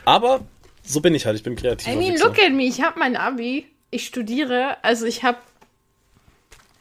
Aber 0.04 0.40
so 0.82 1.00
bin 1.00 1.14
ich 1.14 1.26
halt, 1.26 1.36
ich 1.36 1.42
bin 1.42 1.56
kreativ. 1.56 1.92
I 1.92 1.96
mean, 1.96 2.16
look 2.18 2.38
at 2.38 2.52
me. 2.52 2.64
Ich 2.64 2.80
habe 2.82 2.98
mein 2.98 3.16
Abi. 3.16 3.66
Ich 3.90 4.06
studiere. 4.06 4.82
Also 4.82 5.06
ich 5.06 5.22
habe. 5.22 5.38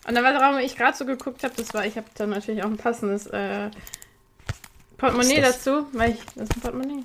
Und 0.08 0.16
dann, 0.16 0.24
warum 0.24 0.60
ich 0.60 0.76
gerade 0.76 0.96
so 0.98 1.06
geguckt 1.06 1.44
habe, 1.44 1.54
das 1.56 1.74
war, 1.74 1.86
ich 1.86 1.96
habe 1.96 2.08
dann 2.16 2.30
natürlich 2.30 2.64
auch 2.64 2.68
ein 2.68 2.78
passendes 2.78 3.28
äh, 3.28 3.70
Portemonnaie 4.98 5.42
dazu, 5.42 5.88
weil 5.94 6.12
ich. 6.12 6.20
Das 6.36 6.50
ist 6.50 6.58
ein 6.58 6.62
Portemonnaie. 6.62 7.04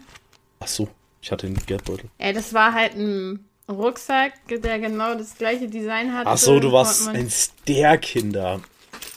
Ach 0.60 0.68
so, 0.68 0.88
ich 1.22 1.30
hatte 1.30 1.46
den 1.46 1.56
Geldbeutel. 1.56 2.10
Ey, 2.18 2.32
das 2.32 2.52
war 2.52 2.72
halt 2.74 2.94
ein 2.94 3.47
Rucksack, 3.68 4.32
der 4.48 4.78
genau 4.78 5.14
das 5.14 5.36
gleiche 5.36 5.68
Design 5.68 6.14
hatte. 6.14 6.30
Ach 6.30 6.38
so, 6.38 6.58
du 6.58 6.72
warst 6.72 7.04
Portemonnaie. 7.04 7.26
ein 7.26 7.30
Sterkinder. 7.30 8.60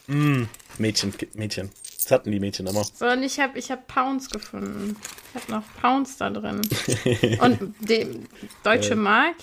Mm, 0.07 0.43
Mädchen, 0.77 1.13
Mädchen. 1.33 1.71
Das 2.03 2.11
hatten 2.11 2.31
die 2.31 2.39
Mädchen 2.39 2.67
immer. 2.67 2.83
So, 2.83 3.05
und 3.07 3.23
ich 3.23 3.39
habe 3.39 3.57
ich 3.57 3.71
hab 3.71 3.87
Pounds 3.87 4.29
gefunden. 4.29 4.97
Ich 5.33 5.41
habe 5.41 5.51
noch 5.51 5.63
Pounds 5.81 6.17
da 6.17 6.29
drin. 6.29 6.61
und 7.41 7.75
die 7.79 8.19
Deutsche 8.63 8.95
Mark, 8.95 9.35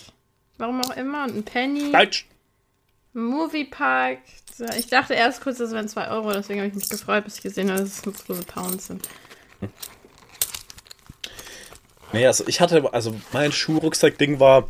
warum 0.58 0.82
auch 0.82 0.96
immer, 0.96 1.24
und 1.24 1.36
ein 1.36 1.44
Penny, 1.44 1.92
Deutsch. 1.92 2.26
Moviepark. 3.14 4.18
Ich 4.78 4.88
dachte 4.88 5.14
erst 5.14 5.40
kurz, 5.40 5.58
das 5.58 5.70
wären 5.70 5.88
2 5.88 6.10
Euro, 6.10 6.32
deswegen 6.32 6.60
habe 6.60 6.68
ich 6.68 6.74
mich 6.74 6.88
gefreut, 6.88 7.24
bis 7.24 7.36
ich 7.36 7.42
gesehen 7.42 7.70
habe, 7.70 7.80
dass 7.80 7.98
es 7.98 8.06
nutzlose 8.06 8.42
Pounds 8.42 8.88
sind. 8.88 9.08
Nee, 12.12 12.26
also 12.26 12.44
ich 12.46 12.60
hatte, 12.60 12.92
also 12.92 13.14
mein 13.32 13.52
Schuhrucksack-Ding 13.52 14.40
war, 14.40 14.68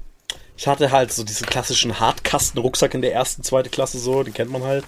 ich 0.58 0.66
hatte 0.66 0.90
halt 0.90 1.12
so 1.12 1.22
diesen 1.22 1.46
klassischen 1.46 2.00
Hartkasten-Rucksack 2.00 2.92
in 2.92 3.00
der 3.00 3.14
ersten, 3.14 3.44
zweite 3.44 3.70
Klasse 3.70 4.00
so, 4.00 4.24
den 4.24 4.34
kennt 4.34 4.50
man 4.50 4.64
halt. 4.64 4.84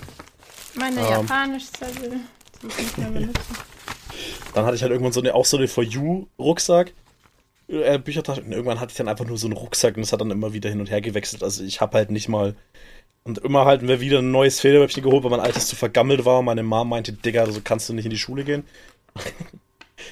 Meine 0.75 1.01
Ähm. 1.01 1.07
Japanisch-Zettel, 1.07 2.11
die 2.61 2.67
ich 2.67 2.79
nicht 2.79 2.99
mehr 2.99 3.11
benutze. 3.11 3.41
Dann 4.53 4.67
hatte 4.67 4.75
ich 4.75 4.83
halt 4.83 4.91
irgendwann 4.91 5.13
so 5.13 5.21
eine, 5.21 5.33
auch 5.33 5.45
so 5.45 5.57
eine 5.57 5.69
For 5.69 5.85
You-Rucksack. 5.85 6.93
Äh, 7.69 8.01
Büchertasche. 8.01 8.43
Und 8.43 8.51
irgendwann 8.51 8.81
hatte 8.81 8.91
ich 8.91 8.97
dann 8.97 9.07
einfach 9.07 9.25
nur 9.25 9.39
so 9.39 9.47
einen 9.47 9.57
Rucksack 9.57 9.95
und 9.95 10.03
das 10.03 10.13
hat 10.13 10.21
dann 10.21 10.33
immer 10.33 10.53
wieder 10.53 10.69
hin 10.69 10.81
und 10.81 10.91
her 10.91 11.01
gewechselt. 11.01 11.45
Also 11.45 11.63
ich 11.63 11.81
habe 11.81 11.97
halt 11.97 12.11
nicht 12.11 12.29
mal. 12.29 12.57
Und 13.23 13.39
immer 13.39 13.65
halt 13.65 13.83
mir 13.83 14.01
wieder 14.01 14.19
ein 14.19 14.33
neues 14.33 14.59
Federmäppchen 14.59 15.05
geholt, 15.05 15.23
weil 15.23 15.31
mein 15.31 15.39
altes 15.39 15.69
zu 15.69 15.77
vergammelt 15.77 16.25
war. 16.25 16.41
Und 16.41 16.47
meine 16.47 16.65
Mom 16.65 16.89
meinte, 16.89 17.13
Digga, 17.13 17.47
so 17.49 17.61
kannst 17.63 17.89
du 17.89 17.93
nicht 17.93 18.07
in 18.07 18.11
die 18.11 18.19
Schule 18.19 18.43
gehen. 18.43 18.65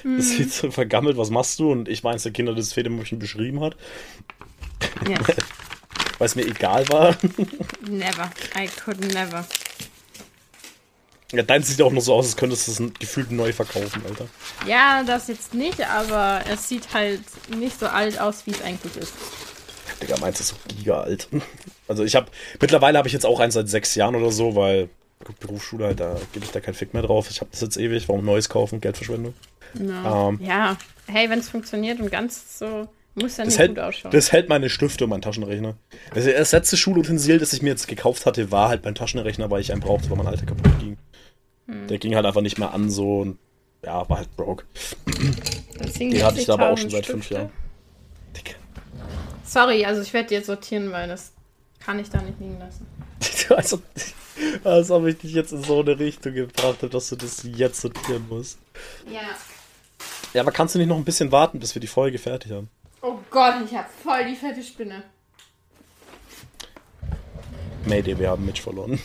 Das 0.03 0.27
ist 0.27 0.33
viel 0.33 0.47
zu 0.47 0.71
vergammelt, 0.71 1.17
was 1.17 1.31
machst 1.31 1.59
du? 1.59 1.71
Und 1.71 1.89
ich 1.89 2.03
meins 2.03 2.21
der 2.23 2.31
Kinder 2.31 2.53
das 2.53 2.73
Federmäppchen 2.73 3.17
beschrieben 3.17 3.59
hat, 3.59 3.75
Yes. 5.07 5.19
weil 6.19 6.25
es 6.25 6.35
mir 6.35 6.45
egal 6.45 6.87
war. 6.89 7.17
Never. 7.81 8.29
I 8.57 8.67
could 8.67 8.99
never. 9.13 9.45
Ja, 11.31 11.43
dein 11.43 11.61
sieht 11.61 11.81
auch 11.81 11.91
noch 11.91 12.01
so 12.01 12.15
aus, 12.15 12.25
als 12.25 12.35
könntest 12.37 12.67
du 12.67 12.71
es 12.71 12.93
gefühlt 12.99 13.31
neu 13.31 13.53
verkaufen, 13.53 14.01
Alter. 14.07 14.27
Ja, 14.65 15.03
das 15.03 15.27
jetzt 15.27 15.53
nicht, 15.53 15.81
aber 15.87 16.41
es 16.49 16.67
sieht 16.67 16.93
halt 16.93 17.21
nicht 17.55 17.79
so 17.79 17.87
alt 17.87 18.19
aus, 18.19 18.45
wie 18.47 18.51
es 18.51 18.61
eigentlich 18.61 18.97
ist. 18.97 19.13
Digga, 20.01 20.17
meins 20.19 20.39
ist 20.39 20.49
so 20.49 20.55
giga 20.67 21.01
alt. 21.01 21.27
Also 21.87 22.03
ich 22.03 22.15
habe, 22.15 22.27
mittlerweile 22.61 22.99
habe 22.99 23.07
ich 23.07 23.15
jetzt 23.15 23.25
auch 23.25 23.39
eins 23.39 23.55
seit 23.55 23.67
sechs 23.67 23.95
Jahren 23.95 24.13
oder 24.13 24.31
so, 24.31 24.55
weil 24.55 24.89
gut, 25.25 25.39
Berufsschule, 25.39 25.87
halt, 25.87 25.99
da 25.99 26.17
gebe 26.33 26.45
ich 26.45 26.51
da 26.51 26.59
keinen 26.59 26.75
Fick 26.75 26.93
mehr 26.93 27.01
drauf. 27.01 27.31
Ich 27.31 27.41
habe 27.41 27.49
das 27.49 27.61
jetzt 27.61 27.77
ewig, 27.77 28.07
warum 28.07 28.23
Neues 28.23 28.47
kaufen, 28.47 28.79
Geldverschwendung. 28.79 29.33
No. 29.73 30.29
Ähm. 30.29 30.39
ja, 30.39 30.77
hey, 31.07 31.31
wenn 31.31 31.39
es 31.39 31.49
funktioniert 31.49 31.99
und 31.99 32.11
ganz 32.11 32.59
so, 32.59 32.87
muss 33.21 33.37
ja 33.37 33.43
Das 33.45 33.53
nicht 33.53 33.59
hält, 33.59 33.69
gut 33.71 33.79
ausschauen. 33.79 34.11
das 34.11 34.31
hält 34.31 34.49
meine 34.49 34.69
Stifte 34.69 35.03
und 35.05 35.09
mein 35.11 35.21
Taschenrechner. 35.21 35.75
Das 36.13 36.51
letzte 36.51 36.77
Schulutensil, 36.77 37.37
das 37.39 37.53
ich 37.53 37.61
mir 37.61 37.69
jetzt 37.69 37.87
gekauft 37.87 38.25
hatte, 38.25 38.51
war 38.51 38.69
halt 38.69 38.83
mein 38.85 38.95
Taschenrechner, 38.95 39.49
weil 39.51 39.61
ich 39.61 39.71
einen 39.71 39.81
brauchte, 39.81 40.09
weil 40.09 40.17
mein 40.17 40.27
alter 40.27 40.45
kaputt 40.45 40.71
ging. 40.79 40.97
Hm. 41.67 41.87
Der 41.87 41.97
ging 41.97 42.15
halt 42.15 42.25
einfach 42.25 42.41
nicht 42.41 42.57
mehr 42.57 42.73
an 42.73 42.89
so 42.89 43.19
und 43.21 43.37
ja, 43.83 44.07
war 44.09 44.17
halt 44.17 44.35
broke. 44.35 44.65
Den 45.99 46.23
hatte 46.23 46.39
ich 46.39 46.45
da 46.45 46.53
aber 46.53 46.69
auch 46.71 46.77
60.000 46.77 46.81
schon 46.81 46.89
seit 46.89 47.05
fünf 47.05 47.25
Stifte. 47.25 47.33
Jahren. 47.35 47.49
Digga. 48.35 48.55
Sorry, 49.45 49.85
also 49.85 50.01
ich 50.01 50.13
werde 50.13 50.33
jetzt 50.33 50.47
sortieren, 50.47 50.91
weil 50.91 51.07
das 51.07 51.31
kann 51.79 51.97
ich 51.99 52.09
da 52.09 52.21
nicht 52.21 52.39
liegen 52.39 52.59
lassen. 52.59 52.85
Also, 53.55 53.81
als 54.63 54.91
ob 54.91 55.07
ich 55.07 55.17
dich 55.17 55.33
jetzt 55.33 55.51
in 55.51 55.63
so 55.63 55.79
eine 55.81 55.97
Richtung 55.97 56.35
gebracht 56.35 56.77
habe, 56.83 56.89
dass 56.89 57.09
du 57.09 57.15
das 57.15 57.41
jetzt 57.43 57.81
sortieren 57.81 58.27
musst. 58.29 58.59
Ja. 59.11 59.21
Ja, 60.35 60.41
aber 60.41 60.51
kannst 60.51 60.75
du 60.75 60.79
nicht 60.79 60.87
noch 60.87 60.97
ein 60.97 61.03
bisschen 61.03 61.31
warten, 61.31 61.59
bis 61.59 61.73
wir 61.75 61.79
die 61.79 61.87
Folge 61.87 62.19
fertig 62.19 62.51
haben? 62.51 62.69
Oh 63.29 63.31
Gott, 63.31 63.55
ich 63.65 63.75
habe 63.75 63.87
voll 64.03 64.25
die 64.25 64.35
fette 64.35 64.63
Spinne. 64.63 65.03
Mayday, 67.85 68.17
wir 68.17 68.29
haben 68.31 68.45
Mitch 68.45 68.61
verloren. 68.61 68.99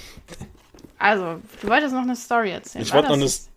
Also, 0.99 1.41
du 1.61 1.69
wolltest 1.69 1.95
noch 1.95 2.03
eine 2.03 2.17
Story 2.17 2.51
erzählen. 2.53 2.85
Ich 2.85 2.93
wollte 2.93 3.09
noch 3.09 3.15
eine. 3.15 3.25
das? 3.25 3.49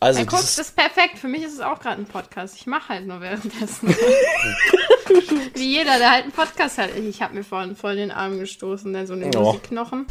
Also, 0.00 0.20
Ja, 0.20 0.24
guck, 0.26 0.40
das 0.40 0.58
ist 0.58 0.74
perfekt. 0.76 1.18
Für 1.18 1.28
mich 1.28 1.42
ist 1.42 1.54
es 1.54 1.60
auch 1.60 1.78
gerade 1.80 2.00
ein 2.00 2.06
Podcast. 2.06 2.56
Ich 2.56 2.66
mache 2.66 2.88
halt 2.90 3.06
nur 3.06 3.20
währenddessen. 3.20 3.88
Wie 5.54 5.64
jeder, 5.76 5.98
der 5.98 6.10
halt 6.10 6.24
einen 6.24 6.32
Podcast 6.32 6.78
hat. 6.78 6.90
Ich 6.96 7.20
habe 7.22 7.34
mir 7.34 7.44
vorhin 7.44 7.76
voll 7.76 7.96
den 7.96 8.10
Arm 8.10 8.38
gestoßen, 8.38 8.92
dann 8.92 9.06
so 9.06 9.12
eine 9.14 9.30
Oh. 9.36 9.58
Knochen. 9.62 10.06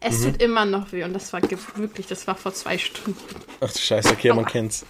Es 0.00 0.18
Mhm. 0.20 0.24
tut 0.32 0.42
immer 0.42 0.64
noch 0.64 0.92
weh 0.92 1.04
und 1.04 1.12
das 1.12 1.32
war 1.32 1.40
wirklich, 1.42 2.06
das 2.06 2.26
war 2.26 2.34
vor 2.34 2.54
zwei 2.54 2.78
Stunden. 2.78 3.16
ach 3.60 3.70
du 3.70 3.78
Scheiße, 3.78 4.10
okay, 4.12 4.32
man 4.32 4.46
kennt's. 4.46 4.84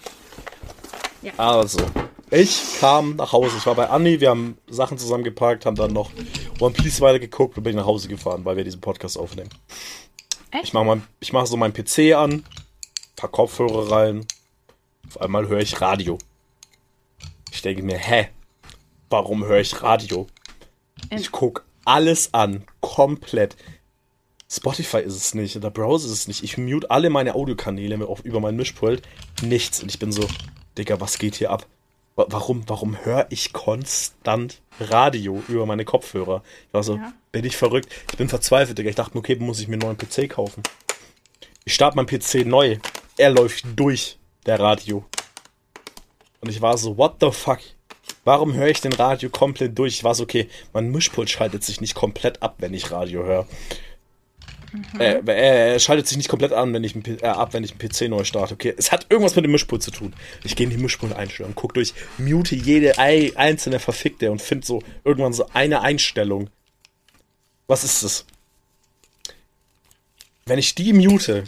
Ja. 1.23 1.33
Also, 1.37 1.85
ich 2.31 2.81
kam 2.81 3.17
nach 3.17 3.33
Hause. 3.33 3.57
Ich 3.59 3.67
war 3.67 3.75
bei 3.75 3.89
Anni, 3.89 4.21
wir 4.21 4.31
haben 4.31 4.57
Sachen 4.69 4.99
zusammengepackt, 4.99 5.67
haben 5.67 5.77
dann 5.77 5.93
noch 5.93 6.11
One 6.61 6.75
Piece 6.75 7.01
weitergeguckt 7.01 7.57
und 7.57 7.65
bin 7.65 7.77
nach 7.77 7.87
Hause 7.87 8.09
gefahren, 8.09 8.45
weil 8.45 8.57
wir 8.57 8.65
diesen 8.65 8.81
Podcast 8.81 9.19
aufnehmen. 9.19 9.51
Echt? 10.51 10.65
Ich 10.65 10.73
mache 10.73 10.85
mein, 10.85 11.03
ich 11.21 11.33
mach 11.33 11.47
so 11.47 11.57
meinen 11.57 11.73
PC 11.73 12.15
an, 12.15 12.45
paar 13.17 13.31
Kopfhörer 13.31 13.91
rein. 13.91 14.27
Auf 15.09 15.21
einmal 15.21 15.49
höre 15.49 15.61
ich 15.61 15.81
Radio. 15.81 16.19
Ich 17.53 17.63
denke 17.63 17.83
mir, 17.83 17.99
hä? 17.99 18.29
Warum 19.09 19.45
höre 19.45 19.61
ich 19.61 19.83
Radio? 19.83 20.27
Ich 21.11 21.33
guck 21.33 21.65
alles 21.85 22.33
an, 22.33 22.65
komplett. 22.81 23.57
Spotify 24.49 24.99
ist 24.99 25.17
es 25.17 25.35
nicht, 25.35 25.63
der 25.63 25.71
Browser 25.71 26.07
ist 26.07 26.13
es 26.13 26.29
nicht. 26.29 26.43
Ich 26.43 26.59
mute 26.59 26.91
alle 26.91 27.11
meine 27.11 27.35
Audiokanäle 27.35 28.07
über 28.25 28.41
mein 28.41 28.57
Mischpult. 28.57 29.03
Nichts. 29.43 29.83
Und 29.83 29.91
ich 29.91 29.99
bin 29.99 30.13
so, 30.13 30.27
Digga, 30.77 31.01
was 31.01 31.19
geht 31.19 31.37
hier 31.37 31.51
ab? 31.51 31.67
Wa- 32.17 32.27
Warum, 32.29 32.65
warum 32.69 33.05
höre 33.05 33.27
ich 33.31 33.53
konstant 33.53 34.61
Radio 34.81 35.43
über 35.49 35.67
meine 35.67 35.85
Kopfhörer? 35.85 36.43
Ich 36.69 36.75
war 36.75 36.83
so, 36.83 36.97
Ja. 36.97 37.13
bin 37.33 37.45
ich 37.45 37.57
verrückt? 37.57 37.89
Ich 38.11 38.17
bin 38.19 38.29
verzweifelt, 38.29 38.79
Digga. 38.79 38.91
Ich 38.91 38.97
dachte, 38.97 39.13
mir, 39.15 39.21
okay, 39.21 39.37
muss 39.37 39.61
ich 39.61 39.69
mir 39.69 39.75
einen 39.75 39.83
neuen 39.83 39.97
PC 39.99 40.29
kaufen. 40.29 40.63
Ich 41.65 41.75
starte 41.75 41.97
meinen 41.97 42.07
PC 42.07 42.45
neu. 42.47 42.79
Er 43.17 43.31
läuft 43.31 43.65
durch, 43.77 44.19
der 44.47 44.59
Radio. 44.59 45.05
Und 46.41 46.49
ich 46.51 46.61
war 46.63 46.77
so, 46.79 46.97
what 46.97 47.17
the 47.21 47.31
fuck? 47.31 47.59
Warum 48.25 48.55
höre 48.55 48.69
ich 48.69 48.81
den 48.81 48.93
Radio 48.93 49.29
komplett 49.31 49.79
durch? 49.79 49.95
Ich 49.97 50.05
war 50.05 50.15
so, 50.15 50.25
okay, 50.25 50.49
mein 50.73 50.91
Mischpult 50.91 51.31
schaltet 51.31 51.65
sich 51.65 51.81
nicht 51.81 51.95
komplett 51.95 52.43
ab, 52.43 52.57
wenn 52.59 52.75
ich 52.75 52.91
Radio 52.91 53.25
höre. 53.25 53.47
Mhm. 54.73 55.01
Äh, 55.01 55.15
äh, 55.27 55.73
er 55.73 55.79
schaltet 55.79 56.07
sich 56.07 56.17
nicht 56.17 56.29
komplett 56.29 56.53
an, 56.53 56.73
wenn 56.73 56.85
ich 56.85 56.95
ein, 56.95 57.05
äh, 57.21 57.27
ab, 57.27 57.53
wenn 57.53 57.65
ich 57.65 57.73
einen 57.73 57.79
PC 57.81 58.09
neu 58.09 58.25
starte. 58.25 58.55
Okay, 58.55 58.75
es 58.77 58.93
hat 58.93 59.07
irgendwas 59.09 59.37
mit 59.37 59.45
dem 59.45 59.53
Mischpult 59.53 59.83
zu 59.83 59.91
tun. 59.91 60.15
Ich 60.45 60.57
gehe 60.57 60.65
in 60.65 60.71
die 60.71 60.83
Mischpult-Einstellung, 60.83 61.55
gucke 61.55 61.75
durch, 61.75 61.95
mute 62.19 62.55
jede 62.55 62.99
einzelne 62.99 63.81
Verfickte 63.81 64.31
und 64.31 64.41
finde 64.41 64.67
so 64.67 64.83
irgendwann 65.05 65.33
so 65.33 65.47
eine 65.53 65.83
Einstellung. 65.83 66.51
Was 67.67 67.85
ist 67.85 68.03
das? 68.03 68.27
Wenn 70.47 70.59
ich 70.59 70.75
die 70.75 70.93
mute, 70.93 71.45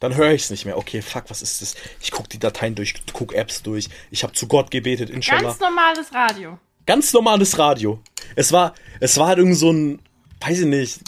dann 0.00 0.14
höre 0.14 0.32
ich 0.32 0.42
es 0.42 0.50
nicht 0.50 0.66
mehr. 0.66 0.76
Okay, 0.76 1.00
fuck, 1.00 1.24
was 1.28 1.42
ist 1.42 1.62
das? 1.62 1.74
Ich 2.00 2.10
gucke 2.10 2.28
die 2.28 2.38
Dateien 2.38 2.74
durch, 2.74 2.94
gucke 3.12 3.34
Apps 3.34 3.62
durch. 3.62 3.88
Ich 4.10 4.22
habe 4.22 4.34
zu 4.34 4.46
Gott 4.46 4.70
gebetet, 4.70 5.10
inshallah. 5.10 5.42
Ganz 5.42 5.60
normales 5.60 6.12
Radio. 6.12 6.58
Ganz 6.84 7.12
normales 7.12 7.58
Radio. 7.58 8.00
Es 8.34 8.52
war, 8.52 8.74
es 9.00 9.16
war 9.16 9.28
halt 9.28 9.38
irgend 9.38 9.56
so 9.56 9.72
ein, 9.72 10.00
weiß 10.40 10.60
ich 10.60 10.66
nicht, 10.66 11.00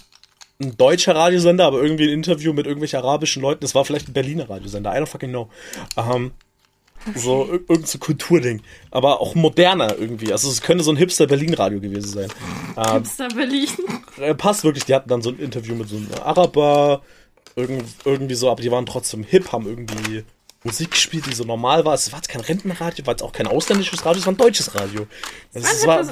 ein 0.61 0.77
deutscher 0.77 1.15
Radiosender, 1.15 1.67
aber 1.67 1.83
irgendwie 1.83 2.05
ein 2.05 2.15
Interview 2.15 2.53
mit 2.53 2.67
irgendwelchen 2.67 2.99
arabischen 2.99 3.43
Leuten. 3.43 3.61
Das 3.61 3.75
war 3.75 3.85
vielleicht 3.85 4.09
ein 4.09 4.13
Berliner 4.13 4.49
Radiosender. 4.51 4.93
I 4.93 5.01
don't 5.01 5.07
fucking 5.07 5.31
know. 5.31 5.49
Ähm. 5.97 6.33
So 7.15 7.47
irgendein 7.47 7.85
so 7.85 7.99
Kulturding. 7.99 8.61
Aber 8.91 9.21
auch 9.21 9.37
moderner 9.37 9.97
irgendwie. 9.97 10.33
Also 10.33 10.51
es 10.51 10.61
könnte 10.61 10.83
so 10.83 10.91
ein 10.91 10.97
Hipster 10.97 11.29
Berlin 11.29 11.55
Radio 11.55 11.81
gewesen 11.81 12.09
sein. 12.09 12.29
Ähm, 12.77 12.95
Hipster 12.95 13.29
Berlin. 13.29 13.69
Äh, 14.19 14.35
passt 14.35 14.65
wirklich. 14.65 14.85
Die 14.85 14.95
hatten 14.95 15.09
dann 15.09 15.23
so 15.23 15.31
ein 15.31 15.39
Interview 15.39 15.77
mit 15.77 15.89
so 15.89 15.97
einem 15.97 16.09
Araber. 16.21 17.03
irgendwie 17.57 18.35
so, 18.35 18.51
aber 18.51 18.63
die 18.63 18.71
waren 18.73 18.85
trotzdem 18.85 19.23
hip, 19.23 19.53
haben 19.53 19.67
irgendwie 19.67 20.25
Musik 20.65 20.91
gespielt, 20.91 21.27
die 21.27 21.35
so 21.35 21.45
normal 21.45 21.85
war. 21.85 21.95
Es 21.95 22.11
war 22.13 22.19
jetzt 22.19 22.29
kein 22.29 22.41
Rentenradio, 22.41 23.07
war 23.07 23.15
jetzt 23.15 23.23
auch 23.23 23.33
kein 23.33 23.47
ausländisches 23.47 24.05
Radio, 24.05 24.21
es 24.21 24.27
war 24.27 24.33
ein 24.33 24.37
deutsches 24.37 24.75
Radio. 24.75 25.07
Also 25.55 25.69
es 25.69 25.87
war 25.87 26.05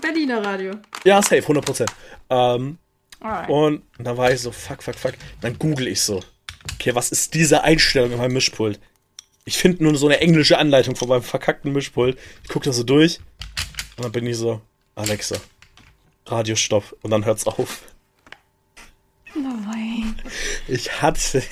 Berliner 0.00 0.44
Radio. 0.44 0.72
Ja, 1.04 1.22
safe, 1.22 1.40
100%. 1.40 1.86
Ähm, 2.30 2.78
und, 3.48 3.82
und 3.98 4.04
dann 4.04 4.16
war 4.16 4.30
ich 4.30 4.40
so, 4.40 4.52
fuck, 4.52 4.82
fuck, 4.82 4.96
fuck. 4.96 5.14
Dann 5.40 5.58
google 5.58 5.88
ich 5.88 6.02
so, 6.02 6.22
okay, 6.74 6.94
was 6.94 7.10
ist 7.10 7.34
diese 7.34 7.62
Einstellung 7.64 8.12
in 8.12 8.18
meinem 8.18 8.34
Mischpult? 8.34 8.78
Ich 9.46 9.56
finde 9.58 9.82
nur 9.82 9.96
so 9.96 10.06
eine 10.06 10.20
englische 10.20 10.58
Anleitung 10.58 10.94
von 10.94 11.08
meinem 11.08 11.22
verkackten 11.22 11.72
Mischpult. 11.72 12.18
Ich 12.42 12.48
gucke 12.48 12.66
da 12.66 12.72
so 12.72 12.82
durch 12.82 13.20
und 13.96 14.04
dann 14.04 14.12
bin 14.12 14.26
ich 14.26 14.36
so, 14.36 14.60
Alexa, 14.94 15.36
Radio 16.26 16.54
stopp 16.54 16.96
und 17.02 17.10
dann 17.10 17.24
hört's 17.24 17.46
auf. 17.46 17.82
Nein. 19.34 20.16
Ich 20.68 21.02
hatte 21.02 21.42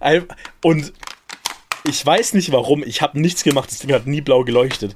und 0.62 0.92
ich 1.84 2.04
weiß 2.04 2.34
nicht 2.34 2.52
warum, 2.52 2.82
ich 2.84 3.02
habe 3.02 3.20
nichts 3.20 3.42
gemacht, 3.42 3.70
das 3.70 3.78
Ding 3.78 3.92
hat 3.92 4.06
nie 4.06 4.20
blau 4.20 4.44
geleuchtet. 4.44 4.94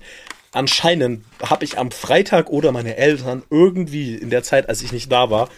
Anscheinend 0.57 1.23
habe 1.43 1.67
ich 1.67 1.77
am 1.77 1.91
Freitag 1.91 2.49
oder 2.49 2.73
meine 2.73 2.97
Eltern 2.97 3.43
irgendwie 3.51 4.15
in 4.15 4.31
der 4.31 4.43
Zeit, 4.43 4.71
als 4.71 4.81
ich 4.81 4.91
nicht 4.91 5.13
da 5.13 5.29
war, 5.29 5.51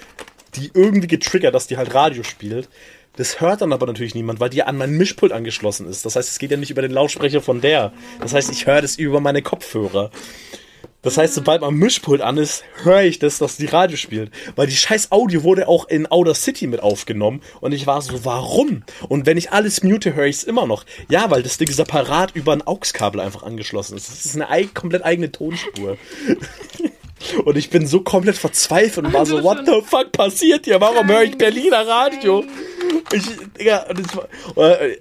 die 0.57 0.73
irgendwie 0.75 1.07
getriggert, 1.07 1.55
dass 1.55 1.69
die 1.69 1.77
halt 1.77 1.95
Radio 1.95 2.25
spielt. 2.25 2.69
Das 3.15 3.41
hört 3.41 3.61
dann 3.61 3.73
aber 3.73 3.87
natürlich 3.87 4.17
niemand, 4.17 4.41
weil 4.41 4.51
die 4.51 4.65
an 4.65 4.77
mein 4.77 4.91
Mischpult 4.91 5.31
angeschlossen 5.31 5.89
ist. 5.89 6.05
Das 6.05 6.17
heißt, 6.17 6.29
es 6.29 6.41
geht 6.41 6.51
ja 6.51 6.57
nicht 6.57 6.71
über 6.71 6.83
den 6.83 6.91
Lautsprecher 6.91 7.41
von 7.41 7.61
der. 7.61 7.93
Das 8.21 8.35
heißt, 8.35 8.51
ich 8.51 8.67
höre 8.67 8.83
das 8.83 8.97
über 8.97 9.21
meine 9.21 9.41
Kopfhörer. 9.41 10.11
Das 11.09 11.17
heißt, 11.17 11.33
sobald 11.33 11.63
mein 11.63 11.73
Mischpult 11.73 12.21
an 12.21 12.37
ist, 12.37 12.65
höre 12.83 13.01
ich 13.01 13.19
das, 13.19 13.39
dass 13.39 13.57
die 13.57 13.65
Radio 13.65 13.97
spielt. 13.97 14.31
Weil 14.57 14.67
die 14.67 14.77
scheiß 14.77 15.11
Audio 15.11 15.43
wurde 15.43 15.67
auch 15.67 15.89
in 15.89 16.07
Outer 16.07 16.35
City 16.35 16.67
mit 16.67 16.83
aufgenommen. 16.83 17.41
Und 17.63 17.73
ich 17.73 17.87
war 17.87 18.03
so, 18.03 18.27
warum? 18.27 18.83
Und 19.09 19.25
wenn 19.25 19.39
ich 19.39 19.51
alles 19.51 19.83
mute, 19.83 20.15
höre 20.15 20.27
ich 20.27 20.37
es 20.37 20.45
immer 20.45 20.67
noch. 20.67 20.85
Ja, 21.09 21.31
weil 21.31 21.43
das 21.43 21.57
Ding 21.57 21.71
separat 21.71 22.33
über 22.37 22.53
ein 22.53 22.61
AUX-Kabel 22.61 23.23
einfach 23.23 23.43
angeschlossen 23.43 23.97
ist. 23.97 24.11
Das 24.11 24.27
ist 24.27 24.39
eine 24.39 24.67
komplett 24.67 25.03
eigene 25.03 25.33
Tonspur. 25.33 25.97
Und 27.45 27.57
ich 27.57 27.71
bin 27.71 27.87
so 27.87 28.01
komplett 28.01 28.37
verzweifelt 28.37 29.07
und 29.07 29.13
war 29.13 29.27
so, 29.27 29.43
what 29.43 29.59
the 29.67 29.83
fuck 29.85 30.13
passiert 30.13 30.65
hier? 30.65 30.81
Warum 30.81 31.09
höre 31.09 31.23
ich 31.23 31.37
Berliner 31.37 31.87
Radio? 31.87 32.45
Ich, 33.13 33.23
Digga, 33.59 33.87
und, 33.89 34.01
ich, 34.01 34.17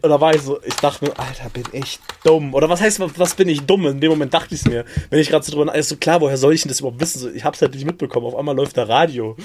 und 0.03 0.09
da 0.09 0.21
war 0.21 0.33
ich 0.33 0.41
so, 0.41 0.61
ich 0.63 0.75
dachte 0.75 1.05
mir, 1.05 1.19
Alter, 1.19 1.49
bin 1.49 1.63
ich 1.71 1.99
dumm. 2.23 2.53
Oder 2.53 2.69
was 2.69 2.81
heißt, 2.81 2.99
was 3.17 3.35
bin 3.35 3.49
ich 3.49 3.61
dumm? 3.61 3.85
In 3.87 4.01
dem 4.01 4.11
Moment 4.11 4.33
dachte 4.33 4.55
ich 4.55 4.61
es 4.61 4.67
mir. 4.67 4.85
Wenn 5.09 5.19
ich 5.19 5.29
gerade 5.29 5.45
so 5.45 5.51
drüber 5.51 5.65
nachdenke, 5.65 5.87
so 5.87 5.97
klar, 5.97 6.21
woher 6.21 6.37
soll 6.37 6.53
ich 6.53 6.61
denn 6.61 6.69
das 6.69 6.79
überhaupt 6.79 6.99
wissen? 6.99 7.35
Ich 7.35 7.43
hab's 7.43 7.61
halt 7.61 7.73
nicht 7.73 7.85
mitbekommen. 7.85 8.25
Auf 8.25 8.35
einmal 8.35 8.55
läuft 8.55 8.77
da 8.77 8.83
Radio. 8.83 9.35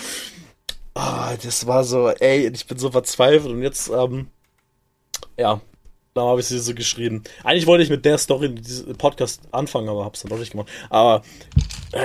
Ah, 0.94 1.34
das 1.42 1.66
war 1.66 1.84
so, 1.84 2.08
ey, 2.08 2.50
ich 2.52 2.66
bin 2.66 2.78
so 2.78 2.90
verzweifelt 2.90 3.52
und 3.52 3.62
jetzt, 3.62 3.90
ähm, 3.90 4.28
ja, 5.38 5.60
da 6.14 6.22
habe 6.22 6.40
ich 6.40 6.46
sie 6.46 6.58
so 6.58 6.74
geschrieben. 6.74 7.22
Eigentlich 7.42 7.66
wollte 7.66 7.84
ich 7.84 7.90
mit 7.90 8.04
der 8.04 8.18
Story 8.18 8.54
diesen 8.54 8.96
Podcast 8.96 9.40
anfangen, 9.50 9.88
aber 9.88 10.04
hab's 10.04 10.20
dann 10.20 10.30
doch 10.30 10.38
nicht 10.38 10.52
gemacht. 10.52 10.68
Aber 10.90 11.22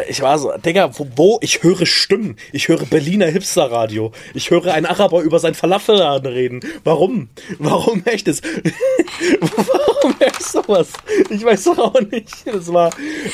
ich 0.09 0.21
war 0.21 0.37
so, 0.37 0.51
Digga, 0.57 0.91
wo, 0.97 1.07
wo? 1.15 1.37
Ich 1.41 1.63
höre 1.63 1.85
Stimmen. 1.85 2.37
Ich 2.51 2.67
höre 2.67 2.85
Berliner 2.85 3.27
Hipster-Radio. 3.27 4.11
Ich 4.33 4.51
höre 4.51 4.73
einen 4.73 4.85
Araber 4.85 5.21
über 5.21 5.39
sein 5.39 5.53
Falafelladen 5.53 6.31
reden. 6.31 6.59
Warum? 6.83 7.29
Warum 7.59 8.03
echt 8.05 8.27
es? 8.27 8.41
Warum 9.41 10.15
echt 10.19 10.43
sowas? 10.43 10.89
Ich 11.29 11.43
weiß 11.43 11.63
doch 11.65 11.77
auch 11.77 12.01
nicht. 12.01 12.45
Das 12.45 12.71
war, 12.71 12.91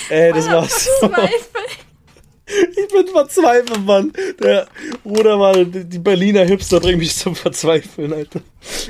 äh, 0.09 0.31
das 0.31 0.47
war 0.47 0.67
so. 0.67 1.11
Ich 2.45 2.87
bin 2.93 3.07
verzweifelt, 3.07 3.85
Mann. 3.85 4.11
Der 4.41 4.67
Bruder 5.03 5.39
war, 5.39 5.63
die 5.63 5.99
Berliner 5.99 6.43
Hipster 6.43 6.79
bringen 6.81 6.99
mich 6.99 7.15
zum 7.15 7.35
Verzweifeln, 7.35 8.11
Alter. 8.11 8.41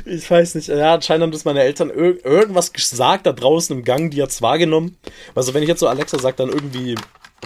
Ich 0.05 0.29
weiß 0.29 0.55
nicht. 0.55 0.69
Ja, 0.69 0.95
anscheinend 0.95 1.23
haben 1.23 1.31
das 1.31 1.45
meine 1.45 1.61
Eltern 1.61 1.89
ir 1.89 2.25
irgendwas 2.25 2.73
gesagt 2.73 3.27
da 3.27 3.31
draußen 3.31 3.77
im 3.77 3.83
Gang, 3.83 4.09
die 4.09 4.23
hat's 4.23 4.41
wahrgenommen. 4.41 4.97
Also 5.35 5.53
wenn 5.53 5.61
ich 5.61 5.69
jetzt 5.69 5.81
so 5.81 5.87
Alexa 5.87 6.17
sage, 6.17 6.37
dann 6.37 6.49
irgendwie 6.49 6.95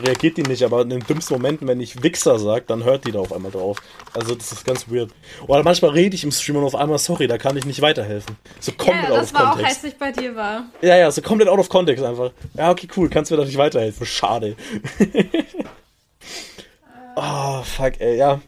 reagiert 0.01 0.37
die 0.37 0.43
nicht, 0.43 0.63
aber 0.63 0.81
in 0.81 0.89
den 0.89 0.99
dümmsten 1.01 1.35
Momenten, 1.35 1.67
wenn 1.67 1.81
ich 1.81 2.03
Wichser 2.03 2.39
sage, 2.39 2.65
dann 2.67 2.83
hört 2.83 3.05
die 3.05 3.11
da 3.11 3.19
auf 3.19 3.33
einmal 3.33 3.51
drauf. 3.51 3.77
Also 4.13 4.35
das 4.35 4.51
ist 4.51 4.65
ganz 4.65 4.89
weird. 4.89 5.11
Oder 5.47 5.63
manchmal 5.63 5.91
rede 5.91 6.15
ich 6.15 6.23
im 6.23 6.31
Stream 6.31 6.57
und 6.57 6.63
auf 6.63 6.75
einmal, 6.75 6.97
sorry, 6.99 7.27
da 7.27 7.37
kann 7.37 7.57
ich 7.57 7.65
nicht 7.65 7.81
weiterhelfen. 7.81 8.37
So 8.59 8.71
komplett 8.73 9.09
ja, 9.09 9.15
out 9.15 9.23
of 9.23 9.33
context. 9.33 9.33
Das 9.33 9.41
war 9.41 9.53
auch, 9.53 9.67
als 9.67 9.83
ich 9.83 9.97
bei 9.97 10.11
dir 10.11 10.35
war. 10.35 10.65
Ja, 10.81 10.97
ja, 10.97 11.11
so 11.11 11.21
komplett 11.21 11.49
out 11.49 11.59
of 11.59 11.69
context 11.69 12.03
einfach. 12.03 12.31
Ja, 12.55 12.71
okay, 12.71 12.87
cool, 12.95 13.09
kannst 13.09 13.31
mir 13.31 13.37
da 13.37 13.45
nicht 13.45 13.57
weiterhelfen. 13.57 14.05
Schade. 14.05 14.55
Oh, 17.19 17.63
fuck, 17.63 17.99
ey, 17.99 18.17
ja. 18.17 18.39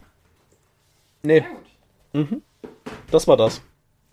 Nee. 1.24 1.44
Mhm. 2.12 2.40
Das 3.10 3.26
war 3.26 3.36
das. 3.36 3.60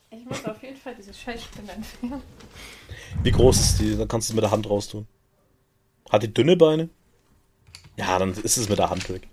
Ich 0.10 0.26
muss 0.26 0.44
auf 0.46 0.64
jeden 0.64 0.78
Fall 0.78 0.96
diese 0.96 1.14
Scheißspinne 1.14 1.74
entfernen. 1.74 2.24
Wie 3.22 3.32
groß 3.32 3.60
ist 3.60 3.80
die? 3.80 3.96
Da 3.96 4.08
kannst 4.08 4.30
du 4.30 4.32
es 4.32 4.36
mit 4.36 4.44
der 4.44 4.50
Hand 4.50 4.68
raus 4.68 4.88
tun. 4.88 5.08
Hat 6.10 6.24
die 6.24 6.34
dünne 6.34 6.58
Beine? 6.58 6.90
Ja, 7.98 8.18
dann 8.18 8.34
ist 8.34 8.58
es 8.58 8.68
mit 8.68 8.80
der 8.80 8.90
Hand 8.90 9.08
weg. 9.10 9.28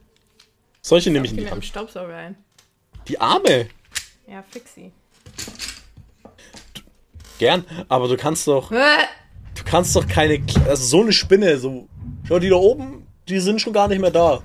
Solche 0.82 1.10
nehme 1.10 1.24
ich 1.24 1.32
in 1.32 1.38
die 1.38 1.50
Hand. 1.50 1.64
Staubsauger 1.64 2.14
ein. 2.14 2.36
Die 3.08 3.18
Arme? 3.18 3.68
Ja, 4.26 4.42
fix 4.42 4.74
sie. 4.74 4.92
Gern, 7.38 7.64
aber 7.88 8.08
du 8.08 8.18
kannst 8.18 8.46
doch. 8.46 8.70
du 8.70 9.64
kannst 9.64 9.96
doch 9.96 10.06
keine. 10.06 10.44
Also 10.68 10.84
so 10.84 11.00
eine 11.00 11.12
Spinne, 11.12 11.56
so. 11.56 11.88
Schau, 12.28 12.38
die 12.38 12.50
da 12.50 12.56
oben, 12.56 13.06
die 13.26 13.40
sind 13.40 13.62
schon 13.62 13.72
gar 13.72 13.88
nicht 13.88 14.00
mehr 14.00 14.10
da. 14.10 14.42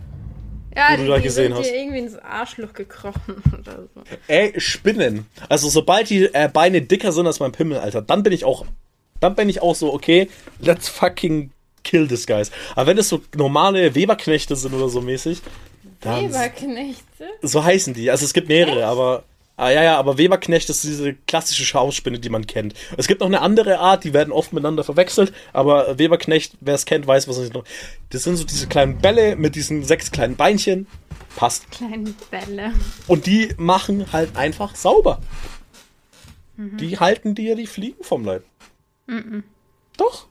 Ja, 0.79 0.95
die, 0.95 1.03
du 1.03 1.09
da 1.09 1.19
gesehen 1.19 1.53
sind 1.53 1.57
hast. 1.57 1.71
irgendwie 1.71 1.99
ins 1.99 2.15
Arschloch 2.17 2.73
gekrochen 2.73 3.43
oder 3.59 3.83
so. 3.93 4.01
Ey, 4.27 4.53
Spinnen. 4.59 5.25
Also 5.49 5.69
sobald 5.69 6.09
die 6.09 6.33
äh, 6.33 6.49
Beine 6.51 6.81
dicker 6.81 7.11
sind 7.11 7.27
als 7.27 7.39
mein 7.39 7.51
Pimmel, 7.51 7.79
Alter, 7.79 8.01
dann 8.01 8.23
bin 8.23 8.33
ich 8.33 8.45
auch, 8.45 8.65
dann 9.19 9.35
bin 9.35 9.49
ich 9.49 9.61
auch 9.61 9.75
so, 9.75 9.93
okay, 9.93 10.29
let's 10.59 10.87
fucking 10.87 11.51
kill 11.83 12.07
this 12.07 12.25
guys. 12.25 12.51
Aber 12.75 12.87
wenn 12.87 12.97
es 12.97 13.09
so 13.09 13.21
normale 13.35 13.93
Weberknechte 13.95 14.55
sind 14.55 14.73
oder 14.73 14.89
so 14.89 15.01
mäßig, 15.01 15.41
dann 16.01 16.29
Weberknechte? 16.29 17.25
So 17.41 17.63
heißen 17.63 17.93
die. 17.93 18.09
Also 18.09 18.25
es 18.25 18.33
gibt 18.33 18.47
mehrere, 18.47 18.77
Echt? 18.77 18.83
aber 18.83 19.23
Ah 19.59 19.71
ja, 19.71 19.83
ja, 19.83 19.97
aber 19.97 20.17
Weberknecht 20.17 20.69
ist 20.69 20.85
diese 20.85 21.15
klassische 21.27 21.65
Schausspinne, 21.65 22.17
die 22.17 22.29
man 22.29 22.47
kennt. 22.47 22.75
Es 22.95 23.07
gibt 23.09 23.19
noch 23.19 23.27
eine 23.27 23.41
andere 23.41 23.79
Art, 23.79 24.05
die 24.05 24.13
werden 24.13 24.31
oft 24.31 24.53
miteinander 24.53 24.85
verwechselt, 24.85 25.33
aber 25.51 25.99
Weberknecht, 25.99 26.53
wer 26.61 26.75
es 26.75 26.85
kennt, 26.85 27.05
weiß, 27.05 27.27
was 27.27 27.39
ich 27.39 27.51
noch. 27.51 27.65
Das 28.11 28.23
sind 28.23 28.37
so 28.37 28.45
diese 28.45 28.67
kleinen 28.67 28.99
Bälle 28.99 29.35
mit 29.35 29.55
diesen 29.55 29.83
sechs 29.83 30.11
kleinen 30.11 30.37
Beinchen. 30.37 30.87
Passt. 31.35 31.69
Kleine 31.71 32.13
Bälle. 32.31 32.71
Und 33.07 33.25
die 33.25 33.53
machen 33.57 34.13
halt 34.13 34.37
einfach 34.37 34.77
sauber. 34.77 35.19
Mhm. 36.55 36.77
Die 36.77 36.97
halten 36.97 37.35
dir 37.35 37.57
die 37.57 37.67
Fliegen 37.67 38.01
vom 38.01 38.23
Leib. 38.23 38.45
Mhm. 39.07 39.43
Doch. 39.97 40.27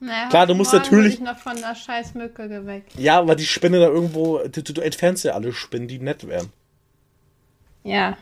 Naja, 0.00 0.30
Klar, 0.30 0.48
du 0.48 0.56
musst 0.56 0.72
natürlich. 0.72 1.14
Ich 1.14 1.20
noch 1.20 1.38
von 1.38 1.54
der 1.54 1.76
scheiß 1.76 2.14
Mücke 2.14 2.66
weg. 2.66 2.86
Ja, 2.96 3.20
aber 3.20 3.36
die 3.36 3.46
Spinne 3.46 3.78
da 3.78 3.86
irgendwo. 3.86 4.38
Du, 4.48 4.62
du 4.64 4.80
entfernst 4.80 5.24
ja 5.24 5.34
alle 5.34 5.52
Spinnen, 5.52 5.86
die 5.86 6.00
nett 6.00 6.26
wären. 6.26 6.48
Ja. 7.84 8.18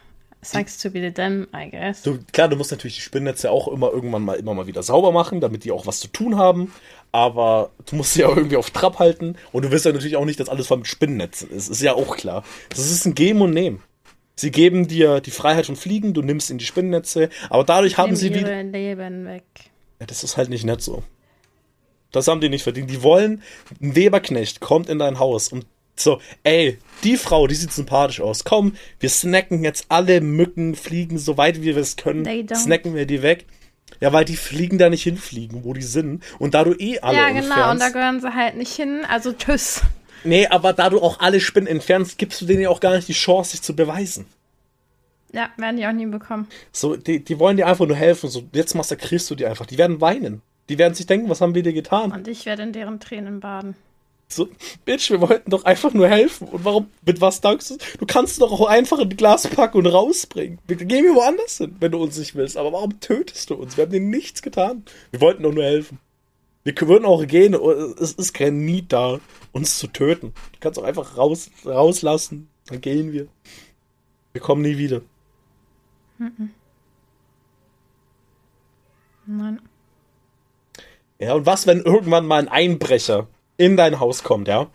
Sucks 0.52 0.78
to 0.78 0.90
be 0.90 1.00
the 1.00 1.12
them, 1.12 1.46
I 1.54 1.70
guess. 1.70 2.02
Du, 2.02 2.18
klar, 2.32 2.48
du 2.48 2.56
musst 2.56 2.70
natürlich 2.70 2.96
die 2.96 3.02
Spinnnetze 3.02 3.50
auch 3.50 3.68
immer 3.68 3.90
irgendwann 3.90 4.22
mal 4.22 4.34
immer 4.34 4.54
mal 4.54 4.66
wieder 4.66 4.82
sauber 4.82 5.12
machen, 5.12 5.40
damit 5.40 5.64
die 5.64 5.72
auch 5.72 5.86
was 5.86 6.00
zu 6.00 6.08
tun 6.08 6.36
haben. 6.36 6.72
Aber 7.12 7.70
du 7.86 7.96
musst 7.96 8.14
sie 8.14 8.24
auch 8.24 8.36
irgendwie 8.36 8.56
auf 8.56 8.70
Trab 8.70 8.98
halten. 8.98 9.36
Und 9.52 9.64
du 9.64 9.70
willst 9.70 9.84
ja 9.84 9.92
natürlich 9.92 10.16
auch 10.16 10.24
nicht, 10.24 10.40
dass 10.40 10.48
alles 10.48 10.66
voll 10.66 10.78
mit 10.78 10.86
Spinnennetzen 10.86 11.50
ist. 11.50 11.68
Ist 11.68 11.82
ja 11.82 11.94
auch 11.94 12.16
klar. 12.16 12.44
Das 12.68 12.78
ist 12.78 13.06
ein 13.06 13.14
Geben 13.14 13.40
und 13.40 13.52
Nehmen. 13.52 13.82
Sie 14.34 14.50
geben 14.50 14.86
dir 14.86 15.20
die 15.20 15.30
Freiheit 15.30 15.64
von 15.64 15.76
Fliegen, 15.76 16.12
du 16.12 16.20
nimmst 16.20 16.50
in 16.50 16.58
die 16.58 16.66
Spinnennetze, 16.66 17.30
aber 17.48 17.64
dadurch 17.64 17.96
haben 17.96 18.16
sie 18.16 18.34
wieder. 18.34 18.62
Leben 18.62 19.26
weg. 19.26 19.44
Ja, 19.98 20.04
das 20.04 20.22
ist 20.24 20.36
halt 20.36 20.50
nicht 20.50 20.64
nett 20.64 20.82
so. 20.82 21.02
Das 22.12 22.28
haben 22.28 22.42
die 22.42 22.50
nicht 22.50 22.62
verdient. 22.62 22.90
Die 22.90 23.02
wollen, 23.02 23.42
ein 23.80 23.96
Weberknecht 23.96 24.60
kommt 24.60 24.90
in 24.90 24.98
dein 24.98 25.18
Haus 25.18 25.52
und 25.52 25.66
so, 25.98 26.20
ey, 26.44 26.78
die 27.04 27.16
Frau, 27.16 27.46
die 27.46 27.54
sieht 27.54 27.72
sympathisch 27.72 28.20
aus. 28.20 28.44
Komm, 28.44 28.74
wir 29.00 29.08
snacken 29.08 29.64
jetzt 29.64 29.86
alle 29.88 30.20
Mücken, 30.20 30.74
Fliegen, 30.74 31.18
so 31.18 31.36
weit 31.36 31.62
wie 31.62 31.74
wir 31.74 31.78
es 31.78 31.96
können. 31.96 32.24
Snacken 32.54 32.94
wir 32.94 33.06
die 33.06 33.22
weg. 33.22 33.46
Ja, 34.00 34.12
weil 34.12 34.24
die 34.24 34.36
Fliegen 34.36 34.78
da 34.78 34.90
nicht 34.90 35.04
hinfliegen, 35.04 35.64
wo 35.64 35.72
die 35.72 35.82
sind. 35.82 36.22
Und 36.38 36.54
da 36.54 36.64
du 36.64 36.74
eh 36.74 36.98
alle 37.00 37.16
ja, 37.16 37.28
genau, 37.28 37.38
und 37.38 37.44
entfernst. 37.46 37.82
da 37.82 37.88
gehören 37.90 38.20
sie 38.20 38.34
halt 38.34 38.56
nicht 38.56 38.72
hin. 38.72 39.06
Also 39.08 39.32
tschüss. 39.32 39.82
nee, 40.24 40.46
aber 40.46 40.74
da 40.74 40.90
du 40.90 41.00
auch 41.00 41.20
alle 41.20 41.40
Spinnen 41.40 41.66
entfernst, 41.66 42.18
gibst 42.18 42.40
du 42.40 42.46
denen 42.46 42.62
ja 42.62 42.68
auch 42.68 42.80
gar 42.80 42.94
nicht 42.94 43.08
die 43.08 43.14
Chance, 43.14 43.52
sich 43.52 43.62
zu 43.62 43.74
beweisen. 43.74 44.26
Ja, 45.32 45.50
werden 45.56 45.76
die 45.76 45.86
auch 45.86 45.92
nie 45.92 46.06
bekommen. 46.06 46.46
So, 46.72 46.96
die, 46.96 47.24
die 47.24 47.38
wollen 47.38 47.56
dir 47.56 47.66
einfach 47.66 47.86
nur 47.86 47.96
helfen. 47.96 48.28
So, 48.28 48.44
jetzt 48.52 48.74
massakrierst 48.74 49.30
du 49.30 49.34
die 49.34 49.46
einfach. 49.46 49.66
Die 49.66 49.78
werden 49.78 50.00
weinen. 50.00 50.42
Die 50.68 50.78
werden 50.78 50.94
sich 50.94 51.06
denken, 51.06 51.28
was 51.28 51.40
haben 51.40 51.54
wir 51.54 51.62
dir 51.62 51.72
getan? 51.72 52.12
Und 52.12 52.28
ich 52.28 52.44
werde 52.44 52.62
in 52.62 52.72
deren 52.72 53.00
Tränen 53.00 53.40
baden. 53.40 53.76
So, 54.28 54.48
Bitch, 54.84 55.10
wir 55.10 55.20
wollten 55.20 55.50
doch 55.50 55.64
einfach 55.64 55.94
nur 55.94 56.08
helfen. 56.08 56.48
Und 56.48 56.64
warum, 56.64 56.90
mit 57.04 57.20
was 57.20 57.40
dankst 57.40 57.70
du? 57.70 57.76
Du 57.98 58.06
kannst 58.06 58.40
doch 58.40 58.50
auch 58.50 58.66
einfach 58.66 58.98
in 58.98 59.08
die 59.08 59.16
Glas 59.16 59.46
packen 59.46 59.78
und 59.78 59.86
rausbringen. 59.86 60.58
Wir 60.66 60.76
gehen 60.76 61.04
wir 61.04 61.14
woanders 61.14 61.58
hin, 61.58 61.76
wenn 61.78 61.92
du 61.92 62.02
uns 62.02 62.18
nicht 62.18 62.34
willst. 62.34 62.56
Aber 62.56 62.72
warum 62.72 62.98
tötest 63.00 63.50
du 63.50 63.54
uns? 63.54 63.76
Wir 63.76 63.84
haben 63.84 63.92
dir 63.92 64.00
nichts 64.00 64.42
getan. 64.42 64.84
Wir 65.12 65.20
wollten 65.20 65.44
doch 65.44 65.52
nur 65.52 65.62
helfen. 65.62 66.00
Wir 66.64 66.74
würden 66.80 67.04
auch 67.04 67.24
gehen. 67.24 67.54
Es 67.54 68.14
ist 68.14 68.32
kein 68.34 68.64
Need 68.64 68.92
da, 68.92 69.20
uns 69.52 69.78
zu 69.78 69.86
töten. 69.86 70.32
Du 70.52 70.58
kannst 70.58 70.78
auch 70.80 70.84
einfach 70.84 71.16
raus, 71.16 71.50
rauslassen. 71.64 72.48
Dann 72.66 72.80
gehen 72.80 73.12
wir. 73.12 73.28
Wir 74.32 74.40
kommen 74.40 74.62
nie 74.62 74.76
wieder. 74.76 75.02
Nein. 79.26 79.60
Ja, 81.20 81.34
und 81.34 81.46
was, 81.46 81.68
wenn 81.68 81.82
irgendwann 81.82 82.26
mal 82.26 82.40
ein 82.40 82.48
Einbrecher 82.48 83.28
in 83.56 83.76
dein 83.76 84.00
Haus 84.00 84.22
kommt, 84.22 84.48
ja? 84.48 84.68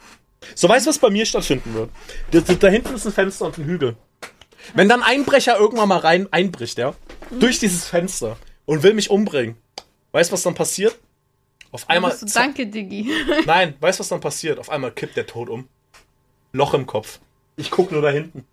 So 0.56 0.68
weißt 0.68 0.86
du, 0.86 0.90
was 0.90 1.00
bei 1.00 1.10
mir 1.10 1.26
stattfinden 1.26 1.74
wird? 1.74 1.90
Da, 2.32 2.40
da 2.40 2.68
hinten 2.68 2.96
ist 2.96 3.06
ein 3.06 3.14
Fenster 3.14 3.46
und 3.46 3.58
ein 3.58 3.66
Hügel. 3.66 3.96
Wenn 4.74 4.90
dann 4.90 5.04
ein 5.04 5.20
Einbrecher 5.20 5.58
irgendwann 5.58 5.90
mal 5.90 6.00
rein 6.00 6.28
einbricht, 6.32 6.78
ja? 6.78 6.94
Durch 7.40 7.60
dieses 7.60 7.88
Fenster 7.88 8.38
und 8.66 8.84
will 8.84 8.94
mich 8.94 9.10
umbringen. 9.10 9.58
Weißt 10.12 10.32
du, 10.32 10.34
was 10.34 10.44
dann 10.44 10.56
passiert? 10.56 10.98
Auf 11.72 11.90
einmal. 11.90 12.16
Du, 12.20 12.26
danke, 12.26 12.68
Diggi. 12.68 13.10
Nein, 13.46 13.76
weißt 13.80 14.00
du, 14.00 14.02
was 14.02 14.10
dann 14.10 14.20
passiert? 14.20 14.60
Auf 14.60 14.70
einmal 14.70 14.92
kippt 14.92 15.16
der 15.16 15.26
Tod 15.26 15.50
um. 15.50 15.68
Loch 16.52 16.74
im 16.74 16.86
Kopf. 16.86 17.20
Ich 17.56 17.72
guck 17.72 17.92
nur 17.92 18.02
da 18.02 18.10
hinten. 18.10 18.46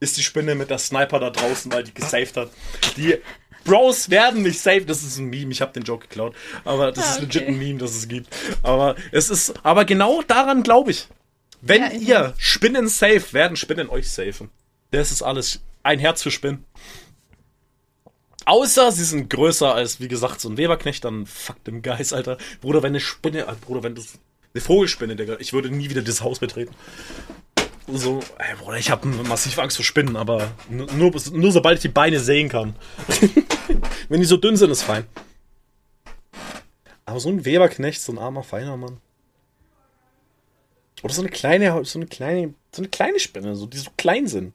Ist 0.00 0.16
die 0.16 0.22
Spinne 0.22 0.54
mit 0.54 0.70
der 0.70 0.78
Sniper 0.78 1.18
da 1.18 1.30
draußen, 1.30 1.72
weil 1.72 1.82
die 1.82 1.92
gesaved 1.92 2.36
hat. 2.36 2.50
Die 2.96 3.18
Bros 3.64 4.10
werden 4.10 4.42
nicht 4.42 4.60
safe. 4.60 4.82
Das 4.84 5.02
ist 5.02 5.18
ein 5.18 5.26
Meme. 5.26 5.52
Ich 5.52 5.60
habe 5.60 5.72
den 5.72 5.82
Joke 5.82 6.06
geklaut. 6.08 6.34
Aber 6.64 6.92
das 6.92 7.04
Ah, 7.06 7.10
ist 7.14 7.20
legit 7.20 7.42
okay. 7.42 7.52
ein 7.52 7.58
Meme, 7.58 7.78
das 7.78 7.94
es 7.94 8.08
gibt. 8.08 8.34
Aber 8.62 8.96
es 9.12 9.30
ist, 9.30 9.54
aber 9.62 9.84
genau 9.84 10.22
daran 10.22 10.62
glaube 10.62 10.90
ich. 10.92 11.08
Wenn 11.60 11.82
Ja, 11.82 11.90
ihr 11.90 12.34
Spinnen 12.38 12.88
safe, 12.88 13.32
werden 13.32 13.56
Spinnen 13.56 13.88
euch 13.88 14.10
safen. 14.10 14.50
Das 14.90 15.10
ist 15.10 15.22
alles. 15.22 15.60
Ein 15.82 15.98
Herz 15.98 16.22
für 16.22 16.30
Spinnen. 16.30 16.64
Außer 18.44 18.92
sie 18.92 19.04
sind 19.04 19.28
größer 19.28 19.74
als, 19.74 20.00
wie 20.00 20.08
gesagt, 20.08 20.40
so 20.40 20.48
ein 20.48 20.56
Weberknecht, 20.56 21.04
dann 21.04 21.26
fuck 21.26 21.62
dem 21.64 21.82
Geist, 21.82 22.14
Alter. 22.14 22.38
Bruder, 22.60 22.82
wenn 22.82 22.92
eine 22.92 23.00
Spinne, 23.00 23.40
äh, 23.40 23.54
Bruder, 23.60 23.82
wenn 23.82 23.94
das. 23.94 24.18
Eine 24.54 24.62
Vogelspinne, 24.62 25.14
Digga. 25.14 25.36
Ich 25.40 25.52
würde 25.52 25.68
nie 25.70 25.90
wieder 25.90 26.00
dieses 26.00 26.22
Haus 26.22 26.38
betreten. 26.38 26.74
So, 27.90 28.20
ey, 28.38 28.54
Bruder, 28.56 28.76
ich 28.76 28.90
habe 28.90 29.08
massiv 29.08 29.58
Angst 29.58 29.76
vor 29.76 29.84
Spinnen, 29.84 30.16
aber 30.16 30.50
nur, 30.68 30.92
nur, 30.92 31.12
nur 31.32 31.52
sobald 31.52 31.76
ich 31.76 31.82
die 31.82 31.88
Beine 31.88 32.20
sehen 32.20 32.50
kann. 32.50 32.76
wenn 34.10 34.20
die 34.20 34.26
so 34.26 34.36
dünn 34.36 34.56
sind, 34.56 34.70
ist 34.70 34.82
fein. 34.82 35.06
Aber 37.06 37.18
so 37.18 37.30
ein 37.30 37.46
Weberknecht, 37.46 38.02
so 38.02 38.12
ein 38.12 38.18
armer, 38.18 38.42
feiner 38.42 38.76
Mann. 38.76 39.00
Oder 41.02 41.14
so 41.14 41.22
eine 41.22 41.30
kleine, 41.30 41.82
so 41.86 41.98
eine 41.98 42.06
kleine, 42.06 42.52
so 42.72 42.82
eine 42.82 42.88
kleine 42.88 43.18
Spinne, 43.18 43.56
so, 43.56 43.66
die 43.66 43.78
so 43.78 43.90
klein 43.96 44.26
sind. 44.26 44.52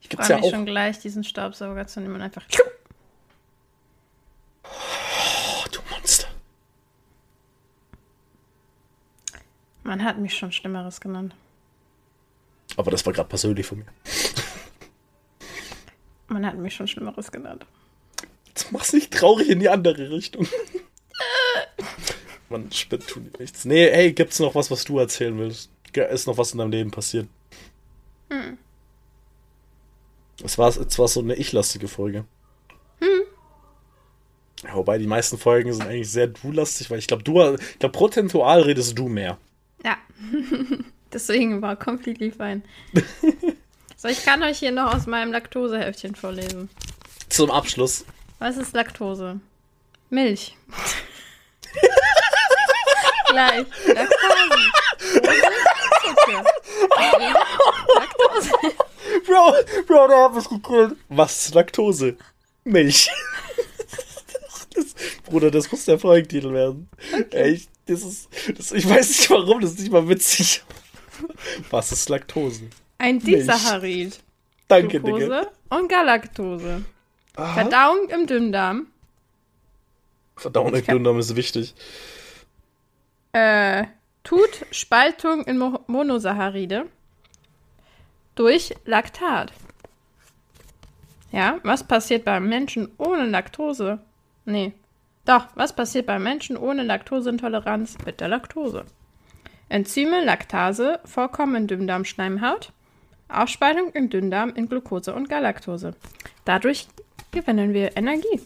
Ich 0.00 0.08
freue 0.08 0.26
ja 0.26 0.36
mich 0.36 0.46
auch. 0.46 0.50
schon 0.50 0.64
gleich, 0.64 0.98
diesen 0.98 1.24
Staubsauger 1.24 1.86
zu 1.86 2.00
nehmen 2.00 2.14
und 2.14 2.22
einfach. 2.22 2.44
Oh, 4.64 5.68
du 5.70 5.80
Monster. 5.90 6.28
Man 9.82 10.02
hat 10.02 10.18
mich 10.18 10.34
schon 10.34 10.52
Schlimmeres 10.52 11.02
genannt. 11.02 11.34
Aber 12.76 12.90
das 12.90 13.04
war 13.06 13.12
gerade 13.12 13.28
persönlich 13.28 13.66
von 13.66 13.78
mir. 13.78 13.86
Man 16.28 16.46
hat 16.46 16.56
mich 16.56 16.74
schon 16.74 16.86
Schlimmeres 16.86 17.32
genannt. 17.32 17.66
Jetzt 18.46 18.70
mach's 18.72 18.92
nicht 18.92 19.12
traurig 19.12 19.48
in 19.48 19.60
die 19.60 19.68
andere 19.68 20.10
Richtung. 20.10 20.46
Man, 22.48 22.70
Spinn 22.72 23.00
tun 23.00 23.30
die 23.32 23.42
nichts. 23.42 23.64
Nee, 23.64 23.88
ey, 23.88 24.12
gibt's 24.12 24.38
noch 24.40 24.54
was, 24.54 24.70
was 24.70 24.84
du 24.84 24.98
erzählen 24.98 25.38
willst? 25.38 25.70
Ist 25.92 26.26
noch 26.26 26.38
was 26.38 26.52
in 26.52 26.58
deinem 26.58 26.70
Leben 26.70 26.90
passiert? 26.90 27.28
Hm. 28.30 28.58
Es 30.42 30.56
war, 30.56 30.68
es 30.68 30.98
war 30.98 31.08
so 31.08 31.20
eine 31.20 31.34
ich-lastige 31.34 31.88
Folge. 31.88 32.24
Ja, 34.64 34.74
wobei 34.74 34.98
die 34.98 35.06
meisten 35.06 35.38
Folgen 35.38 35.72
sind 35.72 35.86
eigentlich 35.86 36.10
sehr 36.10 36.26
du-lastig, 36.26 36.90
weil 36.90 36.98
ich 36.98 37.06
glaube, 37.06 37.22
du, 37.22 37.54
ich 37.54 37.78
glaube, 37.78 37.92
prozentual 37.96 38.62
redest 38.62 38.98
du 38.98 39.08
mehr. 39.08 39.38
Ja. 39.84 39.96
Deswegen 41.12 41.62
war 41.62 41.76
completely 41.76 42.30
fine. 42.30 42.62
So, 44.02 44.08
ich 44.08 44.24
kann 44.24 44.42
euch 44.42 44.58
hier 44.60 44.72
noch 44.72 44.94
aus 44.94 45.06
meinem 45.06 45.30
Laktoseheftchen 45.30 46.14
vorlesen. 46.14 46.70
Zum 47.28 47.50
Abschluss. 47.50 48.06
Was 48.38 48.56
ist 48.56 48.72
Laktose? 48.72 49.40
Milch. 50.08 50.56
Gleich. 53.28 53.66
Laktose. 53.86 54.70
Zucker. 56.00 56.44
Laktose. 57.94 58.50
Bro, 59.26 59.54
Bro, 59.86 60.08
da 60.08 60.16
hab 60.22 60.38
ich 60.38 60.48
gekillt. 60.48 60.96
Was 61.10 61.44
ist 61.44 61.54
Laktose? 61.54 62.16
Milch. 62.64 63.10
Das, 64.74 64.94
Bruder, 65.24 65.50
das 65.50 65.70
muss 65.70 65.84
der 65.84 65.98
Folgentitel 65.98 66.54
werden. 66.54 66.88
Echt, 67.32 67.68
das 67.84 68.02
ist, 68.02 68.28
das, 68.56 68.72
ich 68.72 68.88
weiß 68.88 69.08
nicht 69.08 69.28
warum, 69.28 69.60
das 69.60 69.72
ist 69.72 69.80
nicht 69.80 69.92
mal 69.92 70.08
witzig. 70.08 70.62
Was 71.70 71.92
ist 71.92 72.08
Laktose? 72.08 72.62
Ein. 72.98 73.18
Disaccharid. 73.18 74.20
Danke, 74.68 75.00
Digga. 75.00 75.16
Glucose 75.16 75.50
und 75.70 75.88
Galaktose. 75.88 76.84
Aha. 77.36 77.54
Verdauung 77.54 78.08
im 78.08 78.26
Dünndarm. 78.26 78.86
Verdauung 80.36 80.74
im 80.74 80.84
Dünndarm 80.84 81.18
ist 81.18 81.34
wichtig. 81.36 81.74
Äh, 83.32 83.84
tut 84.24 84.66
Spaltung 84.70 85.44
in 85.44 85.58
Mo 85.58 85.80
Monosaccharide 85.86 86.86
durch 88.34 88.74
Laktat. 88.84 89.52
Ja, 91.32 91.60
was 91.62 91.84
passiert 91.84 92.24
beim 92.24 92.48
Menschen 92.48 92.90
ohne 92.98 93.26
Laktose? 93.26 94.00
Nee. 94.44 94.72
Doch, 95.24 95.46
was 95.54 95.74
passiert 95.74 96.06
beim 96.06 96.22
Menschen 96.22 96.56
ohne 96.56 96.82
Laktoseintoleranz 96.82 97.98
mit 98.04 98.20
der 98.20 98.28
Laktose? 98.28 98.84
Enzyme, 99.70 100.24
Laktase, 100.24 101.00
Vorkommen 101.04 101.54
in 101.54 101.66
Dünndarmschleimhaut, 101.68 102.72
Aufspaltung 103.28 103.92
im 103.92 104.10
Dünndarm 104.10 104.52
in 104.54 104.68
Glucose 104.68 105.14
und 105.14 105.28
Galaktose. 105.28 105.94
Dadurch 106.44 106.88
gewinnen 107.30 107.72
wir 107.72 107.96
Energie. 107.96 108.40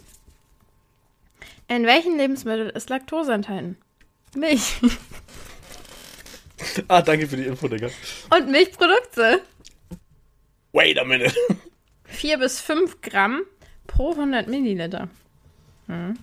In 1.66 1.86
welchen 1.86 2.18
Lebensmitteln 2.18 2.70
ist 2.70 2.90
Laktose 2.90 3.32
enthalten? 3.32 3.76
Milch. 4.36 4.80
Ah, 6.88 7.02
danke 7.02 7.26
für 7.26 7.36
die 7.36 7.44
Info, 7.44 7.68
Digga. 7.68 7.90
Und 8.34 8.50
Milchprodukte. 8.50 9.42
Wait 10.72 10.98
a 10.98 11.04
minute. 11.04 11.34
4 12.04 12.38
bis 12.38 12.60
5 12.60 13.02
Gramm 13.02 13.42
pro 13.86 14.12
100 14.12 14.48
Milliliter. 14.48 15.08
Hm. 15.88 16.18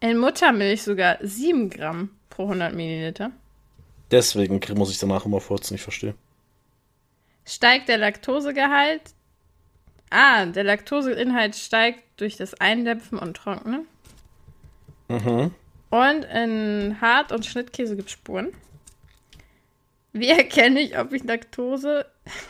In 0.00 0.18
Muttermilch 0.18 0.82
sogar 0.82 1.18
7 1.20 1.68
Gramm 1.68 2.10
pro 2.30 2.44
100 2.44 2.74
Milliliter. 2.74 3.32
Deswegen 4.12 4.60
muss 4.76 4.90
ich 4.90 4.98
danach 4.98 5.24
immer 5.24 5.40
furzen, 5.40 5.74
ich 5.74 5.82
verstehe. 5.82 6.14
Steigt 7.46 7.88
der 7.88 7.96
Laktosegehalt. 7.96 9.02
Ah, 10.10 10.44
der 10.44 10.64
Laktoseinhalt 10.64 11.56
steigt 11.56 12.04
durch 12.20 12.36
das 12.36 12.52
Eindämpfen 12.60 13.18
und 13.18 13.34
Trocknen. 13.34 13.86
Mhm. 15.08 15.52
Und 15.88 16.24
in 16.24 17.00
Hart- 17.00 17.32
und 17.32 17.46
Schnittkäse 17.46 17.96
gibt 17.96 18.08
es 18.08 18.12
Spuren. 18.12 18.52
Wie 20.12 20.28
erkenne 20.28 20.80
ich, 20.80 20.98
ob 20.98 21.14
ich 21.14 21.24
Laktose 21.24 22.04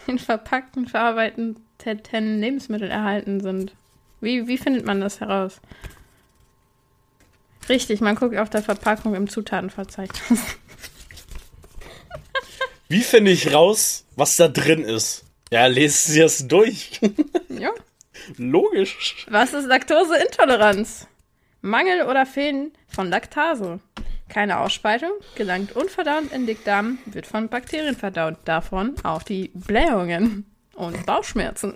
in 0.08 0.18
verpackten, 0.18 0.88
verarbeiteten 0.88 2.40
Lebensmitteln 2.40 2.90
erhalten 2.90 3.40
sind? 3.40 3.72
Wie, 4.20 4.48
wie 4.48 4.58
findet 4.58 4.84
man 4.84 5.00
das 5.00 5.20
heraus? 5.20 5.60
Richtig, 7.68 8.00
man 8.00 8.16
guckt 8.16 8.36
auf 8.36 8.50
der 8.50 8.62
Verpackung 8.62 9.14
im 9.14 9.28
Zutatenverzeichnis. 9.28 10.56
Wie 12.92 13.00
finde 13.00 13.30
ich 13.30 13.54
raus, 13.54 14.04
was 14.16 14.36
da 14.36 14.48
drin 14.48 14.84
ist? 14.84 15.24
Ja, 15.50 15.64
lesen 15.64 16.12
Sie 16.12 16.20
es 16.20 16.46
durch. 16.46 17.00
ja. 17.48 17.70
Logisch. 18.36 19.26
Was 19.30 19.54
ist 19.54 19.64
Laktoseintoleranz? 19.64 21.06
Mangel 21.62 22.02
oder 22.02 22.26
Fehlen 22.26 22.72
von 22.88 23.08
Laktase. 23.08 23.80
Keine 24.28 24.60
Ausspaltung, 24.60 25.12
gelangt 25.36 25.74
unverdaunt 25.74 26.34
in 26.34 26.44
Dickdarm, 26.44 26.98
wird 27.06 27.26
von 27.26 27.48
Bakterien 27.48 27.96
verdaut. 27.96 28.36
Davon 28.44 28.94
auch 29.04 29.22
die 29.22 29.50
Blähungen 29.54 30.44
und 30.74 31.06
Bauchschmerzen. 31.06 31.72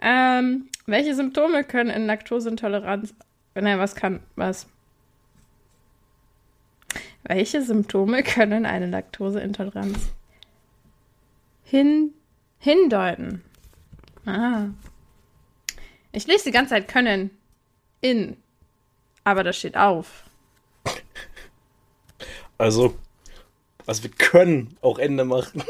Ähm, 0.00 0.68
welche 0.86 1.16
Symptome 1.16 1.64
können 1.64 1.90
in 1.90 2.06
Laktoseintoleranz. 2.06 3.12
Nein, 3.56 3.80
was 3.80 3.96
kann. 3.96 4.20
Was? 4.36 4.68
Welche 7.24 7.62
Symptome 7.62 8.22
können 8.22 8.66
eine 8.66 8.86
Laktoseintoleranz 8.86 10.12
hin, 11.62 12.12
hindeuten? 12.58 13.42
Ah. 14.26 14.66
Ich 16.12 16.26
lese 16.26 16.44
die 16.44 16.50
ganze 16.50 16.74
Zeit 16.74 16.88
können 16.88 17.30
in, 18.00 18.36
aber 19.24 19.44
das 19.44 19.56
steht 19.56 19.76
auf. 19.76 20.24
Also, 22.58 22.94
also 23.86 24.02
wir 24.02 24.10
können 24.10 24.76
auch 24.82 24.98
Ende 24.98 25.24
machen. 25.24 25.64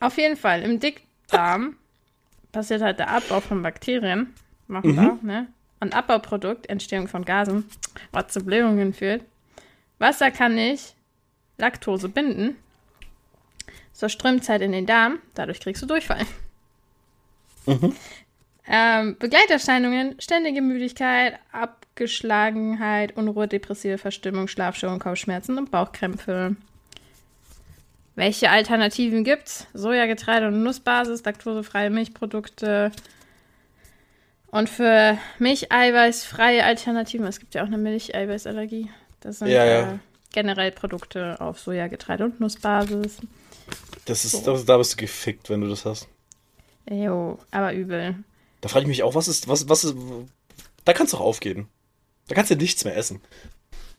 Auf 0.00 0.18
jeden 0.18 0.36
Fall, 0.36 0.62
im 0.62 0.80
Dickdarm 0.80 1.76
passiert 2.50 2.82
halt 2.82 2.98
der 2.98 3.10
Abbau 3.10 3.40
von 3.40 3.62
Bakterien. 3.62 4.34
Machen 4.66 4.96
wir, 4.96 5.18
ne? 5.22 5.46
Und 5.80 5.94
Abbauprodukt, 5.94 6.68
Entstehung 6.68 7.08
von 7.08 7.24
Gasen, 7.24 7.68
was 8.10 8.28
zu 8.28 8.44
Blähungen 8.44 8.92
führt. 8.94 9.24
Wasser 10.02 10.30
kann 10.30 10.54
nicht 10.54 10.94
Laktose 11.56 12.10
binden. 12.10 12.56
So 13.94 14.08
strömt 14.08 14.46
halt 14.48 14.60
in 14.60 14.72
den 14.72 14.84
Darm, 14.84 15.20
dadurch 15.34 15.60
kriegst 15.60 15.82
du 15.82 15.86
Durchfall. 15.86 16.26
Ähm, 18.64 19.16
Begleiterscheinungen, 19.18 20.20
ständige 20.20 20.62
Müdigkeit, 20.62 21.38
Abgeschlagenheit, 21.50 23.16
Unruhe, 23.16 23.48
depressive 23.48 23.98
Verstimmung, 23.98 24.46
Schlafstörungen, 24.46 25.00
Kopfschmerzen 25.00 25.58
und 25.58 25.70
Bauchkrämpfe. 25.72 26.54
Welche 28.14 28.50
Alternativen 28.50 29.24
gibt's? 29.24 29.66
Sojagetreide 29.74 30.48
und 30.48 30.62
Nussbasis, 30.62 31.24
laktosefreie 31.24 31.90
Milchprodukte. 31.90 32.92
Und 34.52 34.68
für 34.68 35.18
Milcheiweißfreie 35.38 36.64
Alternativen, 36.64 37.26
es 37.26 37.40
gibt 37.40 37.54
ja 37.54 37.62
auch 37.62 37.66
eine 37.66 37.78
Milcheiweißallergie. 37.78 38.90
Das 39.22 39.38
sind 39.38 39.48
Ja, 39.48 39.64
ja. 39.64 39.92
Äh, 39.94 39.98
generell 40.32 40.72
Produkte 40.72 41.40
auf 41.40 41.58
Sojagetreide 41.58 42.24
und 42.24 42.40
Nussbasis. 42.40 43.18
Das 44.04 44.24
ist, 44.24 44.32
So. 44.44 44.52
das, 44.52 44.64
da 44.64 44.76
bist 44.76 44.92
du 44.92 44.96
gefickt, 44.96 45.48
wenn 45.50 45.60
du 45.60 45.68
das 45.68 45.84
hast. 45.84 46.08
Jo, 46.90 47.38
aber 47.50 47.72
übel. 47.72 48.16
Da 48.60 48.68
frage 48.68 48.82
ich 48.82 48.88
mich 48.88 49.02
auch, 49.02 49.14
was 49.14 49.28
ist, 49.28 49.48
was, 49.48 49.68
was 49.68 49.84
ist, 49.84 49.96
da 50.84 50.92
kannst 50.92 51.12
du 51.12 51.16
auch 51.18 51.22
aufgeben. 51.22 51.68
Da 52.28 52.34
kannst 52.34 52.50
du 52.50 52.56
nichts 52.56 52.84
mehr 52.84 52.96
essen. 52.96 53.20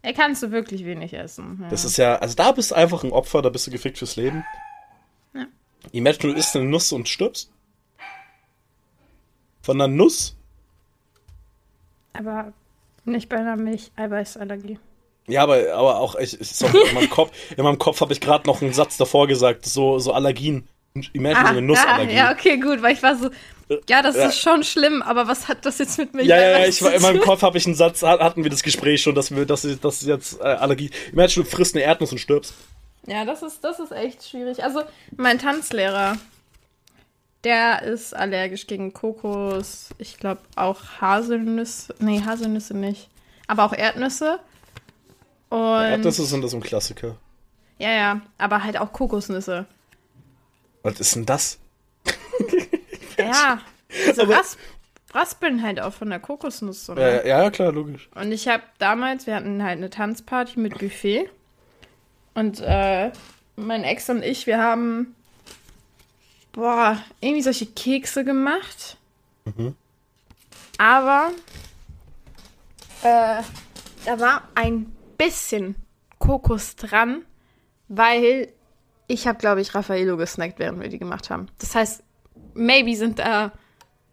Er 0.02 0.14
kannst 0.14 0.44
du 0.44 0.52
wirklich 0.52 0.84
wenig 0.86 1.14
essen. 1.14 1.60
Ja. 1.62 1.70
Das 1.70 1.86
ist 1.86 1.98
ja, 1.98 2.16
also 2.18 2.36
da 2.36 2.52
bist 2.52 2.72
du 2.72 2.76
einfach 2.76 3.04
ein 3.04 3.12
Opfer, 3.12 3.42
da 3.42 3.50
bist 3.50 3.68
du 3.68 3.72
gefickt 3.72 3.98
fürs 3.98 4.18
Leben. 4.18 4.44
Ja. 5.34 5.46
Imagine, 5.92 6.34
du 6.34 6.40
isst 6.40 6.56
eine 6.56 6.66
Nuss 6.66 6.92
und 6.92 7.08
stirbst. 7.08 7.50
Von 9.62 9.80
einer 9.80 9.88
Nuss? 9.88 10.36
aber 12.16 12.54
nicht 13.06 13.28
bei 13.28 13.38
einer 13.38 13.56
Milcheiweißallergie. 13.58 14.78
Ja, 15.28 15.44
aber, 15.44 15.74
aber 15.74 16.00
auch, 16.00 16.16
ich, 16.16 16.38
sorry, 16.42 16.78
in 16.90 16.96
meinem 16.96 17.10
Kopf, 17.10 17.32
in 17.56 17.64
meinem 17.64 17.78
Kopf 17.80 18.02
habe 18.02 18.12
ich 18.14 18.20
gerade 18.20 18.46
noch 18.46 18.62
einen 18.62 18.74
Satz 18.74 18.98
davor 18.98 19.28
gesagt, 19.28 19.66
so, 19.66 19.98
so 20.00 20.12
Allergien. 20.14 20.68
Imagine 21.14 21.42
so 21.46 21.52
eine 21.52 21.62
Nussallergie. 21.62 22.14
Ah, 22.14 22.16
ja, 22.16 22.32
okay, 22.34 22.58
gut, 22.58 22.82
weil 22.84 22.94
ich 22.94 23.02
war 23.02 23.16
so, 23.16 23.30
ja, 23.90 24.02
das 24.04 24.16
Ja. 24.16 24.28
ist 24.28 24.38
schon 24.40 24.64
schlimm, 24.64 25.02
aber 25.02 25.28
was 25.28 25.48
hat 25.48 25.66
das 25.66 25.80
jetzt 25.80 25.98
mit 25.98 26.14
Milch? 26.14 26.28
Ja, 26.28 26.40
ja, 26.40 26.60
ja, 26.60 26.66
ich 26.68 26.82
war, 26.84 26.94
in 26.94 27.02
meinem 27.02 27.20
Kopf 27.22 27.42
habe 27.42 27.58
ich 27.58 27.66
einen 27.66 27.74
Satz, 27.74 28.04
hat- 28.04 28.20
hatten 28.20 28.44
wir 28.44 28.52
das 28.52 28.62
Gespräch 28.62 29.02
schon, 29.02 29.16
dass 29.16 29.34
wir, 29.36 29.46
dass, 29.46 29.66
dass 29.82 30.04
jetzt 30.04 30.40
äh, 30.40 30.44
Allergie. 30.44 30.92
Imagine, 31.12 31.46
du 31.46 31.50
frisst 31.50 31.74
eine 31.76 31.84
Erdnuss 31.84 32.12
und 32.12 32.20
stirbst. 32.20 32.54
Ja, 33.08 33.26
das 33.26 33.42
ist, 33.42 33.64
das 33.64 33.80
ist 33.80 33.92
echt 33.92 34.28
schwierig. 34.30 34.64
Also, 34.64 34.84
mein 35.18 35.40
Tanzlehrer, 35.40 36.18
der 37.44 37.82
ist 37.82 38.16
allergisch 38.16 38.68
gegen 38.68 38.94
Kokos, 38.94 39.90
ich 39.98 40.18
glaube 40.18 40.42
auch 40.56 40.80
Haselnüsse, 41.02 41.96
nee, 42.00 42.22
Haselnüsse 42.24 42.76
nicht, 42.78 43.10
aber 43.48 43.66
auch 43.66 43.74
Erdnüsse. 43.74 44.40
Und, 45.54 45.84
Erdnüsse 45.84 46.26
sind 46.26 46.42
das 46.42 46.52
so 46.52 46.58
ein 46.58 46.64
Klassiker. 46.64 47.16
ja, 47.78 47.92
ja, 47.92 48.22
aber 48.38 48.64
halt 48.64 48.78
auch 48.78 48.92
Kokosnüsse. 48.92 49.66
Was 50.82 51.00
ist 51.00 51.16
denn 51.16 51.26
das? 51.26 51.60
Ja, 53.18 53.62
diese 54.08 54.24
Aber- 54.24 54.38
Ras 54.38 54.58
Raspeln 55.14 55.62
halt 55.62 55.80
auch 55.80 55.94
von 55.94 56.10
der 56.10 56.20
Kokosnuss. 56.20 56.88
So? 56.88 56.96
Äh, 56.96 57.28
ja, 57.30 57.52
klar, 57.52 57.72
logisch. 57.72 58.10
Und 58.16 58.32
ich 58.32 58.48
habe 58.48 58.64
damals, 58.80 59.28
wir 59.28 59.36
hatten 59.36 59.62
halt 59.62 59.78
eine 59.78 59.92
Tanzparty 59.92 60.60
mit 60.60 60.80
Buffet. 60.80 61.30
Und 62.34 62.60
äh, 62.62 63.12
mein 63.56 63.84
Ex 63.84 64.10
und 64.10 64.24
ich, 64.24 64.48
wir 64.48 64.58
haben, 64.58 65.14
boah, 66.54 66.98
irgendwie 67.22 67.44
solche 67.44 67.68
Kekse 67.68 68.26
gemacht. 68.26 68.98
Aber 70.80 71.30
äh, 73.04 73.44
da 74.06 74.20
war 74.20 74.48
ein 74.56 74.92
bisschen 75.26 75.76
Kokos 76.20 76.76
dran, 76.76 77.24
weil 77.88 78.50
ich 79.08 79.28
habe, 79.28 79.38
glaube 79.40 79.62
ich, 79.62 79.76
Raffaello 79.76 80.18
gesnackt, 80.18 80.60
während 80.60 80.82
wir 80.82 80.90
die 80.90 81.00
gemacht 81.00 81.30
haben. 81.30 81.48
Das 81.60 81.76
heißt, 81.76 82.04
maybe 82.54 82.96
sind 82.96 83.20
da 83.20 83.52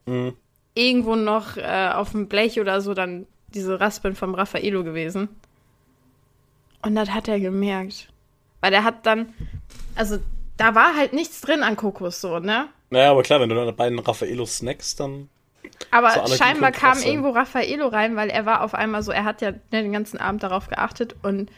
Mhm. 0.07 0.35
irgendwo 0.75 1.15
noch 1.15 1.57
äh, 1.57 1.91
auf 1.95 2.13
dem 2.13 2.27
Blech 2.29 2.59
oder 2.61 2.81
so 2.81 2.95
dann 2.95 3.27
diese 3.49 3.79
Raspeln 3.81 4.15
vom 4.17 4.35
Raffaello 4.35 4.83
gewesen. 4.83 5.29
Und 6.83 6.95
das 6.95 7.11
hat 7.11 7.29
er 7.29 7.39
gemerkt. 7.39 8.09
Weil 8.61 8.73
er 8.73 8.85
hat 8.85 9.07
dann, 9.07 9.33
also 9.95 10.19
da 10.57 10.75
war 10.75 10.97
halt 10.97 11.13
nichts 11.13 11.41
drin 11.41 11.63
an 11.63 11.77
Kokos 11.77 12.21
so, 12.21 12.39
ne? 12.39 12.69
Naja, 12.91 13.11
aber 13.13 13.23
klar, 13.23 13.41
wenn 13.41 13.49
du 13.49 13.55
dann 13.55 13.75
bei 13.77 13.89
den 13.89 13.99
Raffaello 13.99 14.47
snackst, 14.47 14.99
dann. 15.01 15.29
Aber 15.91 16.27
So 16.27 16.35
scheinbar 16.37 16.73
kam 16.73 16.99
irgendwo 17.03 17.31
Raffaello 17.31 17.89
rein, 17.89 18.17
weil 18.17 18.31
er 18.31 18.47
war 18.47 18.63
auf 18.63 18.75
einmal 18.75 19.03
so, 19.03 19.13
er 19.13 19.25
hat 19.25 19.43
ja 19.43 19.51
ne, 19.51 19.83
den 19.83 19.93
ganzen 19.93 20.19
Abend 20.19 20.43
darauf 20.43 20.69
geachtet 20.69 21.17
und 21.23 21.51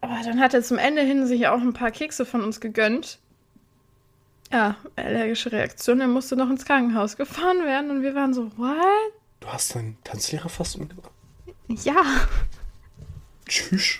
aber 0.00 0.20
dann 0.24 0.40
hat 0.40 0.54
er 0.54 0.62
zum 0.62 0.78
Ende 0.78 1.02
hin 1.02 1.26
sich 1.26 1.48
auch 1.48 1.60
ein 1.60 1.72
paar 1.72 1.90
Kekse 1.90 2.24
von 2.26 2.44
uns 2.44 2.60
gegönnt. 2.60 3.18
Ja, 4.52 4.76
allergische 4.94 5.50
Reaktion, 5.50 6.00
er 6.00 6.06
musste 6.06 6.36
noch 6.36 6.48
ins 6.48 6.64
Krankenhaus 6.64 7.16
gefahren 7.16 7.64
werden 7.64 7.90
und 7.90 8.02
wir 8.02 8.14
waren 8.14 8.32
so, 8.32 8.52
what? 8.56 8.76
Du 9.40 9.48
hast 9.48 9.74
deinen 9.74 9.96
Tanzlehrer 10.04 10.48
fast 10.48 10.76
umgebracht. 10.76 11.10
Ja, 11.68 12.02
Tschüss. 13.48 13.98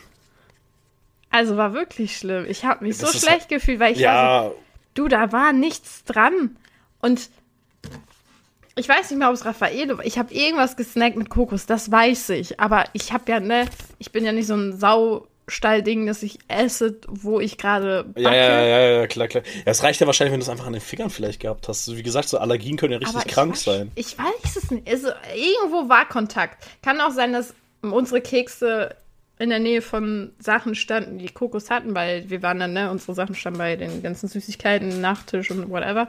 also 1.31 1.57
war 1.57 1.73
wirklich 1.73 2.17
schlimm. 2.17 2.47
Ich 2.49 2.65
habe 2.65 2.85
mich 2.85 2.99
Das 2.99 3.13
so 3.13 3.19
schlecht 3.19 3.49
gefühlt, 3.49 3.81
weil 3.81 3.93
ich 3.95 4.05
war 4.05 4.43
so, 4.45 4.49
Ja, 4.51 4.55
du, 4.95 5.09
da 5.09 5.33
war 5.33 5.53
nichts 5.53 6.05
dran. 6.05 6.57
Und 7.01 7.29
ich 8.79 8.89
weiß 8.89 9.11
nicht 9.11 9.19
mehr, 9.19 9.29
ob 9.29 9.35
es 9.35 9.45
Raffaello 9.45 9.99
war. 9.99 10.05
Ich 10.05 10.19
habe 10.19 10.33
irgendwas 10.35 10.77
gesnackt 10.77 11.17
mit 11.17 11.31
Kokos, 11.31 11.65
das 11.65 11.91
weiß 11.91 12.31
ich. 12.31 12.61
Aber 12.61 12.85
ich 12.93 13.13
habe 13.13 13.25
ja, 13.33 13.41
ne, 13.41 13.65
ich 13.99 14.13
bin 14.13 14.25
ja 14.25 14.33
nicht 14.33 14.47
so 14.47 14.55
ein 14.55 14.79
Saustall-Ding, 14.79 16.07
dass 16.07 16.23
ich 16.23 16.39
esse, 16.49 17.01
wo 17.09 17.41
ich 17.41 17.57
gerade 17.57 18.05
backe. 18.05 18.23
ja, 18.23 18.35
ja, 18.35 18.63
ja, 18.63 19.01
ja, 19.01 19.07
klar, 19.07 19.29
klar. 19.29 19.43
Ja, 19.47 19.73
es 19.73 19.83
reicht 19.83 20.01
ja 20.01 20.07
wahrscheinlich, 20.07 20.33
wenn 20.33 20.41
du 20.41 20.45
es 20.45 20.51
einfach 20.51 20.67
an 20.67 20.75
den 20.75 20.83
Fingern 20.83 21.09
vielleicht 21.09 21.41
gehabt 21.41 21.69
hast. 21.69 21.97
Wie 21.97 22.03
gesagt, 22.03 22.29
so 22.29 22.37
Allergien 22.37 22.77
können 22.77 22.93
ja 22.93 22.99
richtig 22.99 23.33
krank 23.33 23.53
weiß, 23.53 23.65
sein. 23.65 23.91
Ich 23.95 24.19
weiß 24.19 24.57
es 24.57 24.71
nicht. 24.71 24.87
Also, 24.87 25.09
irgendwo 25.35 25.89
war 25.89 26.07
Kontakt. 26.07 26.63
Kann 26.83 27.01
auch 27.01 27.13
sein, 27.13 27.33
dass 27.33 27.55
unsere 27.81 28.21
Kekse 28.21 28.95
in 29.39 29.49
der 29.49 29.59
Nähe 29.59 29.81
von 29.81 30.33
Sachen 30.39 30.75
standen, 30.75 31.19
die 31.19 31.29
Kokos 31.29 31.71
hatten, 31.71 31.95
weil 31.95 32.29
wir 32.29 32.43
waren 32.43 32.59
dann, 32.59 32.75
ne, 32.75 32.91
unsere 32.91 33.15
Sachen 33.15 33.35
standen 33.35 33.59
bei 33.59 33.77
den 33.77 34.03
ganzen 34.03 34.29
Süßigkeiten, 34.29 35.01
Nachtisch 35.01 35.51
und 35.51 35.71
whatever. 35.71 36.09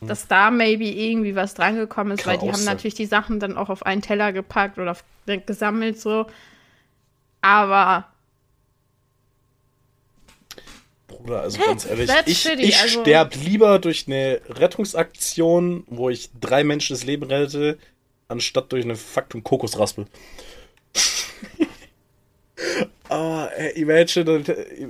Dass 0.00 0.28
da 0.28 0.50
maybe 0.50 0.84
irgendwie 0.84 1.34
was 1.34 1.54
drangekommen 1.54 2.14
ist. 2.14 2.24
Kann 2.24 2.34
weil 2.34 2.38
die 2.38 2.48
haben 2.48 2.56
sein. 2.56 2.74
natürlich 2.74 2.94
die 2.94 3.06
Sachen 3.06 3.40
dann 3.40 3.56
auch 3.56 3.68
auf 3.68 3.84
einen 3.84 4.02
Teller 4.02 4.32
gepackt 4.32 4.78
oder 4.78 4.96
gesammelt 5.26 6.00
so. 6.00 6.26
Aber 7.40 8.06
Bruder, 11.08 11.40
also 11.40 11.60
ganz 11.60 11.86
ehrlich, 11.86 12.10
ich, 12.26 12.46
ich 12.46 12.80
also- 12.80 13.00
sterb 13.00 13.34
lieber 13.34 13.78
durch 13.78 14.06
eine 14.06 14.40
Rettungsaktion, 14.48 15.84
wo 15.88 16.10
ich 16.10 16.30
drei 16.38 16.64
Menschen 16.64 16.94
das 16.94 17.04
Leben 17.04 17.24
rette, 17.24 17.78
anstatt 18.28 18.70
durch 18.72 18.84
eine 18.84 18.96
Faktum 18.96 19.42
Kokosraspel. 19.42 20.06
Aber 23.08 23.50
äh, 23.56 23.70
imagine, 23.80 24.44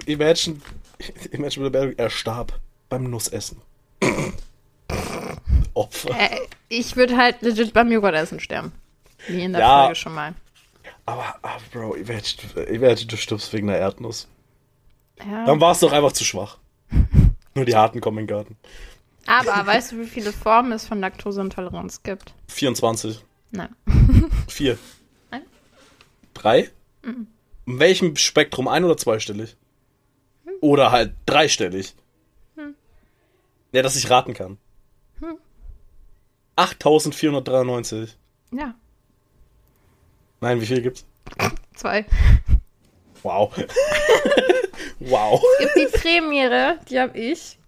imagine, 0.06 0.56
imagine, 1.30 1.94
er 1.96 2.10
starb 2.10 2.58
beim 2.88 3.10
Nussessen. 3.10 3.62
Opfer. 5.74 6.10
äh, 6.18 6.40
ich 6.68 6.96
würde 6.96 7.16
halt 7.16 7.40
legit 7.42 7.72
beim 7.72 7.90
Joghurtessen 7.92 8.40
sterben. 8.40 8.72
Wie 9.28 9.42
in 9.42 9.52
der 9.52 9.60
Ja. 9.60 9.80
Folge 9.82 9.94
schon 9.96 10.14
mal. 10.14 10.34
Aber, 11.06 11.36
aber 11.42 11.60
Bro, 11.72 11.94
imagine, 11.94 12.62
imagine, 12.64 13.06
du 13.06 13.16
stirbst 13.16 13.52
wegen 13.52 13.68
einer 13.68 13.78
Erdnuss. 13.78 14.28
Ja. 15.18 15.44
Dann 15.46 15.60
warst 15.60 15.82
du 15.82 15.86
doch 15.86 15.92
einfach 15.94 16.12
zu 16.12 16.24
schwach. 16.24 16.58
Nur 17.54 17.64
die 17.64 17.74
Harten 17.76 18.00
kommen 18.00 18.18
in 18.18 18.26
den 18.26 18.34
Garten. 18.36 18.56
Aber 19.26 19.66
weißt 19.66 19.92
du, 19.92 20.00
wie 20.00 20.06
viele 20.06 20.32
Formen 20.32 20.72
es 20.72 20.86
von 20.86 21.00
Laktoseintoleranz 21.00 22.02
gibt? 22.02 22.34
24. 22.48 23.24
Nein. 23.50 23.74
Vier. 24.48 24.78
Nein. 25.30 25.42
Drei? 26.34 26.70
In 27.02 27.78
welchem 27.78 28.16
Spektrum? 28.16 28.68
Ein- 28.68 28.84
oder 28.84 28.96
zweistellig? 28.96 29.56
Oder 30.60 30.90
halt 30.90 31.14
dreistellig? 31.26 31.94
Ja, 33.72 33.82
dass 33.82 33.96
ich 33.96 34.08
raten 34.10 34.34
kann. 34.34 34.58
8493. 36.56 38.16
Ja. 38.52 38.74
Nein, 40.40 40.60
wie 40.60 40.66
viel 40.66 40.82
gibt's? 40.82 41.04
Zwei. 41.74 42.06
Wow. 43.22 43.56
wow. 44.98 45.42
gibt 45.58 45.76
die 45.76 45.98
Premiere, 45.98 46.78
die 46.88 46.98
habe 46.98 47.18
ich. 47.18 47.58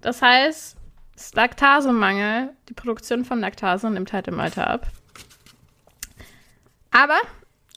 Das 0.00 0.22
heißt, 0.22 0.76
es 1.16 1.22
ist 1.22 1.34
Laktasemangel. 1.34 2.50
Die 2.68 2.74
Produktion 2.74 3.24
von 3.24 3.40
Laktase 3.40 3.90
nimmt 3.90 4.12
halt 4.12 4.28
im 4.28 4.40
Alter 4.40 4.68
ab. 4.68 4.86
Aber 6.90 7.20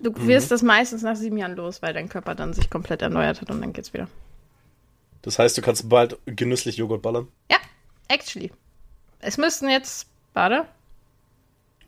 du 0.01 0.11
wirst 0.27 0.51
das 0.51 0.61
meistens 0.63 1.03
nach 1.03 1.15
sieben 1.15 1.37
Jahren 1.37 1.55
los, 1.55 1.81
weil 1.81 1.93
dein 1.93 2.09
Körper 2.09 2.35
dann 2.35 2.53
sich 2.53 2.69
komplett 2.69 3.01
erneuert 3.01 3.41
hat 3.41 3.51
und 3.51 3.61
dann 3.61 3.73
geht's 3.73 3.93
wieder. 3.93 4.07
Das 5.21 5.39
heißt, 5.39 5.57
du 5.57 5.61
kannst 5.61 5.87
bald 5.87 6.17
genüsslich 6.25 6.77
Joghurt 6.77 7.01
ballern. 7.01 7.27
Ja, 7.51 7.57
actually. 8.13 8.51
Es 9.19 9.37
müssten 9.37 9.69
jetzt, 9.69 10.07
warte, 10.33 10.65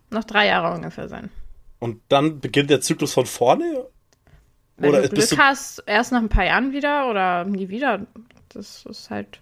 noch 0.09 0.23
drei 0.23 0.47
Jahre 0.47 0.73
ungefähr 0.75 1.09
sein. 1.09 1.29
Und 1.79 2.01
dann 2.09 2.39
beginnt 2.39 2.69
der 2.69 2.81
Zyklus 2.81 3.13
von 3.13 3.25
vorne? 3.25 3.85
Wenn 4.77 4.89
Oder 4.89 5.03
du 5.03 5.09
Glück 5.09 5.29
du- 5.29 5.37
hast, 5.37 5.83
erst 5.85 6.11
nach 6.11 6.19
ein 6.21 6.29
paar 6.29 6.45
Jahren 6.45 6.71
wieder 6.73 7.09
oder 7.09 7.43
nie 7.45 7.69
wieder. 7.69 8.05
Das 8.49 8.85
ist 8.85 9.09
halt. 9.09 9.39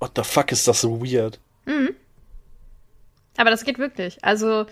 What 0.00 0.12
the 0.16 0.22
fuck 0.22 0.52
ist 0.52 0.68
das 0.68 0.80
so 0.80 1.00
weird? 1.02 1.40
Aber 3.36 3.50
das 3.50 3.64
geht 3.64 3.78
wirklich. 3.78 4.22
Also, 4.24 4.66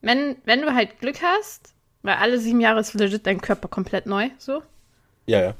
wenn, 0.00 0.36
wenn 0.44 0.62
du 0.62 0.74
halt 0.74 1.00
Glück 1.00 1.22
hast, 1.22 1.72
weil 2.02 2.16
alle 2.16 2.38
sieben 2.38 2.60
Jahre 2.60 2.80
ist 2.80 2.94
legit 2.94 3.26
dein 3.26 3.40
Körper 3.40 3.68
komplett 3.68 4.06
neu, 4.06 4.28
so. 4.38 4.62
Ja, 5.26 5.40
ja. 5.42 5.54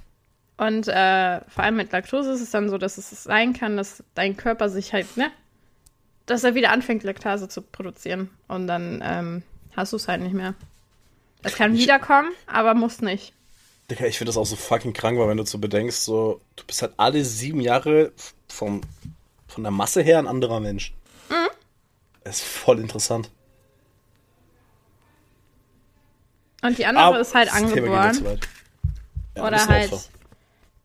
Und 0.59 0.89
äh, 0.89 1.41
vor 1.49 1.65
allem 1.65 1.77
mit 1.77 1.93
Laktose 1.93 2.33
ist 2.33 2.41
es 2.43 2.51
dann 2.51 2.69
so, 2.69 2.77
dass 2.79 2.99
es 2.99 3.11
sein 3.25 3.53
kann, 3.55 3.77
dass 3.77 4.03
dein 4.15 4.37
Körper 4.37 4.69
sich 4.69 4.93
halt, 4.93 5.17
ne, 5.17 5.31
dass 6.27 6.45
er 6.45 6.55
wieder 6.55 6.71
anfängt, 6.73 7.05
Laktase 7.05 7.49
zu 7.49 7.63
produzieren. 7.63 8.29
Und 8.49 8.67
dann 8.67 9.01
ähm, 9.03 9.43
hast 9.77 9.93
du 9.93 9.97
es 9.97 10.09
halt 10.09 10.21
nicht 10.21 10.35
mehr. 10.35 10.55
Es 11.43 11.55
kann 11.55 11.75
Ich- 11.75 11.83
wiederkommen, 11.83 12.31
aber 12.47 12.75
muss 12.75 13.01
nicht. 13.01 13.33
Digga, 13.91 14.05
ich 14.05 14.19
finde 14.19 14.29
das 14.31 14.37
auch 14.37 14.45
so 14.45 14.57
fucking 14.57 14.93
krank, 14.93 15.19
weil 15.19 15.29
wenn 15.29 15.39
du 15.39 15.47
so 15.47 15.57
bedenkst, 15.59 16.05
so, 16.05 16.43
du 16.57 16.65
bist 16.67 16.83
halt 16.83 16.93
alle 16.99 17.25
sieben 17.25 17.61
Jahre 17.61 18.13
vom, 18.49 18.83
von 19.47 19.63
der 19.63 19.71
Masse 19.71 20.03
her 20.03 20.19
ein 20.19 20.27
anderer 20.27 20.61
Mensch. 20.61 20.93
Mhm. 21.31 21.49
Das 22.25 22.41
ist 22.41 22.45
voll 22.45 22.81
interessant. 22.81 23.31
Und 26.63 26.77
die 26.77 26.85
andere 26.87 27.05
Aber 27.05 27.21
ist 27.21 27.35
halt 27.35 27.49
das 27.49 27.55
angeboren. 27.55 28.39
Ja, 29.37 29.47
Oder 29.47 29.67
halt 29.69 29.93
Opfer. 29.93 30.05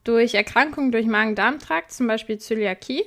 Durch 0.04 0.34
Erkrankungen 0.36 0.92
durch 0.92 1.06
Magen-Darm-Trakt, 1.06 1.92
zum 1.92 2.08
Beispiel 2.08 2.38
Zöliakie. 2.38 3.06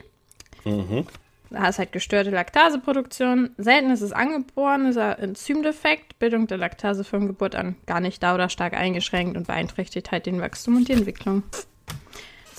Mhm. 0.64 1.06
Da 1.50 1.62
hast 1.62 1.78
halt 1.78 1.92
gestörte 1.92 2.30
Laktaseproduktion. 2.30 3.50
Selten 3.56 3.90
ist 3.90 4.00
es 4.00 4.12
angeboren, 4.12 4.86
ist 4.86 4.98
ein 4.98 5.18
Enzymdefekt, 5.18 6.18
Bildung 6.18 6.48
der 6.48 6.58
Laktase 6.58 7.04
von 7.04 7.28
Geburt 7.28 7.54
an 7.54 7.76
gar 7.86 8.00
nicht 8.00 8.22
da 8.22 8.34
oder 8.34 8.48
stark 8.48 8.74
eingeschränkt 8.74 9.36
und 9.36 9.46
beeinträchtigt 9.46 10.10
halt 10.10 10.26
den 10.26 10.40
Wachstum 10.40 10.76
und 10.76 10.88
die 10.88 10.92
Entwicklung. 10.92 11.44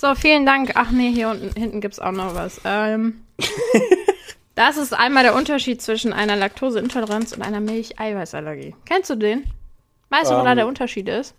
So, 0.00 0.14
vielen 0.14 0.46
Dank. 0.46 0.72
Ach 0.74 0.90
nee, 0.90 1.10
hier 1.10 1.28
unten 1.28 1.52
hinten 1.58 1.80
gibt 1.80 1.94
es 1.94 2.00
auch 2.00 2.12
noch 2.12 2.34
was. 2.34 2.60
Ähm, 2.64 3.24
das 4.54 4.78
ist 4.78 4.94
einmal 4.94 5.24
der 5.24 5.34
Unterschied 5.34 5.82
zwischen 5.82 6.12
einer 6.12 6.36
Laktoseintoleranz 6.36 7.32
und 7.32 7.42
einer 7.42 7.60
Milcheiweißallergie. 7.60 8.74
Kennst 8.86 9.10
du 9.10 9.16
den? 9.16 9.44
Weißt 10.08 10.30
du, 10.30 10.36
wo 10.36 10.44
da 10.44 10.52
Ähm, 10.52 10.56
der 10.56 10.66
Unterschied 10.66 11.08
ist? 11.08 11.34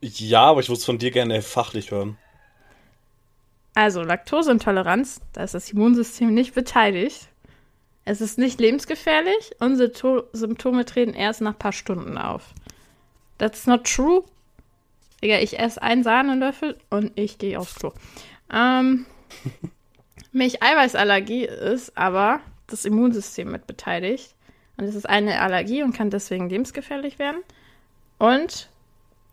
Ja, 0.00 0.42
aber 0.42 0.60
ich 0.60 0.68
würde 0.68 0.78
es 0.78 0.84
von 0.84 0.98
dir 0.98 1.10
gerne 1.10 1.42
fachlich 1.42 1.90
hören. 1.90 2.16
Also, 3.76 4.00
Laktoseintoleranz, 4.00 5.20
da 5.34 5.42
ist 5.42 5.52
das 5.52 5.70
Immunsystem 5.70 6.32
nicht 6.32 6.54
beteiligt. 6.54 7.28
Es 8.06 8.22
ist 8.22 8.38
nicht 8.38 8.58
lebensgefährlich 8.58 9.50
und 9.60 9.76
Sympto- 9.76 10.24
Symptome 10.32 10.86
treten 10.86 11.12
erst 11.12 11.42
nach 11.42 11.52
ein 11.52 11.58
paar 11.58 11.74
Stunden 11.74 12.16
auf. 12.16 12.54
That's 13.36 13.66
not 13.66 13.84
true. 13.84 14.24
Digga, 15.22 15.40
ich 15.40 15.58
esse 15.58 15.82
einen 15.82 16.02
Sahnenlöffel 16.02 16.78
und 16.88 17.12
ich 17.16 17.36
gehe 17.36 17.60
aufs 17.60 17.74
Klo. 17.74 17.92
Ähm, 18.50 19.04
Milcheiweißallergie 20.32 21.44
ist 21.44 21.98
aber 21.98 22.40
das 22.68 22.86
Immunsystem 22.86 23.52
mit 23.52 23.66
beteiligt. 23.66 24.34
Und 24.78 24.84
es 24.84 24.94
ist 24.94 25.06
eine 25.06 25.38
Allergie 25.42 25.82
und 25.82 25.94
kann 25.94 26.08
deswegen 26.08 26.48
lebensgefährlich 26.48 27.18
werden. 27.18 27.42
Und 28.16 28.70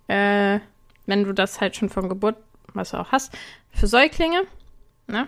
äh, 0.10 0.60
wenn 1.06 1.24
du 1.24 1.32
das 1.32 1.62
halt 1.62 1.78
schon 1.78 1.90
von 1.90 2.10
Geburt, 2.10 2.36
was 2.74 2.92
du 2.92 2.98
auch 2.98 3.14
hast, 3.14 3.32
für 3.74 3.88
Säuglinge, 3.88 4.44
ne? 5.08 5.28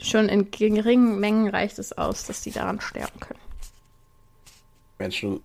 Schon 0.00 0.28
in 0.28 0.50
geringen 0.50 1.20
Mengen 1.20 1.48
reicht 1.48 1.78
es 1.78 1.92
aus, 1.92 2.24
dass 2.24 2.42
die 2.42 2.50
daran 2.50 2.80
sterben 2.80 3.20
können. 3.20 3.38
Mensch, 4.98 5.20
du, 5.20 5.40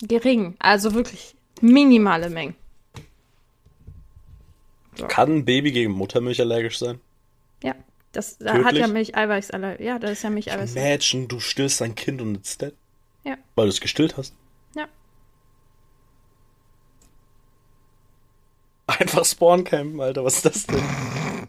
Gering, 0.00 0.56
also 0.58 0.94
wirklich 0.94 1.36
minimale 1.60 2.30
Mengen. 2.30 2.54
kann 5.08 5.36
ein 5.36 5.44
Baby 5.44 5.72
gegen 5.72 5.92
Muttermilch 5.92 6.40
allergisch 6.40 6.78
sein? 6.78 7.00
Ja, 7.62 7.74
das 8.12 8.38
da 8.38 8.54
hat 8.54 8.74
ja 8.74 8.86
Tödlich? 8.86 8.92
Milcheiweißallergie. 8.92 9.84
Ja, 9.84 9.98
das 9.98 10.12
ist 10.12 10.22
ja 10.22 10.30
Milcheiweißallergie. 10.30 10.94
Imagine, 10.94 11.26
du 11.26 11.40
stillst 11.40 11.80
dein 11.80 11.94
Kind 11.94 12.20
und 12.20 12.34
it's 12.34 12.56
dead. 12.58 12.74
Ja. 13.24 13.36
Weil 13.54 13.66
du 13.66 13.70
es 13.70 13.80
gestillt 13.80 14.16
hast. 14.16 14.34
Ja. 14.74 14.88
Einfach 18.98 19.24
Spawncampen, 19.24 20.00
Alter, 20.00 20.24
was 20.24 20.36
ist 20.36 20.46
das 20.46 20.66
denn? 20.66 21.48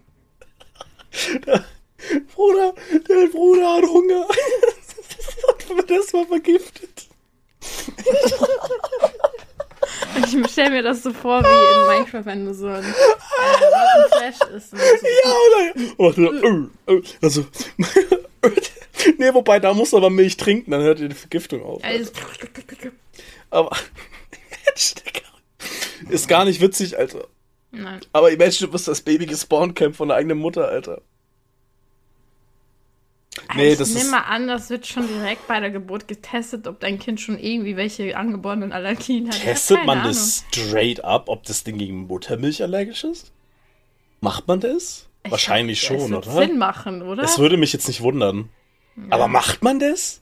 Der 1.45 1.63
Bruder, 2.35 2.73
der 2.91 3.27
Bruder 3.27 3.75
hat 3.75 3.83
Hunger. 3.83 4.27
Und 5.69 5.77
wird 5.77 5.91
erstmal 5.91 6.25
vergiftet. 6.25 7.07
Ich 10.17 10.51
stelle 10.51 10.69
mir 10.71 10.83
das 10.83 11.03
so 11.03 11.13
vor 11.13 11.41
wie 11.43 11.47
in 11.47 11.87
Minecraft, 11.99 12.25
wenn 12.25 12.45
du 12.45 12.53
so 12.53 12.67
ein 12.67 12.83
äh, 12.83 14.17
Flash 14.17 14.39
isst. 14.55 14.73
Und 14.73 14.79
so, 14.79 15.07
Ja, 15.23 15.93
oder? 15.97 16.13
Dann, 16.41 16.71
äh, 16.87 16.93
äh, 16.93 17.03
also, 17.21 17.45
nee, 19.17 19.33
wobei, 19.33 19.59
da 19.59 19.73
musst 19.73 19.93
du 19.93 19.97
aber 19.97 20.09
Milch 20.09 20.37
trinken, 20.37 20.71
dann 20.71 20.81
hört 20.81 20.99
die 20.99 21.09
Vergiftung 21.09 21.63
auf. 21.63 21.83
also, 21.83 22.11
Aber. 23.49 23.75
Ist 26.09 26.27
gar 26.27 26.45
nicht 26.45 26.61
witzig, 26.61 26.97
Alter. 26.97 27.27
Nein. 27.71 27.99
Aber 28.13 28.31
imagine, 28.31 28.67
du 28.67 28.71
bist 28.71 28.87
das 28.87 29.01
Baby 29.01 29.33
Spawncamp 29.35 29.95
von 29.95 30.07
der 30.09 30.17
eigenen 30.17 30.37
Mutter, 30.39 30.67
Alter. 30.67 31.01
Nee, 33.55 33.73
ich 33.73 33.77
das 33.77 33.89
nehme 33.89 34.01
ist- 34.01 34.11
mal 34.11 34.21
an, 34.21 34.47
das 34.47 34.69
wird 34.69 34.87
schon 34.87 35.07
direkt 35.07 35.47
bei 35.47 35.59
der 35.59 35.69
Geburt 35.69 36.07
getestet, 36.07 36.65
ob 36.67 36.79
dein 36.79 36.97
Kind 36.97 37.21
schon 37.21 37.37
irgendwie 37.37 37.77
welche 37.77 38.17
angeborenen 38.17 38.71
Allergien 38.71 39.27
hat. 39.29 39.39
Testet 39.41 39.85
man 39.85 39.99
Ahnung. 39.99 40.11
das 40.11 40.43
straight 40.51 41.03
up, 41.03 41.29
ob 41.29 41.43
das 41.43 41.63
Ding 41.63 41.77
gegen 41.77 42.07
Muttermilch 42.07 42.63
allergisch 42.63 43.03
ist? 43.03 43.31
Macht 44.21 44.47
man 44.47 44.59
das? 44.59 45.07
Ich 45.23 45.31
Wahrscheinlich 45.31 45.81
glaub, 45.81 45.99
schon, 45.99 46.05
es 46.05 46.11
wird 46.11 46.27
oder? 46.27 46.47
Sinn 46.47 46.57
machen, 46.57 47.01
oder? 47.03 47.23
Es 47.23 47.37
würde 47.37 47.57
mich 47.57 47.73
jetzt 47.73 47.87
nicht 47.87 48.01
wundern. 48.01 48.49
Aber 49.11 49.27
macht 49.27 49.61
man 49.61 49.79
das? 49.79 50.21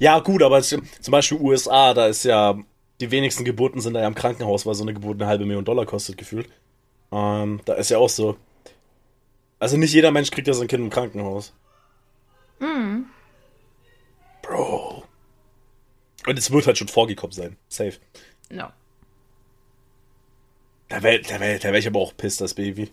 Ja, 0.00 0.20
gut, 0.20 0.42
aber 0.42 0.62
zum 0.62 0.82
Beispiel 1.10 1.38
USA, 1.38 1.92
da 1.92 2.06
ist 2.06 2.24
ja, 2.24 2.56
die 3.00 3.10
wenigsten 3.10 3.44
Geburten 3.44 3.80
sind 3.82 3.92
da 3.92 4.00
ja 4.00 4.06
im 4.08 4.14
Krankenhaus, 4.14 4.64
weil 4.64 4.74
so 4.74 4.84
eine 4.84 4.94
Geburt 4.94 5.20
eine 5.20 5.26
halbe 5.28 5.44
Million 5.44 5.64
Dollar 5.66 5.84
kostet, 5.84 6.16
gefühlt. 6.16 6.48
Ähm, 7.12 7.60
da 7.64 7.74
ist 7.74 7.90
ja 7.90 7.98
auch 7.98 8.08
so. 8.08 8.36
Also 9.58 9.76
nicht 9.76 9.92
jeder 9.92 10.10
Mensch 10.10 10.30
kriegt 10.30 10.48
ja 10.48 10.54
sein 10.54 10.68
Kind 10.68 10.82
im 10.82 10.90
Krankenhaus. 10.90 11.54
Mhm. 12.58 13.06
Bro. 14.42 15.04
Und 16.26 16.38
es 16.38 16.50
wird 16.50 16.66
halt 16.66 16.78
schon 16.78 16.88
vorgekommen 16.88 17.32
sein. 17.32 17.56
Safe. 17.68 17.94
No. 18.50 18.68
Da 20.88 21.02
wäre 21.02 21.20
da 21.20 21.40
wär, 21.40 21.58
da 21.58 21.72
wär 21.72 21.78
ich 21.78 21.86
aber 21.86 22.00
auch 22.00 22.16
pisst, 22.16 22.40
das 22.40 22.54
Baby. 22.54 22.90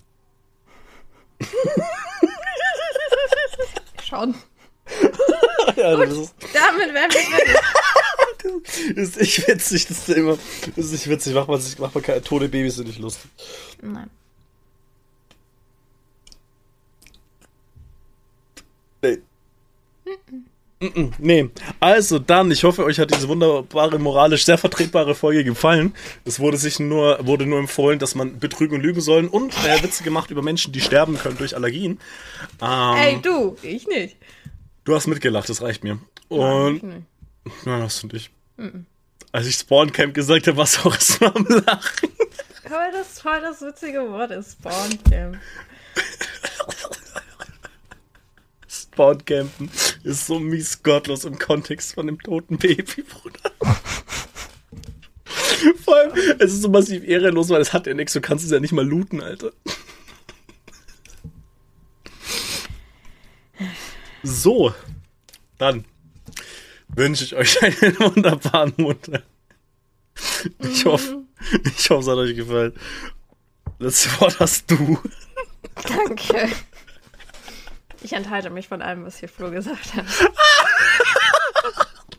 Schon. 4.04 4.36
Ja, 5.76 5.96
das 5.96 6.10
ist, 6.18 6.36
Damit 6.54 6.94
wären 6.94 7.12
wir. 7.12 7.62
Ist 8.96 9.20
nicht 9.20 9.48
witzig, 9.48 9.88
das 9.88 10.06
Thema. 10.06 10.38
Das 10.76 10.86
ist 10.86 10.92
nicht 10.92 11.10
witzig. 11.10 11.34
Macht 11.34 11.48
man, 11.48 11.60
sich, 11.62 11.78
macht 11.80 11.96
man 11.96 12.04
keine 12.04 12.22
tote 12.22 12.50
Babys 12.50 12.76
sind 12.76 12.88
nicht 12.88 13.00
lustig. 13.00 13.30
Nein. 13.82 14.10
Nee. 19.02 19.18
Mm-mm, 20.82 21.12
Nee. 21.20 21.50
Also 21.80 22.18
dann, 22.18 22.50
ich 22.50 22.64
hoffe, 22.64 22.84
euch 22.84 23.00
hat 23.00 23.14
diese 23.14 23.28
wunderbare, 23.28 24.00
moralisch 24.00 24.46
sehr 24.46 24.58
vertretbare 24.58 25.14
Folge 25.14 25.44
gefallen. 25.44 25.94
Es 26.26 26.40
wurde 26.40 26.58
sich 26.58 26.80
nur, 26.80 27.20
wurde 27.26 27.46
nur 27.46 27.60
empfohlen, 27.60 28.00
dass 28.00 28.16
man 28.16 28.40
betrügen 28.40 28.76
und 28.78 28.82
lügen 28.82 29.02
sollen 29.02 29.28
und 29.28 29.54
äh, 29.66 29.84
Witze 29.84 30.04
gemacht 30.04 30.32
über 30.32 30.42
Menschen, 30.42 30.74
die 30.74 30.82
sterben 30.82 31.18
können 31.20 31.38
durch 31.38 31.56
Allergien. 31.56 32.00
Ähm, 32.62 32.96
Ey, 32.98 33.22
du, 33.22 33.56
ich 33.62 33.88
nicht. 33.88 34.18
Du 34.84 34.96
hast 34.96 35.06
mitgelacht, 35.06 35.50
das 35.50 35.62
reicht 35.62 35.84
mir. 35.84 36.00
Nein, 36.30 36.40
Und. 36.40 36.84
nicht. 36.84 37.06
Nein, 37.66 37.82
hast 37.82 38.04
du 38.04 38.08
nicht. 38.08 38.32
Als 39.32 39.48
ich 39.48 39.56
Spawn 39.56 39.92
Camp 39.92 40.14
gesagt 40.14 40.48
habe, 40.48 40.58
warst 40.58 40.78
du 40.78 40.90
auch 40.90 40.94
erstmal 40.94 41.36
am 41.36 41.46
Lachen. 41.46 42.10
Aber 42.66 42.92
das 42.92 43.20
voll 43.20 43.42
das 43.42 43.62
witzige 43.62 44.10
Wort 44.10 44.32
ist 44.32 44.54
Spawncamp. 44.54 45.38
Spawn 48.68 49.26
Campen 49.26 49.70
ist 50.04 50.28
so 50.28 50.40
mies 50.40 50.82
gottlos 50.84 51.26
im 51.26 51.38
Kontext 51.38 51.94
von 51.94 52.08
dem 52.08 52.20
toten 52.20 52.58
Baby, 52.58 53.04
Bruder. 53.04 53.52
Vor 55.84 55.96
allem, 55.96 56.14
es 56.40 56.54
ist 56.54 56.62
so 56.62 56.70
massiv 56.70 57.04
ehrenlos, 57.04 57.50
weil 57.50 57.62
es 57.62 57.74
hat 57.74 57.88
ja 57.88 57.94
nichts. 57.94 58.14
Du 58.14 58.22
kannst 58.22 58.46
es 58.46 58.52
ja 58.52 58.60
nicht 58.60 58.74
mal 58.74 58.88
looten, 58.88 59.22
Alter. 59.22 59.52
So, 64.24 64.74
dann 65.58 65.86
wünsche 66.96 67.24
ich 67.24 67.36
euch 67.36 67.62
einen 67.82 68.00
wunderbaren 68.00 68.74
Montag. 68.78 69.24
Ich 70.60 70.86
hoffe, 70.86 71.24
ich 71.78 71.90
hoffe, 71.90 72.02
es 72.02 72.08
hat 72.08 72.18
euch 72.18 72.36
gefallen. 72.36 72.74
Letzte 73.80 74.10
Wort 74.22 74.40
hast 74.40 74.70
du. 74.70 75.00
Danke. 75.88 76.50
Ich 78.04 78.14
enthalte 78.14 78.50
mich 78.50 78.68
von 78.68 78.82
allem, 78.82 79.06
was 79.06 79.20
hier 79.20 79.30
Flo 79.30 79.52
gesagt 79.52 79.94
hat. 79.96 80.06